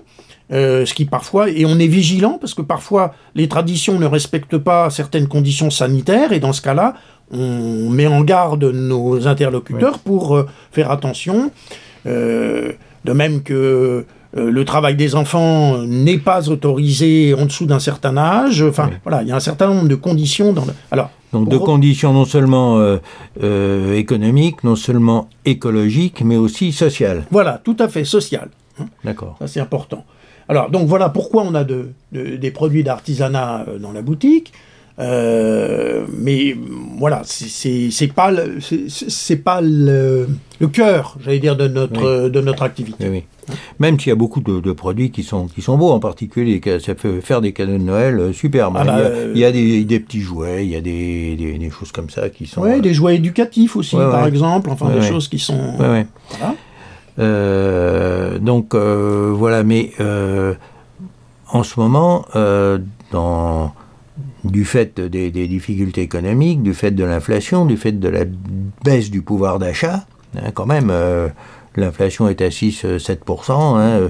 euh, 0.53 0.85
ce 0.85 0.93
qui 0.93 1.05
parfois, 1.05 1.49
et 1.49 1.65
on 1.65 1.77
est 1.79 1.87
vigilant 1.87 2.37
parce 2.39 2.53
que 2.53 2.61
parfois 2.61 3.13
les 3.33 3.49
traditions 3.49 3.99
ne 3.99 4.05
respectent 4.05 4.57
pas 4.57 4.89
certaines 4.89 5.27
conditions 5.27 5.69
sanitaires, 5.69 6.31
et 6.31 6.39
dans 6.39 6.53
ce 6.53 6.61
cas-là, 6.61 6.95
on 7.31 7.89
met 7.89 8.07
en 8.07 8.21
garde 8.21 8.63
nos 8.63 9.27
interlocuteurs 9.27 9.99
pour 9.99 10.39
faire 10.71 10.91
attention. 10.91 11.51
de 12.05 13.13
même 13.13 13.41
que 13.41 14.05
le 14.35 14.65
travail 14.65 14.95
des 14.95 15.15
enfants 15.15 15.77
n'est 15.79 16.17
pas 16.17 16.49
autorisé 16.49 17.33
en 17.33 17.45
dessous 17.45 17.65
d'un 17.65 17.79
certain 17.79 18.17
âge. 18.17 18.61
Enfin, 18.61 18.89
voilà, 19.03 19.21
il 19.23 19.29
y 19.29 19.31
a 19.31 19.35
un 19.35 19.39
certain 19.39 19.67
nombre 19.67 19.87
de 19.87 19.95
conditions. 19.95 20.51
Dans 20.51 20.65
Alors, 20.91 21.09
donc 21.35 21.49
de 21.49 21.57
conditions 21.57 22.13
non 22.13 22.25
seulement 22.25 22.77
euh, 22.77 22.97
euh, 23.43 23.95
économiques, 23.95 24.63
non 24.63 24.75
seulement 24.75 25.27
écologiques, 25.43 26.21
mais 26.21 26.37
aussi 26.37 26.71
sociales. 26.71 27.25
Voilà, 27.31 27.59
tout 27.63 27.75
à 27.79 27.87
fait, 27.87 28.05
sociales. 28.05 28.49
Hein. 28.79 28.85
D'accord. 29.03 29.35
Ça 29.39 29.47
c'est 29.47 29.59
important. 29.59 30.05
Alors 30.47 30.69
donc 30.69 30.87
voilà 30.87 31.09
pourquoi 31.09 31.43
on 31.43 31.55
a 31.55 31.63
de, 31.63 31.89
des 32.11 32.51
produits 32.51 32.83
d'artisanat 32.83 33.65
euh, 33.67 33.79
dans 33.79 33.91
la 33.91 34.01
boutique. 34.01 34.53
Mais 34.97 36.55
voilà, 36.97 37.21
c'est 37.25 38.13
pas 38.13 38.31
c'est 38.87 39.37
pas 39.37 39.61
le, 39.61 40.27
le 40.59 40.67
cœur, 40.67 41.17
j'allais 41.23 41.39
dire, 41.39 41.55
de 41.55 41.67
notre 41.67 42.29
de 42.29 42.41
notre 42.41 42.63
activité. 42.63 43.09
Oui, 43.09 43.23
même 43.79 43.99
s'il 43.99 44.09
y 44.09 44.11
a 44.11 44.15
beaucoup 44.15 44.41
de, 44.41 44.71
produits 44.71 45.11
qui 45.11 45.23
sont, 45.23 45.47
qui 45.47 45.61
sont 45.61 45.77
beaux, 45.77 45.91
en 45.91 45.99
particulier, 45.99 46.61
ça 46.79 46.95
fait 46.95 47.21
faire 47.21 47.41
des 47.41 47.53
cadeaux 47.53 47.73
de 47.73 47.83
Noël 47.83 48.19
euh, 48.19 48.33
superbes. 48.33 48.75
Ah 48.77 48.83
bah, 48.83 48.97
il, 49.33 49.39
y 49.39 49.45
a, 49.45 49.51
des, 49.51 49.99
petits 49.99 50.21
jouets, 50.21 50.65
il 50.65 50.71
y 50.71 50.75
a 50.75 50.81
des, 50.81 51.35
des, 51.35 51.69
choses 51.69 51.91
comme 51.91 52.09
ça 52.09 52.29
qui 52.29 52.47
sont... 52.47 52.61
Oui, 52.61 52.71
euh, 52.71 52.79
des 52.79 52.93
jouets 52.93 53.15
éducatifs 53.15 53.75
aussi, 53.75 53.95
par 53.95 54.25
exemple, 54.27 54.69
enfin 54.69 54.89
des 54.89 55.01
choses 55.01 55.27
qui 55.27 55.39
sont... 55.39 55.73
Voilà. 55.77 56.05
Euh, 57.17 58.39
donc 58.39 58.75
voilà, 58.75 59.63
mais 59.63 59.91
en 61.51 61.63
ce 61.63 61.79
moment, 61.79 62.25
dans, 63.11 63.73
du 64.45 64.65
fait 64.65 64.99
des, 64.99 65.31
des, 65.31 65.47
difficultés 65.47 66.01
économiques, 66.01 66.63
du 66.63 66.73
fait 66.73 66.91
de 66.91 67.03
l'inflation, 67.03 67.65
du 67.65 67.77
fait 67.77 67.91
de 67.91 68.09
la 68.09 68.25
baisse 68.83 69.09
du 69.09 69.21
pouvoir 69.21 69.59
d'achat, 69.59 70.05
hein, 70.37 70.51
quand 70.53 70.65
même 70.65 70.91
L'inflation 71.77 72.27
est 72.29 72.41
à 72.41 72.49
6-7%, 72.49 73.51
hein, 73.51 73.79
euh, 73.79 74.09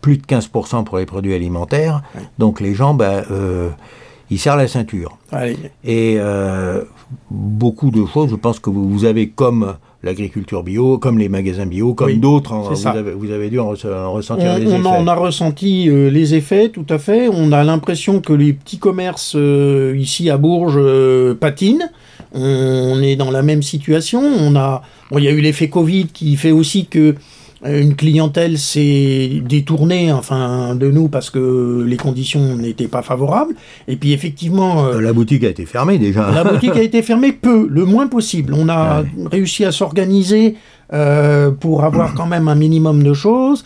plus 0.00 0.18
de 0.18 0.22
15% 0.22 0.84
pour 0.84 0.98
les 0.98 1.06
produits 1.06 1.34
alimentaires. 1.34 2.02
Donc 2.38 2.60
les 2.60 2.74
gens, 2.74 2.94
bah, 2.94 3.24
euh, 3.30 3.70
ils 4.30 4.38
serrent 4.38 4.56
la 4.56 4.68
ceinture. 4.68 5.18
Et 5.84 6.16
euh, 6.18 6.84
beaucoup 7.30 7.90
de 7.90 8.06
choses, 8.06 8.30
je 8.30 8.36
pense 8.36 8.60
que 8.60 8.70
vous, 8.70 9.04
avez 9.04 9.28
comme 9.30 9.74
l'agriculture 10.02 10.62
bio, 10.62 10.98
comme 10.98 11.18
les 11.18 11.28
magasins 11.28 11.66
bio, 11.66 11.94
comme 11.94 12.18
d'autres, 12.18 12.52
hein, 12.52 12.62
vous, 13.16 13.30
avez, 13.30 13.50
dû 13.50 13.58
en, 13.58 13.68
ressentir 13.68 14.58
les 14.58 14.66
effets. 14.66 14.82
On 14.84 15.06
a 15.06 15.14
ressenti 15.14 15.88
les 15.88 16.34
effets, 16.34 16.68
tout 16.68 16.86
à 16.88 16.98
fait. 16.98 17.28
On 17.28 17.52
a 17.52 17.62
l'impression 17.62 18.20
que 18.20 18.32
les 18.32 18.52
petits 18.52 18.78
commerces 18.78 19.36
ici 19.96 20.30
à 20.30 20.36
Bourges 20.36 20.80
patinent. 21.34 21.88
On 22.34 23.00
est 23.02 23.16
dans 23.16 23.30
la 23.30 23.42
même 23.42 23.62
situation. 23.62 24.20
On 24.20 24.56
a, 24.56 24.82
bon, 25.10 25.18
il 25.18 25.24
y 25.24 25.28
a 25.28 25.32
eu 25.32 25.40
l'effet 25.40 25.68
Covid 25.68 26.06
qui 26.06 26.36
fait 26.36 26.50
aussi 26.50 26.86
que 26.86 26.98
euh, 26.98 27.12
une 27.64 27.94
clientèle 27.94 28.58
s'est 28.58 29.40
détournée 29.44 30.12
enfin 30.12 30.74
de 30.74 30.90
nous 30.90 31.08
parce 31.08 31.30
que 31.30 31.84
les 31.86 31.96
conditions 31.96 32.56
n'étaient 32.56 32.88
pas 32.88 33.02
favorables. 33.02 33.54
Et 33.88 33.96
puis 33.96 34.12
effectivement 34.12 34.84
euh, 34.84 35.00
la 35.00 35.12
boutique 35.12 35.44
a 35.44 35.48
été 35.48 35.64
fermée 35.66 35.98
déjà. 35.98 36.30
la 36.30 36.44
boutique 36.44 36.76
a 36.76 36.82
été 36.82 37.02
fermée 37.02 37.32
peu 37.32 37.68
le 37.68 37.84
moins 37.84 38.08
possible. 38.08 38.54
On 38.54 38.68
a 38.68 39.04
réussi 39.30 39.64
à 39.64 39.72
s'organiser 39.72 40.56
euh, 40.92 41.50
pour 41.50 41.84
avoir 41.84 42.14
quand 42.14 42.26
même 42.26 42.48
un 42.48 42.56
minimum 42.56 43.02
de 43.02 43.14
choses. 43.14 43.64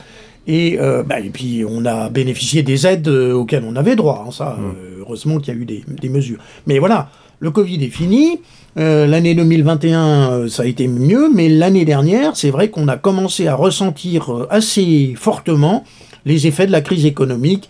Et, 0.49 0.79
bah, 0.79 1.19
et 1.19 1.31
puis 1.31 1.65
on 1.69 1.85
a 1.87 2.09
bénéficié 2.09 2.63
des 2.63 2.87
aides 2.87 3.09
auxquelles 3.09 3.65
on 3.69 3.75
avait 3.75 3.97
droit 3.97 4.27
hein, 4.29 4.31
ça 4.31 4.57
mmh. 4.57 5.01
heureusement 5.01 5.39
qu'il 5.41 5.53
y 5.53 5.57
a 5.57 5.61
eu 5.61 5.65
des, 5.65 5.83
des 5.89 6.09
mesures. 6.09 6.39
Mais 6.69 6.79
voilà 6.79 7.09
le 7.41 7.51
Covid 7.51 7.85
est 7.85 7.91
fini. 7.91 8.41
Euh, 8.79 9.07
l'année 9.07 9.35
2021, 9.35 10.31
euh, 10.31 10.49
ça 10.49 10.65
a 10.65 10.67
été 10.67 10.87
mieux, 10.87 11.31
mais 11.35 11.49
l'année 11.49 11.85
dernière, 11.85 12.37
c'est 12.37 12.51
vrai 12.51 12.69
qu'on 12.69 12.89
a 12.89 12.97
commencé 12.97 13.47
à 13.47 13.55
ressentir 13.55 14.35
euh, 14.35 14.47
assez 14.51 15.15
fortement 15.17 15.85
les 16.27 16.47
effets 16.47 16.67
de 16.67 16.73
la 16.73 16.81
crise 16.81 17.07
économique 17.07 17.69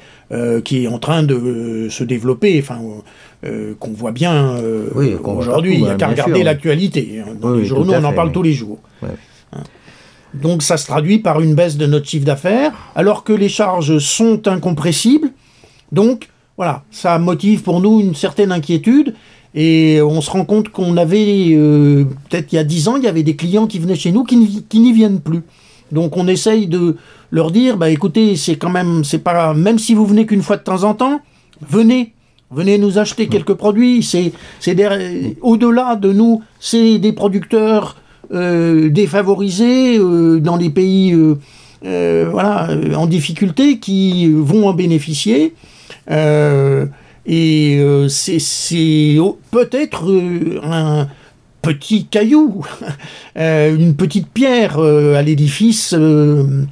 qui 0.65 0.83
est 0.83 0.89
en 0.89 0.99
train 0.99 1.23
de 1.23 1.87
se 1.89 2.03
développer, 2.03 2.59
enfin, 2.61 2.81
qu'on 3.79 3.93
voit 3.93 4.11
bien 4.11 4.57
aujourd'hui. 5.23 5.75
Il 5.75 5.83
n'y 5.83 5.91
a 5.91 5.95
qu'à 5.95 6.09
regarder 6.09 6.43
l'actualité. 6.43 7.21
Hein. 7.21 7.35
Dans 7.41 7.55
les 7.55 7.65
journaux, 7.65 7.93
on 7.93 8.03
en 8.03 8.13
parle 8.13 8.33
tous 8.33 8.43
les 8.43 8.55
jours. 8.55 8.79
Hein. 9.05 9.63
Donc 10.35 10.63
ça 10.63 10.79
se 10.79 10.87
traduit 10.87 11.19
par 11.19 11.41
une 11.43 11.55
baisse 11.55 11.77
de 11.77 11.87
notre 11.87 12.09
chiffre 12.09 12.25
d'affaires, 12.25 12.73
alors 12.97 13.23
que 13.23 13.33
les 13.33 13.51
charges 13.51 13.99
sont 13.99 14.49
incompressibles. 14.49 15.29
Donc 15.93 16.31
voilà, 16.57 16.85
ça 16.91 17.19
motive 17.19 17.63
pour 17.63 17.81
nous 17.81 18.01
une 18.01 18.15
certaine 18.15 18.51
inquiétude. 18.51 19.15
Et 19.57 20.03
on 20.03 20.21
se 20.21 20.31
rend 20.31 20.45
compte 20.45 20.69
qu'on 20.69 20.99
avait, 20.99 21.49
euh, 21.53 22.05
peut-être 22.29 22.53
il 22.53 22.57
y 22.57 22.59
a 22.59 22.65
dix 22.65 22.89
ans, 22.89 22.97
il 22.97 23.05
y 23.05 23.09
avait 23.09 23.23
des 23.23 23.37
clients 23.37 23.67
qui 23.67 23.79
venaient 23.79 23.97
chez 23.97 24.13
nous 24.13 24.23
qui, 24.23 24.37
n'y 24.37 24.93
viennent 24.93 25.21
plus. 25.21 25.41
Donc 25.91 26.19
on 26.19 26.29
essaye 26.29 26.67
de 26.67 26.97
leur 27.31 27.51
dire, 27.51 27.79
bah 27.79 27.89
écoutez, 27.89 28.37
c'est 28.37 28.57
quand 28.57 28.69
même, 28.69 29.03
c'est 29.03 29.19
pas, 29.19 29.55
même 29.55 29.79
si 29.79 29.95
vous 29.95 30.05
venez 30.05 30.27
qu'une 30.27 30.43
fois 30.43 30.59
de 30.59 30.63
temps 30.63 30.85
en 30.85 30.93
temps, 30.93 31.23
venez, 31.67 32.13
venez 32.51 32.77
nous 32.77 32.99
acheter 32.99 33.29
quelques 33.29 33.55
produits. 33.55 34.03
C'est, 34.03 34.33
c'est 34.61 34.77
au-delà 35.41 35.97
de 35.97 36.13
nous, 36.13 36.43
c'est 36.61 36.99
des 36.99 37.13
producteurs 37.13 37.97
euh, 38.35 38.91
défavorisés 38.91 39.97
euh, 39.99 40.39
dans 40.39 40.59
les 40.59 40.69
pays, 40.69 41.17
voilà, 41.83 42.69
en 42.95 43.07
difficulté 43.07 43.79
qui 43.79 44.29
vont 44.31 44.69
en 44.69 44.75
bénéficier. 44.75 45.55
Et 47.27 47.79
euh, 47.81 48.09
c'est 48.09 49.17
peut-être 49.51 50.09
euh, 50.09 50.61
un 50.63 51.09
petit 51.61 52.07
caillou, 52.07 52.65
euh, 53.37 53.75
une 53.75 53.97
petite 53.97 54.29
pierre 54.29 54.79
à 54.79 55.23
l'édifice 55.23 55.95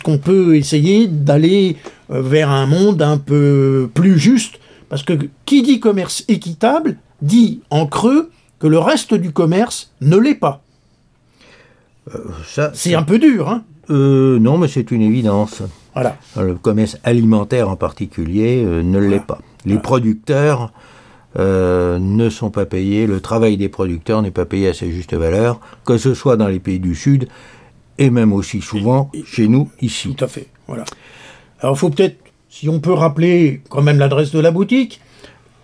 qu'on 0.04 0.18
peut 0.18 0.56
essayer 0.56 1.08
d'aller 1.08 1.76
vers 2.08 2.50
un 2.50 2.66
monde 2.66 3.02
un 3.02 3.18
peu 3.18 3.90
plus 3.92 4.18
juste. 4.18 4.60
Parce 4.88 5.02
que 5.02 5.14
qui 5.44 5.62
dit 5.62 5.80
commerce 5.80 6.24
équitable 6.28 6.96
dit 7.20 7.60
en 7.70 7.86
creux 7.86 8.30
que 8.60 8.68
le 8.68 8.78
reste 8.78 9.14
du 9.14 9.32
commerce 9.32 9.90
ne 10.00 10.16
l'est 10.16 10.36
pas. 10.36 10.62
c'est 12.74 12.94
un 12.94 13.02
peu 13.02 13.18
dur, 13.18 13.48
hein 13.48 13.64
Non, 13.88 14.58
mais 14.58 14.68
c'est 14.68 14.92
une 14.92 15.02
évidence. 15.02 15.62
Voilà. 15.94 16.16
Le 16.36 16.54
commerce 16.54 16.96
alimentaire 17.02 17.68
en 17.68 17.76
particulier 17.76 18.62
ne 18.62 18.98
l'est 19.00 19.24
pas. 19.24 19.40
Les 19.66 19.78
producteurs 19.78 20.72
euh, 21.36 21.98
ne 21.98 22.30
sont 22.30 22.50
pas 22.50 22.64
payés, 22.64 23.08
le 23.08 23.20
travail 23.20 23.56
des 23.56 23.68
producteurs 23.68 24.22
n'est 24.22 24.30
pas 24.30 24.44
payé 24.44 24.68
à 24.68 24.74
sa 24.74 24.88
juste 24.88 25.14
valeur, 25.14 25.58
que 25.84 25.98
ce 25.98 26.14
soit 26.14 26.36
dans 26.36 26.46
les 26.46 26.60
pays 26.60 26.78
du 26.78 26.94
Sud 26.94 27.28
et 27.98 28.10
même 28.10 28.32
aussi 28.32 28.60
souvent 28.60 29.10
chez 29.26 29.48
nous 29.48 29.68
ici. 29.80 30.14
Tout 30.14 30.24
à 30.24 30.28
fait, 30.28 30.46
voilà. 30.68 30.84
Alors 31.60 31.74
il 31.74 31.78
faut 31.78 31.90
peut-être, 31.90 32.18
si 32.50 32.68
on 32.68 32.78
peut 32.78 32.92
rappeler 32.92 33.62
quand 33.68 33.82
même 33.82 33.98
l'adresse 33.98 34.30
de 34.30 34.38
la 34.38 34.52
boutique. 34.52 35.00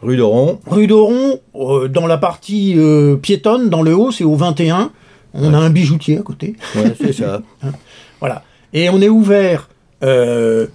Rue 0.03 0.17
d'Oron. 0.17 0.59
Rue 0.67 0.87
d'Oron, 0.89 1.39
euh, 1.55 1.87
dans 1.87 2.07
la 2.07 2.19
partie 2.19 2.75
euh, 2.77 3.17
piétonne, 3.17 3.69
dans 3.69 3.83
le 3.83 3.95
haut, 3.95 4.11
c'est 4.11 4.25
au 4.25 4.35
21. 4.35 4.91
On 5.35 5.55
a 5.55 5.59
un 5.59 5.71
bijoutier 5.71 6.19
à 6.19 6.23
côté. 6.23 6.57
Ouais, 6.75 6.95
c'est 7.01 7.13
ça. 7.13 7.43
Hein, 7.63 7.73
voilà. 8.19 8.43
Et 8.73 8.89
on 8.89 9.01
est 9.01 9.09
ouvert 9.09 9.69
de 10.03 10.69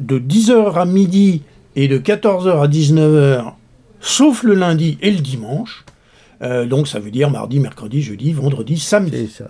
10h 0.00 0.74
à 0.74 0.84
midi 0.86 1.42
et 1.76 1.88
de 1.88 1.98
14h 1.98 2.62
à 2.62 2.68
19h 2.68 3.52
sauf 4.00 4.42
le 4.42 4.54
lundi 4.54 4.98
et 5.02 5.10
le 5.10 5.20
dimanche. 5.20 5.84
Euh, 6.42 6.64
donc 6.66 6.88
ça 6.88 6.98
veut 6.98 7.10
dire 7.10 7.30
mardi, 7.30 7.60
mercredi, 7.60 8.02
jeudi, 8.02 8.32
vendredi, 8.32 8.78
samedi. 8.78 9.28
ça. 9.28 9.48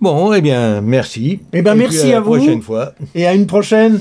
Bon, 0.00 0.32
eh 0.32 0.40
bien, 0.40 0.80
merci. 0.80 1.40
Eh 1.52 1.62
bien, 1.62 1.74
merci 1.74 2.12
à, 2.12 2.18
à 2.18 2.20
vous. 2.20 2.36
prochaine 2.36 2.62
fois. 2.62 2.94
Et 3.14 3.26
à 3.26 3.34
une 3.34 3.46
prochaine. 3.46 4.00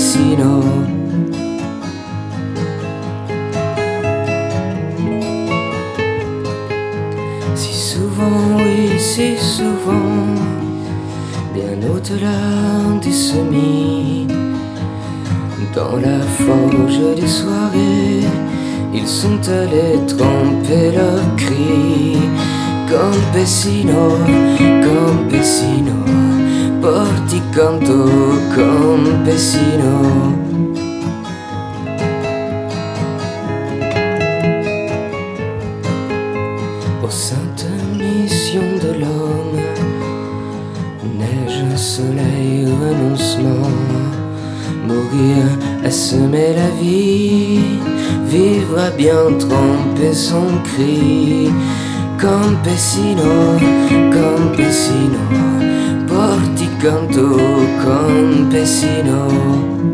Si 0.00 0.18
souvent, 7.74 8.56
oui, 8.56 8.98
si 8.98 9.36
souvent, 9.36 10.24
bien 11.52 11.76
au-delà 11.94 12.40
des 13.02 13.12
semis, 13.12 14.26
dans 15.74 15.96
la 15.96 16.20
forge 16.20 17.14
des 17.16 17.28
soirées 17.28 18.24
ils 18.92 19.06
sont 19.06 19.40
allés 19.48 19.98
tromper 20.06 20.92
leurs 20.92 21.36
cris. 21.36 22.18
Campesino, 22.88 24.18
campesino, 24.82 25.98
porticanto, 27.50 28.08
campesino. 28.54 29.94
Aux 37.02 37.10
saintes 37.10 37.66
missions 37.98 38.60
de 38.82 39.00
l'homme, 39.00 39.60
neige, 41.18 41.76
soleil, 41.76 42.66
renoncement, 42.66 43.70
mourir, 44.86 45.44
semer 45.90 46.54
la 46.54 46.70
vie 46.80 47.80
vivra 48.26 48.90
bien 48.96 49.38
tromper 49.38 50.14
son 50.14 50.46
cri. 50.64 51.50
Campesino, 52.18 53.56
campesino, 54.12 55.69
porticanto, 56.80 57.36
campesino. 57.82 59.89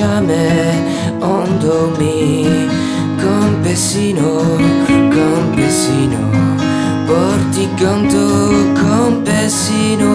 Jamais 0.00 0.80
endormi. 1.20 2.46
Campesino, 3.20 4.30
campesino, 5.16 6.22
porticanto, 7.06 8.24
campesino, 8.80 10.10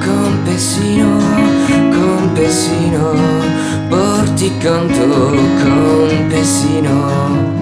campesino, 0.00 1.10
campesino 1.92 3.54
canto 4.60 5.06
campesino 5.62 7.53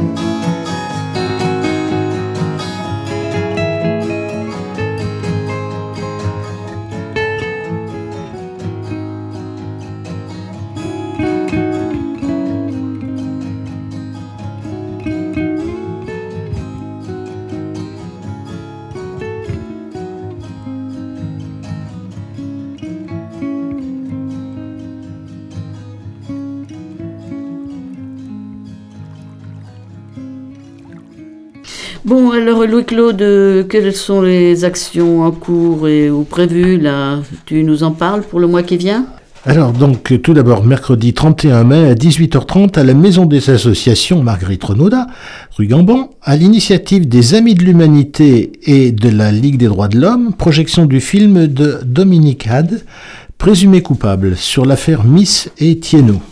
euh, 32.94 33.64
quelles 33.64 33.94
sont 33.94 34.22
les 34.22 34.64
actions 34.64 35.22
en 35.22 35.30
cours 35.30 35.88
et 35.88 36.10
ou 36.10 36.24
prévues 36.24 36.78
là 36.78 37.20
Tu 37.46 37.62
nous 37.64 37.82
en 37.82 37.92
parles 37.92 38.22
pour 38.22 38.40
le 38.40 38.46
mois 38.46 38.62
qui 38.62 38.76
vient? 38.76 39.06
Alors 39.44 39.72
donc 39.72 40.22
tout 40.22 40.34
d'abord 40.34 40.62
mercredi 40.64 41.12
31 41.12 41.64
mai 41.64 41.90
à 41.90 41.94
18h30 41.94 42.78
à 42.78 42.84
la 42.84 42.94
Maison 42.94 43.26
des 43.26 43.50
Associations 43.50 44.22
Marguerite 44.22 44.62
Renaudat, 44.62 45.08
rue 45.56 45.66
Gambon, 45.66 46.10
à 46.22 46.36
l'initiative 46.36 47.08
des 47.08 47.34
Amis 47.34 47.54
de 47.54 47.64
l'Humanité 47.64 48.52
et 48.62 48.92
de 48.92 49.08
la 49.08 49.32
Ligue 49.32 49.56
des 49.56 49.66
droits 49.66 49.88
de 49.88 49.98
l'homme, 49.98 50.32
projection 50.34 50.86
du 50.86 51.00
film 51.00 51.48
de 51.48 51.80
Dominique 51.84 52.46
Had, 52.46 52.84
présumé 53.36 53.82
coupable, 53.82 54.36
sur 54.36 54.64
l'affaire 54.64 55.02
Miss 55.02 55.50
et 55.58 55.80
Thienot. 55.80 56.22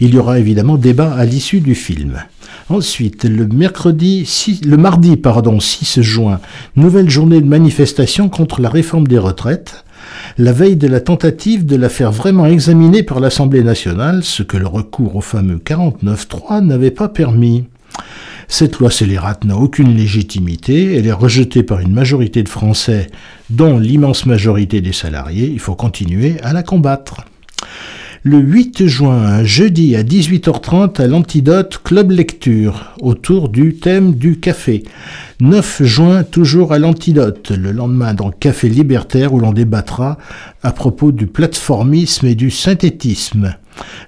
Il 0.00 0.12
y 0.12 0.18
aura 0.18 0.40
évidemment 0.40 0.76
débat 0.76 1.14
à 1.14 1.24
l'issue 1.24 1.60
du 1.60 1.76
film. 1.76 2.24
Ensuite, 2.70 3.24
le 3.24 4.76
mardi, 4.76 5.16
pardon, 5.16 5.58
6 5.58 6.02
juin, 6.02 6.38
nouvelle 6.76 7.10
journée 7.10 7.40
de 7.40 7.46
manifestation 7.46 8.28
contre 8.28 8.60
la 8.60 8.68
réforme 8.68 9.08
des 9.08 9.18
retraites. 9.18 9.84
La 10.38 10.52
veille 10.52 10.76
de 10.76 10.86
la 10.86 11.00
tentative 11.00 11.66
de 11.66 11.74
la 11.74 11.88
faire 11.88 12.12
vraiment 12.12 12.46
examiner 12.46 13.02
par 13.02 13.18
l'Assemblée 13.18 13.64
nationale, 13.64 14.22
ce 14.22 14.44
que 14.44 14.56
le 14.56 14.68
recours 14.68 15.16
au 15.16 15.20
fameux 15.20 15.56
49.3 15.56 16.64
n'avait 16.64 16.92
pas 16.92 17.08
permis. 17.08 17.64
Cette 18.46 18.78
loi 18.78 18.92
scélérate 18.92 19.44
n'a 19.44 19.56
aucune 19.56 19.96
légitimité, 19.96 20.94
elle 20.96 21.08
est 21.08 21.12
rejetée 21.12 21.64
par 21.64 21.80
une 21.80 21.92
majorité 21.92 22.44
de 22.44 22.48
Français, 22.48 23.08
dont 23.50 23.80
l'immense 23.80 24.26
majorité 24.26 24.80
des 24.80 24.92
salariés, 24.92 25.50
il 25.52 25.58
faut 25.58 25.74
continuer 25.74 26.36
à 26.44 26.52
la 26.52 26.62
combattre 26.62 27.24
le 28.22 28.38
8 28.38 28.86
juin, 28.86 29.44
jeudi 29.44 29.96
à 29.96 30.02
18h30 30.02 31.00
à 31.00 31.06
l'Antidote 31.06 31.80
Club 31.82 32.10
Lecture, 32.10 32.92
autour 33.00 33.48
du 33.48 33.76
thème 33.76 34.14
du 34.14 34.38
café. 34.38 34.82
9 35.40 35.82
juin, 35.84 36.22
toujours 36.22 36.74
à 36.74 36.78
l'Antidote, 36.78 37.50
le 37.50 37.72
lendemain 37.72 38.12
dans 38.12 38.30
Café 38.30 38.68
Libertaire 38.68 39.32
où 39.32 39.40
l'on 39.40 39.54
débattra 39.54 40.18
à 40.62 40.72
propos 40.72 41.12
du 41.12 41.26
plateformisme 41.26 42.26
et 42.26 42.34
du 42.34 42.50
synthétisme. 42.50 43.54